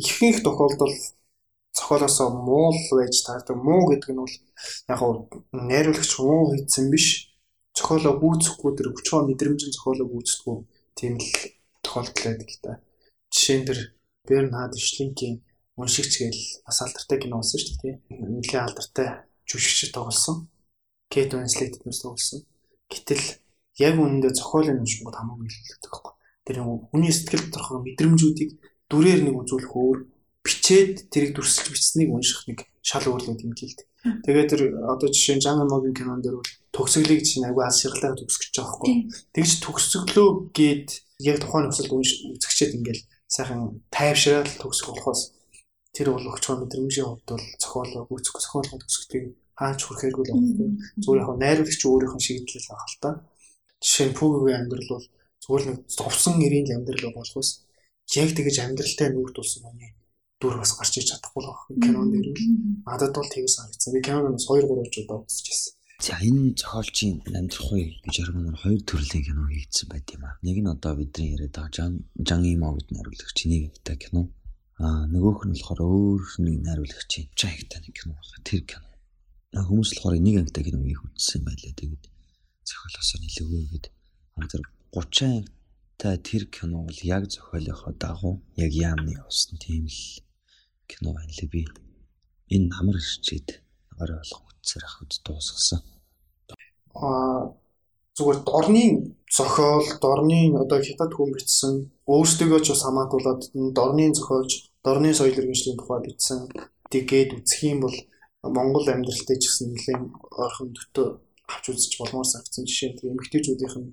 ихэнх 0.05 0.45
тохиолдолд 0.45 1.01
зохиолоосоо 1.79 2.29
муу 2.35 2.75
байж 2.91 3.15
таардаг. 3.23 3.57
Муу 3.57 3.83
гэдэг 3.89 4.11
нь 4.11 4.21
бол 4.23 4.35
яг 4.91 5.01
нь 5.55 5.69
найруулагч 5.71 6.13
муу 6.19 6.51
хийсэн 6.51 6.91
биш. 6.91 7.07
Зохиолоо 7.77 8.15
гүйцэхгүй 8.19 8.73
тэр 8.75 8.91
өчгөө 8.91 9.21
мэдрэмжийн 9.31 9.75
зохиолоо 9.75 10.07
гүйцэхгүй 10.11 10.57
тийм 10.99 11.15
л 11.23 11.31
тохиолдол 11.87 12.25
байдаг 12.27 12.49
л 12.51 12.61
да. 12.67 12.73
Жишээ 13.31 13.57
нь 13.63 13.67
тэр 13.69 13.81
Бернхард 14.27 14.75
Шлинкийн 14.75 15.37
уншигч 15.79 16.13
гээл 16.19 16.43
бас 16.67 16.79
алдартай 16.83 17.19
кино 17.23 17.39
болсон 17.39 17.61
шүү 17.63 17.77
дээ. 17.79 17.95
Нэлээд 18.11 18.67
алдартай 18.67 19.09
жүжигчд 19.47 19.95
тоглосон. 19.95 20.51
Кейт 21.07 21.33
Уинслет 21.33 21.79
тэднээс 21.79 22.03
тоглосон. 22.03 22.43
Гэтэл 22.91 23.25
яг 23.79 23.95
үнэндээ 23.95 24.35
зохиолын 24.35 24.83
уншингууд 24.83 25.17
хамаагүй 25.17 25.47
илэрдэг 25.47 25.93
байхгүй 25.95 26.19
тэр 26.49 26.65
хүний 26.65 27.13
сэтгэл 27.13 27.53
доторх 27.53 27.85
мэдрэмжүүдийг 27.85 28.51
дүрээр 28.89 29.21
нэг 29.29 29.37
үзүүлэх 29.37 29.69
өөр 29.69 29.99
бичээд 30.49 31.13
тэрийг 31.13 31.37
дүрсэлж 31.37 31.69
бичснийг 31.69 32.09
унших 32.09 32.49
нэг 32.49 32.65
шал 32.81 33.05
өөрлөг 33.05 33.45
юм 33.45 33.53
жилд. 33.53 33.85
Тэгээд 34.25 34.49
тэр 34.49 34.63
одоо 34.89 35.13
жишээ 35.13 35.37
нь 35.37 35.45
Жан 35.45 35.61
Могийн 35.69 35.93
кинон 35.93 36.25
дээр 36.25 36.41
бол 36.41 36.53
төгсгөлийг 36.73 37.21
чинь 37.29 37.45
агүй 37.45 37.69
аль 37.69 37.77
ширгалаа 37.77 38.17
төгсгөж 38.17 38.55
байгаа 38.57 38.73
байхгүй. 38.81 38.95
Тэгж 39.37 39.53
төгсгөлөө 39.61 40.29
гээд 40.57 40.89
яг 41.29 41.37
тухайн 41.45 41.69
нөхцөлд 41.69 41.93
үзэгчээд 41.93 42.77
ингээл 42.79 43.03
сайхан 43.29 43.85
тайвшраад 43.93 44.49
төгсөх 44.57 44.89
болохоос 44.89 45.37
тэр 45.93 46.15
бол 46.15 46.31
өгчөө 46.33 46.55
мэдрэмжийн 46.65 47.09
хувьд 47.11 47.29
бол 47.29 47.47
зохиолоо 47.61 48.03
гүйцэх 48.09 48.39
зохиолоо 48.41 48.79
төгсгөлийг 48.81 49.27
хаач 49.59 49.81
хүрэхэргүй 49.85 50.25
л 50.25 50.33
байна. 50.33 50.79
Зүгээр 51.03 51.23
яг 51.27 51.31
найруулагч 51.43 51.83
өөрийнх 51.85 52.17
нь 52.17 52.25
шийдлэл 52.25 52.73
авах 52.73 52.89
л 52.89 53.03
та. 53.03 53.11
Жишээ 53.83 54.07
нь 54.09 54.17
Пүүгийн 54.17 54.59
амьдрал 54.65 54.89
бол 54.95 55.07
зүгээр 55.43 55.65
нэг 55.67 55.79
зовсон 55.91 56.35
нэрийн 56.39 56.71
амьдрал 56.73 57.19
болохоос 57.19 57.67
яг 58.15 58.31
тэгэж 58.33 58.57
амьдралтай 58.63 59.09
нүүр 59.11 59.35
тулсан 59.35 59.67
хүний 59.67 59.98
дүр 60.41 60.55
бас 60.63 60.73
гарч 60.79 60.95
иж 60.99 61.11
чадахгүй 61.11 61.43
л 61.43 61.51
байна. 61.51 61.83
Кинон 61.83 62.09
дээр 62.15 62.27
л 62.31 62.43
надад 62.87 63.13
бол 63.15 63.27
тэгээс 63.35 63.55
санагдсан. 63.59 63.93
Би 63.95 64.01
киноноос 64.07 64.47
2 64.47 64.71
3 64.71 65.03
удаа 65.03 65.19
үзчихсэн. 65.27 65.75
За 65.99 66.15
энэ 66.23 66.55
зохиолчийн 66.55 67.27
амьдрахуй 67.27 67.99
гэж 68.07 68.17
аргамаар 68.23 68.55
хоёр 68.63 68.81
төрлийн 68.87 69.25
кино 69.27 69.43
хийгдсэн 69.51 69.89
байт 69.91 70.07
юм 70.15 70.23
аа. 70.31 70.39
Нэг 70.47 70.57
нь 70.63 70.71
одоо 70.71 70.95
бидний 70.95 71.35
яриад 71.35 71.59
байгаа 71.59 71.75
Жан 71.75 71.93
Жан 72.23 72.43
Имо 72.47 72.71
гэдэг 72.79 72.95
найруулагч 72.95 73.39
нэгтэй 73.51 73.97
кино. 73.99 74.31
Аа 74.79 75.11
нөгөөх 75.11 75.43
нь 75.51 75.59
болохоор 75.59 75.81
өөр 75.83 76.23
нэг 76.47 76.57
найруулагчийн 76.71 77.27
Жан 77.35 77.51
Хигтай 77.51 77.83
нэг 77.83 77.95
кино 77.99 78.15
байна. 78.15 78.47
Тэр 78.47 78.63
кино. 78.63 78.87
Хүмүүс 79.59 79.91
болохоор 79.99 80.23
нэг 80.23 80.37
ангитай 80.39 80.63
кино 80.63 80.79
хийх 80.87 81.03
үзсэн 81.03 81.43
байлаа. 81.43 81.75
Тэгээд 81.75 82.05
зохиолосоо 82.63 83.19
нэлээгүй 83.19 83.63
гэдэг. 83.75 83.93
Аа 84.39 84.47
30 84.95 85.51
та 85.99 86.15
тэр 86.15 86.47
кино 86.47 86.87
бол 86.87 87.01
яг 87.03 87.27
зохиолынхоо 87.27 87.93
дагуу 87.99 88.35
яг 88.55 88.71
яамны 88.71 89.19
явсан 89.19 89.59
тийм 89.59 89.91
л 89.91 90.23
кино 90.91 91.13
байна 91.15 91.33
лээ 91.39 91.51
би. 91.53 91.63
Энэ 92.55 92.71
намар 92.73 92.97
ирчээд 92.97 93.49
орой 94.01 94.19
болох 94.21 94.43
үтсээр 94.49 94.85
ах 94.89 94.97
үд 95.03 95.13
дуусгасан. 95.25 95.81
Аа 96.97 97.55
зүгээр 98.17 98.41
дорны 98.43 98.85
зохиол, 99.31 99.87
дорны 100.03 100.41
одоо 100.63 100.79
хятад 100.83 101.13
хүн 101.15 101.31
бичсэн 101.37 101.75
өөрсдөө 102.11 102.61
ч 102.65 102.67
бас 102.73 102.83
хамаатуулаад 102.83 103.43
дорны 103.79 104.05
зохиолж, 104.17 104.51
дорны 104.83 105.15
соёл 105.15 105.39
иргэншлийн 105.39 105.79
тухай 105.79 106.01
бичсэн 106.03 106.41
тэгээд 106.91 107.31
үзэх 107.39 107.63
юм 107.71 107.81
бол 107.85 107.97
Монгол 108.43 108.87
амьдралтай 108.89 109.37
ч 109.39 109.45
гэсэн 109.47 109.67
нэлээд 109.71 110.03
ойрхон 110.43 110.71
төтөө 110.75 111.09
авч 111.53 111.65
үзэж 111.71 111.93
болмоор 112.01 112.27
санагдсан 112.29 112.65
жишээ 112.67 112.91
нь 112.93 113.01
эмэгтэйчүүдийнх 113.13 113.77
нь 113.83 113.91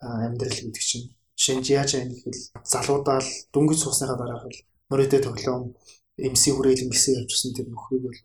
амьдрал 0.00 0.58
гэдэг 0.62 0.84
чинь 0.90 1.06
шинж 1.42 1.64
яаж 1.70 1.90
яах 1.98 2.10
гэвэл 2.10 2.42
залуудаал 2.72 3.28
дөнгөж 3.54 3.78
суусныхаа 3.82 4.18
дараах 4.18 4.44
л 4.50 4.58
мөрөдөө 4.90 5.20
тоглоом 5.24 5.62
эмси 6.18 6.50
хүрээлэн 6.52 6.90
гисэн 6.92 7.24
явчихсан 7.24 7.52
тэр 7.56 7.68
нөхрийг 7.70 8.02
бол 8.04 8.20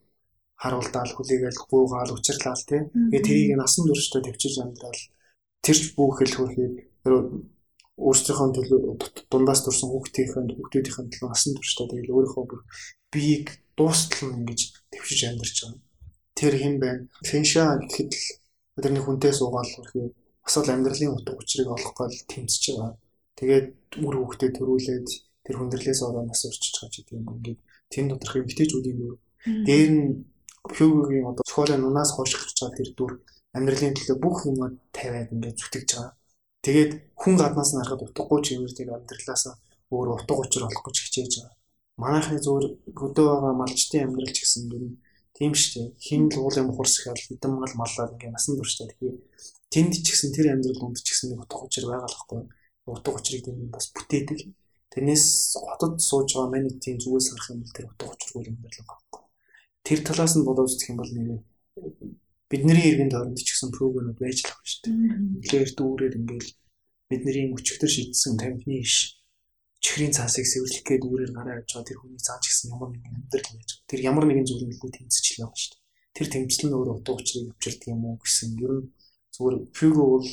харуулдаал 0.57 1.11
хүлээгээл 1.13 1.59
гуугаал 1.69 2.11
учирлал 2.17 2.63
тий. 2.65 2.81
Тэгээ 2.91 3.25
тэрийг 3.25 3.51
насан 3.61 3.85
туршдаа 3.85 4.21
төвчиж 4.25 4.53
амьдрал 4.59 5.01
тэрч 5.61 5.81
бүхэл 5.93 6.33
хөрхийг 6.35 6.73
өөрсдийнхөө 7.97 8.49
төлөө 8.57 8.81
дундаас 9.31 9.61
турсан 9.65 9.89
хүүхдийнхээ 9.89 10.43
хүүхдүүдийнхэн 10.57 11.07
төлөө 11.13 11.29
насан 11.29 11.53
туршдаа 11.57 11.85
тэгэл 11.89 12.13
өөрийнхөө 12.13 12.45
бүр 12.49 12.61
биеийг 13.13 13.47
дуустал 13.77 14.29
нь 14.29 14.37
ингэж 14.41 14.61
төвчиж 14.93 15.21
амьдарч 15.29 15.57
байгаа. 15.65 15.81
Тэр 16.37 16.53
хэн 16.61 16.75
байна? 16.81 17.03
Фэнша 17.29 17.63
гэхэд 17.81 18.11
л 18.13 18.81
тэрний 18.81 19.03
хүнтэй 19.03 19.33
суугаал 19.33 19.71
хөрхийг 19.73 20.13
бас 20.45 20.55
л 20.61 20.73
амьдралын 20.73 21.15
утга 21.17 21.33
учирыг 21.41 21.69
олохгүй 21.73 22.07
л 22.13 22.27
тэмцэж 22.29 22.63
байгаа. 22.77 22.93
Тэгээд 23.37 23.67
үр 24.05 24.15
хөвгтөд 24.17 24.53
төрүүлээд 24.57 25.07
тэр 25.45 25.55
хүндрэлээс 25.57 26.01
ороо 26.05 26.23
нас 26.25 26.41
өрчиж 26.45 26.73
байгаа 26.77 26.93
ч 26.93 26.95
гэдэг 27.01 27.17
юм 27.17 27.25
ингээд 27.33 27.59
тийм 27.93 28.05
доторх 28.09 28.35
эмгтээчүүдийн 28.39 28.97
дүр. 28.99 29.15
Дээр 29.67 29.89
нь 29.95 30.05
Хьюгогийн 30.75 31.25
одоо 31.31 31.43
цохолын 31.47 31.81
нунаас 31.81 32.11
хойш 32.13 32.35
гарч 32.35 32.57
байгаа 32.59 32.77
тэр 32.79 32.89
дүр 32.97 33.11
амьдралын 33.55 33.95
төлөө 33.95 34.17
бүх 34.19 34.37
юм 34.49 34.57
тавиад 34.91 35.31
ингээд 35.31 35.59
зүтгэж 35.59 35.89
байгаа. 35.95 36.13
Тэгээд 36.65 36.91
хүн 37.21 37.35
гаднаас 37.39 37.71
нь 37.71 37.79
харахад 37.79 38.03
утгагүй 38.03 38.39
чимэр 38.43 38.73
тэр 38.75 38.89
амьдралаас 38.91 39.43
өөр 39.95 40.07
утга 40.19 40.33
учир 40.43 40.67
олохгүй 40.67 40.91
ч 40.91 40.97
хичээж 41.07 41.33
байгаа. 41.39 41.55
Манайхны 42.03 42.39
зүгээр 42.43 42.65
хөдөө 42.99 43.25
байгаа 43.31 43.53
малчтын 43.55 44.03
амьдрал 44.05 44.33
ч 44.35 44.37
гэсэн 44.43 44.67
юм 44.75 44.99
Тийм 45.37 45.53
шүү 45.53 45.73
дээ. 45.73 45.87
Хин 46.01 46.21
л 46.33 46.41
уулын 46.41 46.65
мухарс 46.65 46.97
гэхэл 46.97 47.37
хэдэн 47.37 47.53
мал 47.53 47.73
маллаад 47.77 48.17
ингээ 48.17 48.33
насан 48.33 48.57
туршдаа 48.57 48.89
тэгэхээр 48.89 49.17
тэнд 49.69 49.93
ч 50.01 50.09
гэсэн 50.09 50.33
тэр 50.33 50.57
амьдрал 50.57 50.81
донд 50.81 50.97
ч 50.97 51.13
гэсэн 51.13 51.37
утга 51.37 51.61
учир 51.61 51.85
байгаа 51.85 52.09
л 52.09 52.17
байхгүй. 52.17 52.41
Утга 52.89 53.09
учирыг 53.13 53.45
тэнд 53.45 53.69
бас 53.69 53.85
бүтээдэг. 53.93 54.39
Тэрнээс 54.97 55.61
хотод 55.61 56.01
сууж 56.01 56.33
байгаа 56.33 56.57
миний 56.57 56.73
тийм 56.81 56.97
зүгээс 56.97 57.29
харах 57.29 57.53
юм 57.53 57.61
бол 57.61 57.75
тэр 57.77 57.85
утга 57.85 58.09
учиргүй 58.17 58.49
юм 58.49 58.57
байна 58.65 58.81
байхгүй. 58.89 59.21
Тэр 59.85 59.99
талаас 60.01 60.33
нь 60.33 60.41
бодож 60.41 60.73
үзэх 60.73 60.89
юм 60.89 60.97
бол 60.97 61.13
нэг 61.13 61.45
бидний 62.49 62.81
иргэн 62.81 63.13
тойронд 63.13 63.37
ч 63.37 63.53
гэсэн 63.53 63.77
програмууд 63.77 64.17
байж 64.17 64.41
л 64.41 64.49
байгаа 64.49 64.65
шүү 64.65 64.81
дээ. 64.89 64.97
Нэлээр 65.37 65.69
дүүрээр 65.77 66.17
ингээл 66.17 66.49
бидний 67.13 67.45
өчигдөр 67.53 67.91
шийдсэн 67.93 68.41
тамхины 68.41 68.81
иш 68.81 69.21
чихрийн 69.85 70.17
цаасыг 70.17 70.49
сэвэрлэх 70.49 70.81
гээд 70.81 71.05
үүрээр 71.05 71.31
гараа 71.37 71.61
авч 71.61 71.77
байгаа 71.77 71.89
тэр 71.93 72.01
хүний 72.01 72.17
цааш 72.17 72.43
гэсэн 72.49 72.73
ямар 72.73 72.89
нэгэн 72.89 73.21
амьдрал 73.21 73.53
байж 73.53 73.69
байгаа. 73.69 73.89
Тэр 73.93 74.01
ямар 74.01 74.25
нэгэн 74.25 74.49
зүйл 74.49 74.65
нь 74.65 74.81
тэмцэж 74.81 75.25
л 75.37 75.45
байгаа 75.45 75.61
шүү 75.61 75.71
дээ. 75.77 75.85
Тэр 76.17 76.27
тэмцэл 76.33 76.65
нь 76.65 76.73
өөрөө 76.73 76.95
утга 76.97 77.13
учирыг 77.13 77.53
авчирдаг 77.53 77.87
юм 77.93 78.01
уу 78.01 78.17
гэсэн 78.17 78.49
ер 78.65 78.73
нь 78.81 78.89
зүгээр 79.37 79.55
фюго 79.77 80.03
бол 80.09 80.27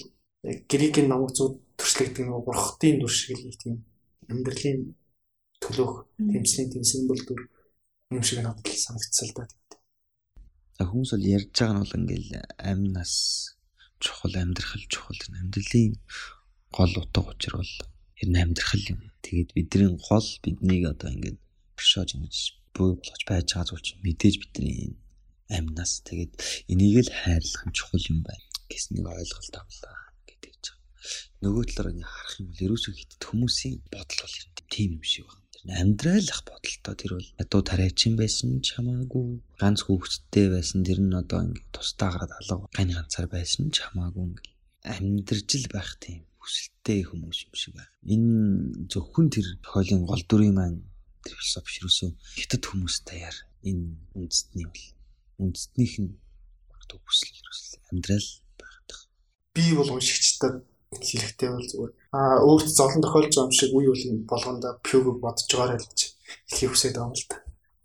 грекийн 0.73 1.09
намаг 1.13 1.37
зүуд 1.37 1.61
төрслөгдөг 1.77 2.25
нэг 2.25 2.49
бурхтын 2.49 2.97
дүр 3.05 3.13
шиг 3.13 3.45
л 3.45 3.61
тийм 3.61 3.85
амьдралын 4.33 4.81
төлөөх 5.63 5.95
тэмцлийн 6.33 6.69
тийм 6.71 6.85
символ 6.85 7.21
дүр 7.25 7.41
юм 8.17 8.23
шиг 8.23 8.41
надад 8.43 8.67
санагдсал 8.69 9.33
да. 9.37 9.45
За 10.79 10.83
хүмүүс 10.89 11.11
бол 11.15 11.27
ярьж 11.37 11.51
байгаа 11.55 11.75
нь 11.75 11.83
бол 11.83 11.99
ингээл 11.99 12.31
амнаас 12.71 13.15
чухал 14.03 14.35
амьдрах 14.43 14.73
чухал 14.93 15.21
амьдралын 15.41 15.95
гол 16.77 16.95
утга 17.01 17.21
учир 17.31 17.55
бол 17.61 17.75
ер 18.21 18.29
нь 18.31 18.41
амьдрах 18.43 18.73
юм. 18.93 19.01
Тэгээд 19.25 19.51
бидний 19.57 19.91
гол 20.09 20.29
биднийг 20.45 20.85
одоо 20.93 21.09
ингээд 21.15 21.39
оршоож 21.79 22.11
ингэж 22.15 22.37
буу 22.75 22.99
болгож 22.99 23.23
байж 23.29 23.47
байгаа 23.55 23.69
зүйл 23.71 23.87
чинь 23.87 24.05
мэдээж 24.05 24.35
бидний 24.43 24.99
амнаас 25.49 26.03
тэгээд 26.09 26.33
энийг 26.73 27.07
л 27.07 27.13
хайрлах 27.23 27.63
юм 27.65 27.73
чухал 27.79 28.05
юм 28.13 28.21
байна 28.27 28.47
гэсэн 28.69 28.93
нэг 28.99 29.07
ойлголт 29.09 29.55
авлаа. 29.57 30.04
Нөгөө 31.45 31.65
талаар 31.69 31.93
ингээ 31.93 32.09
харах 32.09 32.37
юм 32.41 32.49
бол 32.49 32.65
ерөөсөө 32.67 32.93
хитт 32.97 33.23
хүмүүсийн 33.29 33.77
бодол 33.93 34.21
бол 34.25 34.37
тийм 34.73 34.91
юм 34.97 35.05
шиг 35.05 35.29
байна 35.29 35.45
амьдралах 35.73 36.45
бодолтой 36.45 36.95
тэр 37.01 37.13
бол 37.17 37.29
ядуу 37.41 37.63
тариачин 37.65 38.15
байсан 38.21 38.61
ч 38.61 38.77
хамаагүй 38.77 39.41
ганц 39.57 39.81
хүүхэдтэй 39.89 40.47
байсан 40.53 40.85
тэр 40.85 41.01
нь 41.01 41.17
одоо 41.17 41.41
ингээ 41.41 41.73
тусдаа 41.73 42.13
гараад 42.13 42.33
алга 42.37 42.69
гань 42.77 42.93
ганцаар 42.93 43.29
байсан 43.33 43.73
ч 43.73 43.81
хамаагүй 43.81 44.25
ингээ 44.29 44.53
амьдрж 44.85 45.49
л 45.57 45.69
байх 45.73 45.97
тийм 46.05 46.21
хүсэлттэй 46.37 47.01
хүмүүс 47.09 47.39
юм 47.49 47.55
шиг 47.57 47.73
байна. 47.81 47.93
Энэ 48.05 48.33
зөвхөн 48.93 49.33
тэр 49.33 49.47
хойлын 49.65 50.05
гол 50.05 50.25
дүрийн 50.29 50.53
маань 50.53 50.85
тэр 51.25 51.33
философи 51.41 51.81
ширүүсөө 51.81 52.11
хятад 52.45 52.63
хүмүүс 52.69 52.97
даяар 53.09 53.37
энэ 53.65 53.85
үндэстний 54.13 54.69
бол 54.69 54.87
үндэстнийх 55.49 55.97
нь 56.05 56.13
хүсэл 56.85 57.41
ерөөсөл 57.41 57.81
амьдрал 57.89 58.29
байх. 58.61 59.01
Би 59.57 59.65
бол 59.73 59.97
уншигчдад 59.97 60.61
хэлэхтэй 61.03 61.49
бол 61.51 61.67
зүгээр 61.71 61.93
аа 62.15 62.37
өөрт 62.47 62.69
золон 62.71 63.01
тохиолж 63.03 63.33
байгаа 63.35 63.49
юм 63.49 63.59
шиг 63.59 63.71
үе 63.75 63.89
үеийн 63.91 64.19
болгондоо 64.31 64.73
пюг 64.87 65.05
бодож 65.19 65.49
байгаарай 65.51 65.79
л 65.81 65.89
гэж 65.91 66.01
хэлхийг 66.51 66.71
хүсэж 66.71 66.93
байгаа 66.95 67.09
юм 67.11 67.17
л 67.19 67.29
та. 67.31 67.37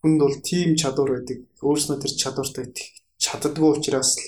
Хүнд 0.01 0.19
бол 0.21 0.37
тийм 0.49 0.69
чадвар 0.81 1.09
байдаг. 1.15 1.39
Өөрснөө 1.65 1.97
тэр 1.99 2.13
чадвартай 2.21 2.65
чаддгүй 3.19 3.69
учраас 3.75 4.11
л 4.15 4.27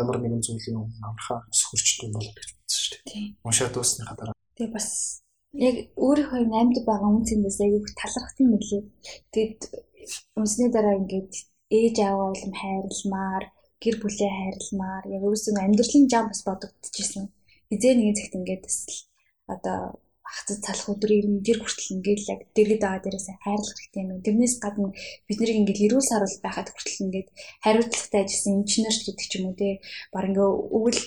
ямар 0.00 0.16
нэгэн 0.22 0.42
зүйлийн 0.46 0.78
өмнө 0.78 1.02
амархаа 1.02 1.40
сөхөрчдөг 1.50 2.06
юм 2.06 2.14
болов 2.16 2.34
гэж 2.38 2.48
бодсон 2.54 2.80
шүү 2.82 3.00
дээ. 3.06 3.24
Уншаад 3.44 3.72
дуусныхаа 3.74 4.16
дараа. 4.16 4.34
Тэгээ 4.56 4.72
бас 4.72 4.88
яг 5.52 5.76
өөрийнхөө 5.98 6.40
амьд 6.60 6.76
байгаа 6.86 7.10
үнцэндээс 7.10 7.58
аяг 7.60 7.86
талархах 7.98 8.38
юм 8.40 8.50
билээ. 8.56 8.82
Тэгэд 9.34 9.60
өмсний 10.38 10.70
дараа 10.70 10.94
ингээд 11.02 11.32
ээж 11.68 11.96
аваа 12.06 12.32
улам 12.32 12.52
хайрламаар 12.54 13.44
гэр 13.82 13.96
бүлээ 14.02 14.30
хайрламаар 14.38 15.04
яг 15.14 15.22
өөрөөсөө 15.26 15.52
амьдралын 15.58 16.06
жам 16.12 16.26
бас 16.30 16.40
бодогдчихсэн. 16.48 17.24
Хизээ 17.70 17.92
нэгэн 17.96 18.18
цагт 18.18 18.34
ингээд 18.38 18.64
одоо 19.54 19.78
хацад 20.32 20.64
цалах 20.64 20.88
өдрийг 20.92 21.26
нэр 21.28 21.58
хүртэл 21.60 21.94
ингээд 21.98 22.22
яг 22.32 22.40
дэргэд 22.56 22.82
байгаа 22.82 23.02
дээрээс 23.04 23.28
хайрлах 23.44 23.76
хэрэгтэй 23.76 24.02
юм. 24.02 24.24
Тэрнээс 24.24 24.54
гадна 24.64 24.88
бид 25.26 25.38
нарыг 25.38 25.58
ингээд 25.60 25.84
эрүүл 25.86 26.08
саруул 26.08 26.38
байхад 26.40 26.68
хүртэл 26.72 27.02
ингээд 27.04 27.28
хариуцлагатай 27.64 28.20
ажилласан 28.22 28.54
инженер 28.62 28.96
гэдэг 28.96 29.26
ч 29.28 29.32
юм 29.36 29.44
уу 29.50 29.56
те. 29.60 29.68
Баг 30.14 30.24
ингээд 30.30 30.52
өвөл 30.76 31.00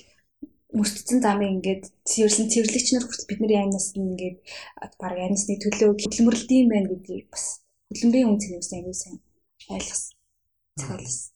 мөстцэн 0.77 1.19
замыг 1.25 1.49
ингээд 1.55 1.83
цэвэрлэн 2.09 2.51
цэвэрлэгч 2.53 2.87
нар 2.91 3.05
хүртэл 3.07 3.29
бидний 3.29 3.59
аймнаас 3.59 3.87
ингээд 3.97 4.37
баг 5.01 5.15
амьсны 5.25 5.55
төлөө 5.63 5.89
хөдөлмөрлөдөм 6.03 6.67
байх 6.69 6.85
гэдгийг 6.91 7.27
бас 7.33 7.45
хөдөлмөрийн 7.89 8.29
үнцэг 8.29 8.51
юмсан 8.57 8.77
аюу 8.83 8.93
сайн 8.93 9.17
ойлгосон. 9.73 10.13
Цагаалсан. 10.79 11.34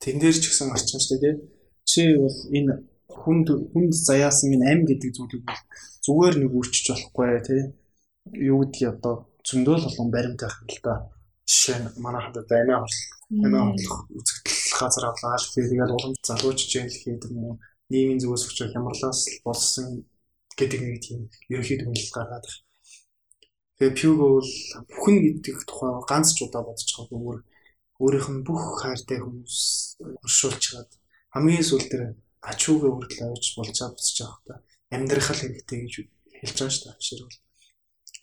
Тэн 0.00 0.16
дээр 0.20 0.36
ч 0.40 0.44
гэсэн 0.48 0.72
орчин 0.74 1.00
шүү 1.00 1.18
дээ. 1.20 1.34
Чи 1.84 2.00
бол 2.16 2.38
энэ 2.56 2.74
хүнд 3.20 3.46
хүнд 3.72 3.92
заяасан 4.08 4.54
энэ 4.56 4.68
ам 4.72 4.80
гэдэг 4.88 5.10
зүйлийг 5.12 5.44
бол 5.44 5.62
зүгээр 6.04 6.34
нэг 6.40 6.52
үрчиж 6.56 6.86
болохгүй 6.90 7.28
тий. 7.44 7.62
Юу 8.50 8.64
гэдгийг 8.64 8.96
одоо 8.96 9.14
зөндөөл 9.44 9.84
болон 9.86 10.08
баримт 10.14 10.40
байх 10.40 10.56
л 10.64 10.80
да. 10.84 10.94
Жишээ 11.44 11.78
нь 11.80 11.88
манай 12.04 12.22
хадад 12.24 12.48
амиа 12.48 12.80
бол 12.84 12.96
амиа 13.44 13.62
хотлох 13.68 13.98
үзэгдэл 14.16 14.78
газар 14.80 15.04
авлаа. 15.08 15.36
Тэгээд 15.36 15.94
улам 15.96 16.12
залууч 16.28 16.58
жишээл 16.64 17.00
хийдэг 17.02 17.30
юм 17.36 17.44
уу? 17.44 17.56
Нийгмийн 17.90 18.20
зүгээс 18.22 18.44
өгч 18.46 18.58
хямралаас 18.72 19.20
болсон 19.44 19.86
гэдэг 20.58 20.80
нэг 20.80 20.96
тийм 21.04 21.20
ерөнхий 21.52 21.76
дүгнэлт 21.76 22.12
гаргаад 22.16 22.44
байна. 22.48 22.64
Тэгээ 23.76 23.98
пюго 24.00 24.24
бол 24.36 24.50
бүхэн 24.92 25.16
гэдэг 25.24 25.56
тухай 25.68 25.90
ганц 26.10 26.28
ч 26.36 26.38
удаа 26.44 26.62
бодож 26.64 26.90
байгаа 26.96 27.18
бүр 27.24 27.38
өөрийнх 28.02 28.28
нь 28.32 28.44
бүх 28.48 28.62
хайртай 28.82 29.18
хүмүүс 29.20 29.56
чад 30.64 30.88
хамгийн 31.36 31.64
сүүл 31.68 31.86
дээр 31.90 32.04
ачуугээ 32.50 32.92
хүртэл 32.92 33.22
авч 33.28 33.46
болж 33.56 33.72
чадчих 33.76 34.16
жоох 34.18 34.40
та. 34.48 34.64
Амьдрах 34.90 35.30
л 35.30 35.42
хэрэгтэй 35.44 35.78
гэж 35.84 35.94
хэлж 36.40 36.56
байгаа 36.58 36.72
шүү 36.72 36.84
дээ 36.88 36.94
авшир 36.96 37.20
бол. 37.22 37.38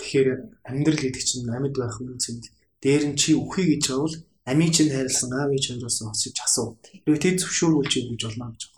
Тэгэхээр 0.02 0.30
амьдрал 0.70 1.02
гэдэг 1.06 1.24
чинь 1.24 1.48
амьд 1.54 1.76
байх 1.78 1.96
үнцэнд 2.02 2.44
дээр 2.84 3.04
нь 3.14 3.20
чи 3.22 3.38
үхий 3.38 3.66
гэж 3.78 3.84
байвал 3.94 4.16
амийн 4.50 4.74
чинь 4.76 4.92
хайрлсан 4.92 5.32
аав 5.38 5.54
ээж 5.54 5.66
хоёроос 5.78 5.98
хосож 6.02 6.38
асуу. 6.42 6.68
Тэгээ 7.06 7.24
тэр 7.24 7.36
зөвшөөрүүлж 7.40 7.94
өгч 8.12 8.24
болно 8.26 8.52
гэж 8.52 8.64
байгаа 8.66 8.78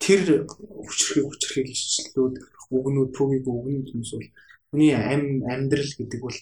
тэр 0.00 0.48
хүчрхийг 0.48 1.26
хүчрхийг 1.28 1.68
ишлүүд 1.76 2.34
үгнүүд 2.72 3.10
пүгийг 3.16 3.44
үгнүүд 3.44 3.88
хүмүүс 3.92 4.12
бол 4.16 4.28
хүний 4.72 4.92
ам 4.96 5.44
амьдрал 5.44 5.92
гэдэг 6.00 6.20
бол 6.24 6.38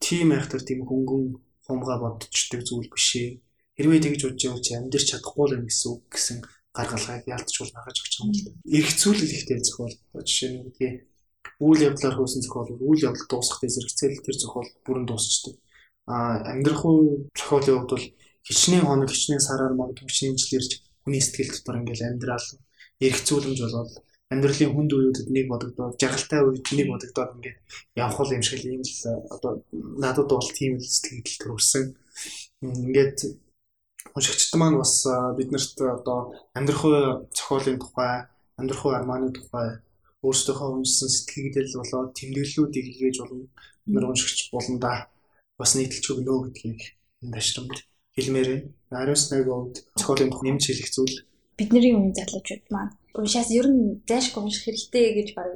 тийм 0.00 0.32
айхтар 0.32 0.62
тийм 0.64 0.80
хөнгөн 0.88 1.24
хумгаа 1.70 1.98
бодчихдаг 2.02 2.60
зүйл 2.66 2.90
биш 2.90 3.08
ээ 3.22 3.30
хэрвээ 3.78 4.00
тэгж 4.02 4.20
бодож 4.26 4.42
явал 4.44 4.64
чи 4.66 4.72
амьдрч 4.74 5.04
чадахгүй 5.08 5.46
л 5.46 5.56
юм 5.56 5.64
гэсэн 5.70 5.88
үг 5.94 6.02
гэсэн 6.12 6.38
гаргалгааг 6.76 7.24
ялтчул 7.34 7.70
нагаж 7.72 7.96
өгч 8.02 8.14
юм 8.20 8.28
л 8.34 8.40
да. 8.44 8.50
Ирэх 8.76 8.94
зүйлэл 9.00 9.36
ихтэй 9.36 9.58
зохиол 9.62 9.94
жишээ 10.26 10.50
нь 10.50 10.60
үгүй 10.68 10.90
үйл 11.60 11.80
явдлаар 11.88 12.16
хөөсөн 12.16 12.42
зохиол 12.44 12.70
үйл 12.80 13.06
явдал 13.08 13.28
дуусгахдаа 13.28 13.70
зэрэгцээл 13.72 14.24
тэр 14.24 14.36
зохиол 14.40 14.68
бүрэн 14.84 15.06
дуусчдаг. 15.06 15.54
А 16.08 16.40
амьдрах 16.52 16.82
уу 16.84 17.28
зохиолын 17.36 17.76
хувьд 17.84 17.92
бол 17.92 18.06
хичнээн 18.48 18.86
хоног 18.86 19.10
хичнээн 19.12 19.44
сараар 19.44 19.74
магадгүй 19.76 20.08
хичнээн 20.08 20.36
жил 20.40 20.56
ирж 20.58 20.72
хүний 21.04 21.22
сэтгэл 21.22 21.52
дотор 21.52 21.76
ингээл 21.80 22.08
амьдрал 22.08 22.46
эрх 23.06 23.18
зүйлэмж 23.28 23.58
болоод 23.60 23.90
амьдралын 24.30 24.72
хүнд 24.72 24.92
үеүүдэд 24.94 25.28
нэг 25.34 25.46
бодогдоод 25.50 25.98
жаргалтай 25.98 26.40
үед 26.46 26.66
нэг 26.70 26.86
бодогдоод 26.86 27.34
ингээд 27.36 27.58
явах 27.98 28.30
юм 28.30 28.42
шиг 28.46 28.62
юм 28.62 28.82
л 28.86 29.02
одоо 29.34 29.52
надад 29.98 30.30
бол 30.30 30.50
тийм 30.54 30.78
л 30.78 30.86
сэтгэл 30.86 31.40
төрүүлсэн. 31.42 31.84
Ингээд 32.62 33.18
уншигчд 34.14 34.54
маань 34.54 34.78
бас 34.78 35.02
биднэрт 35.34 35.76
одоо 35.82 36.18
амьдрах 36.54 37.26
зохиолын 37.34 37.82
тухай, 37.82 38.30
амьдрах 38.54 38.82
арманы 38.86 39.34
тухай 39.34 39.82
өөрсдийнхөө 40.22 40.68
уншсан 40.78 41.10
сэтгэлдэл 41.10 41.80
болоод 41.80 42.14
тэмдэглэлүүдийг 42.14 42.86
хийж 42.86 43.16
болно. 43.18 43.48
Нар 43.90 44.04
уншигч 44.14 44.52
болно 44.54 44.78
да. 44.78 45.10
Бас 45.58 45.74
нийтэлж 45.74 46.06
өгнө 46.12 46.54
гэдгийг 46.54 46.80
энэ 47.24 47.34
ташрамд 47.34 47.74
хэлмээр 48.14 48.48
байна. 48.90 49.02
Ариус 49.02 49.32
нэг 49.32 49.48
үед 49.48 49.76
зохиолын 49.98 50.30
тухай 50.30 50.46
нэмж 50.54 50.64
хэлэх 50.70 50.90
зүйл 50.92 51.16
бидний 51.60 51.92
үнэн 51.92 52.16
залуучууд 52.16 52.64
маань 52.72 52.92
уншаас 53.18 53.50
ер 53.50 53.66
нь 53.70 54.02
зайшгүй 54.08 54.42
унших 54.42 54.64
хэрэгтэй 54.64 55.06
гэж 55.18 55.28
баг 55.36 55.48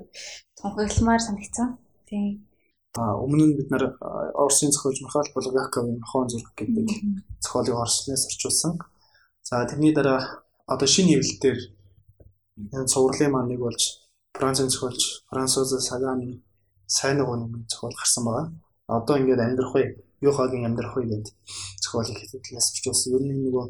тунхагламар 0.59 1.21
санагцсан. 1.23 1.79
Тийм. 2.09 2.47
А 2.95 3.19
өмнө 3.19 3.45
нь 3.47 3.57
бид 3.59 3.69
нар 3.71 3.99
Орсын 4.45 4.71
зохиолч 4.71 5.03
Михаил 5.03 5.29
Булгаковын 5.35 5.99
хон 6.11 6.29
зураг 6.31 6.55
гэдэг 6.55 6.87
зохиолыг 7.43 7.75
орснээс 7.75 8.27
орчуулсан. 8.31 8.79
За 9.43 9.67
тэрний 9.67 9.93
дараа 9.95 10.47
одоо 10.67 10.87
шинэ 10.87 11.19
хэвлэлээр 11.19 11.59
энэ 12.75 12.91
цувралын 12.93 13.33
маань 13.33 13.51
нэг 13.51 13.61
болж 13.67 13.83
Францын 14.39 14.71
зохиолч 14.71 15.03
Франсуаз 15.31 15.75
Саганы 15.89 16.43
сайн 16.87 17.19
нэгэн 17.19 17.67
зохиол 17.71 17.95
гарсан 17.99 18.25
байгаа. 18.25 18.47
Одоо 18.87 19.17
ингээд 19.19 19.43
амьдрах 19.43 19.75
үе, 19.75 19.87
юу 20.21 20.33
хагийн 20.33 20.67
амьдрах 20.67 20.95
үе 20.97 21.07
гэдэг 21.11 21.35
зохиолыг 21.83 22.19
хэвлэлээс 22.19 22.67
орчуулсан. 22.73 23.13
Ер 23.17 23.23
нь 23.27 23.43
нөгөө 23.47 23.65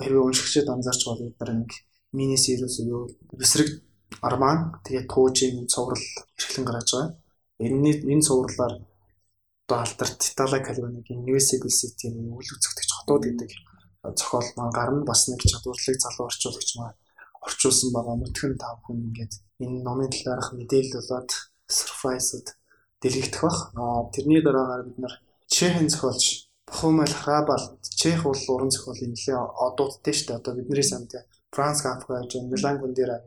хэрвээ 0.00 0.24
уншигчид 0.24 0.68
анзаарч 0.68 1.00
байгаа 1.04 1.26
бид 1.28 1.40
нар 1.40 1.52
нэг 1.60 1.70
мини 2.12 2.36
сириус 2.36 2.76
юу 2.80 3.08
бэсрэг 3.38 3.68
арман 4.20 4.58
тэгээд 4.84 5.08
туужийн 5.12 5.66
цуврал 5.72 6.04
эрхлэн 6.38 6.66
гарч 6.66 6.88
байгаа. 6.92 7.16
Энэний 7.64 7.94
энэ 8.12 8.26
цувралаар 8.26 8.74
одоо 9.66 9.78
алдарт 9.84 10.20
Итали 10.30 10.58
Калвиногийн 10.66 11.24
Invisible 11.24 11.72
City-ийн 11.80 12.36
үйл 12.36 12.50
үзэгдэгч 12.54 12.90
хотууд 12.92 13.22
гэдэг 13.24 13.50
зохиол 14.18 14.48
маань 14.56 14.76
гарна 14.78 15.04
бас 15.04 15.28
нэг 15.28 15.40
чадварлыг 15.40 15.98
залуу 16.00 16.26
орчуулагч 16.28 16.70
маань 16.76 16.98
орчуулсан 17.46 17.90
байгаа 17.94 18.16
мөтгөн 18.20 18.54
тав 18.58 18.76
хүн 18.84 18.98
ингээд 19.08 19.32
энэ 19.64 19.82
номын 19.86 20.10
талаарх 20.12 20.48
мэдээлэл 20.52 20.98
болоод 20.98 21.30
surprise-д 21.78 22.46
дэлгэгдэх 23.00 23.42
бах. 23.42 23.58
Тэрний 24.14 24.42
дараагаар 24.44 24.82
бид 24.86 24.98
нар 24.98 25.14
Чехэн 25.46 25.88
зохиолч 25.88 26.24
Бухумел 26.66 27.14
Храбал 27.22 27.78
Чех 28.00 28.22
бол 28.24 28.42
уран 28.54 28.70
зохиолын 28.70 29.12
нэлээ 29.12 29.38
одуудтай 29.66 30.14
шүү 30.14 30.26
дээ. 30.28 30.38
Одоо 30.40 30.52
бидний 30.54 30.82
санд 30.82 31.12
Франц 31.52 31.82
Кафка 31.82 32.20
гэж 32.20 32.42
Милан 32.48 32.80
Кундера 32.80 33.20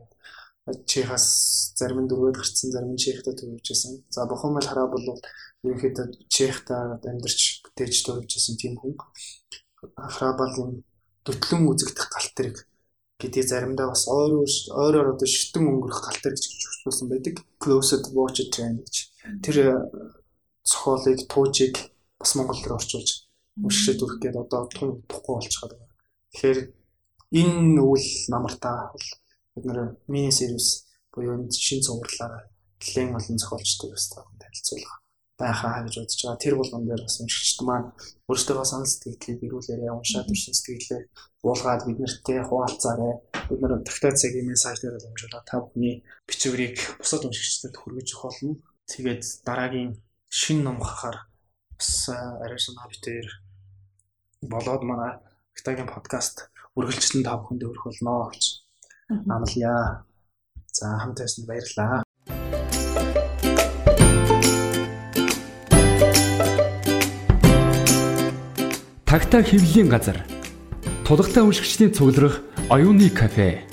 Чехас 0.86 1.72
зарим 1.78 2.02
нь 2.02 2.08
дөрөвд 2.10 2.36
гарцсан 2.36 2.74
зарим 2.74 2.92
нь 2.94 2.98
Чехта 2.98 3.30
төрөвжсэн. 3.30 4.02
За 4.10 4.26
Бухумел 4.26 4.66
Храбал 4.66 5.04
бол 5.06 5.20
ерөнхийдөө 5.62 6.26
Чехта 6.26 6.98
амьдарч 6.98 7.62
бүтээж 7.62 8.02
төрөвжсэн 8.02 8.58
тийм 8.58 8.74
хүн. 8.74 8.98
Храбалын 9.94 10.82
төтлөн 11.22 11.70
үзэгдэх 11.70 12.08
галт 12.10 12.34
тэрэг 12.34 12.56
гэдгийг 13.22 13.46
заримдаа 13.46 13.94
бас 13.94 14.10
ойр 14.10 14.42
ойроор 14.42 15.14
одоо 15.14 15.28
шитэн 15.30 15.70
өнгөрөх 15.70 16.02
галт 16.02 16.22
тэрэг 16.26 16.42
гэж 16.42 16.54
хурцуулсан 16.66 17.06
байдаг. 17.14 17.34
Closed 17.62 18.04
Watch 18.10 18.42
Train 18.50 18.82
гэж. 18.82 18.94
Тэр 19.46 19.56
зохиолыг 20.66 21.30
туужийг 21.30 21.74
бас 22.18 22.34
монгол 22.34 22.58
руу 22.66 22.78
орчуулж 22.82 23.30
уншиж 23.62 23.96
дүрх 24.02 24.18
гээд 24.18 24.36
одоо 24.36 24.66
тун 24.66 24.90
тухгүй 25.06 25.34
болчиход 25.38 25.72
байгаа. 25.78 25.94
Тэгэхээр 26.34 26.58
энэ 27.32 27.80
үйл 27.82 28.08
намартаа 28.32 28.92
бол 28.92 29.08
бид 29.54 29.64
нэр 29.66 29.78
мини 30.12 30.30
сервис 30.30 30.86
буюу 31.12 31.48
шин 31.50 31.80
цувралаараа 31.82 32.44
нэлээд 32.80 33.16
олон 33.18 33.38
зохиолчдыг 33.38 33.92
таахан 34.12 34.38
танилцуулах 34.42 34.94
байхаа 35.38 35.84
гэж 35.84 35.94
бодож 36.00 36.20
байгаа. 36.24 36.42
Тэр 36.44 36.54
болгон 36.56 36.84
дээр 36.88 37.02
бас 37.04 37.20
уншигчд 37.20 37.60
маань 37.68 37.92
өөрсдөө 38.28 38.64
санал 38.64 38.88
сэтгэлийг 38.88 39.40
ирүүлээрээ 39.44 39.92
уншаад 39.92 40.26
төрсэн 40.28 40.54
сэтгэлээ 40.56 41.02
буулгаад 41.44 41.82
бид 41.84 41.98
нартэй 42.00 42.40
хуваалцаарай. 42.44 43.14
Бид 43.48 43.60
нар 43.60 43.84
тагтаа 43.84 44.12
цагийн 44.16 44.48
мессеж 44.48 44.80
дээр 44.80 44.96
дамжуулаад 44.96 45.44
та 45.44 45.60
бүхний 45.60 45.94
бичвэрийг 46.24 46.76
бусад 47.00 47.28
уншигчдад 47.28 47.74
хүргэж 47.76 48.08
өгөх 48.16 48.24
болно. 48.24 48.56
Тэгээд 48.88 49.22
дараагийн 49.44 49.90
шин 50.32 50.58
ном 50.64 50.80
хахаар 50.80 51.28
бас 51.76 52.08
арай 52.44 52.60
санаа 52.60 52.88
битээр 52.88 53.28
болоод 54.40 54.82
манай 54.88 55.20
Хитагийн 55.56 55.88
подкаст 55.88 56.48
үргэлжлэн 56.76 57.24
та 57.24 57.40
бүхэнд 57.40 57.64
өрөх 57.64 57.88
болно 57.88 58.28
гэж 58.30 58.44
амлая. 59.08 60.04
За 60.72 60.86
хамт 61.00 61.18
байсанд 61.18 61.48
баярлалаа. 61.48 62.04
Тагтаа 69.08 69.42
хэвлэлийн 69.42 69.88
газар. 69.88 70.20
Тулгатай 71.08 71.42
уншигчдийн 71.42 71.94
цугларах 71.96 72.44
оюуны 72.68 73.08
кафе 73.08 73.64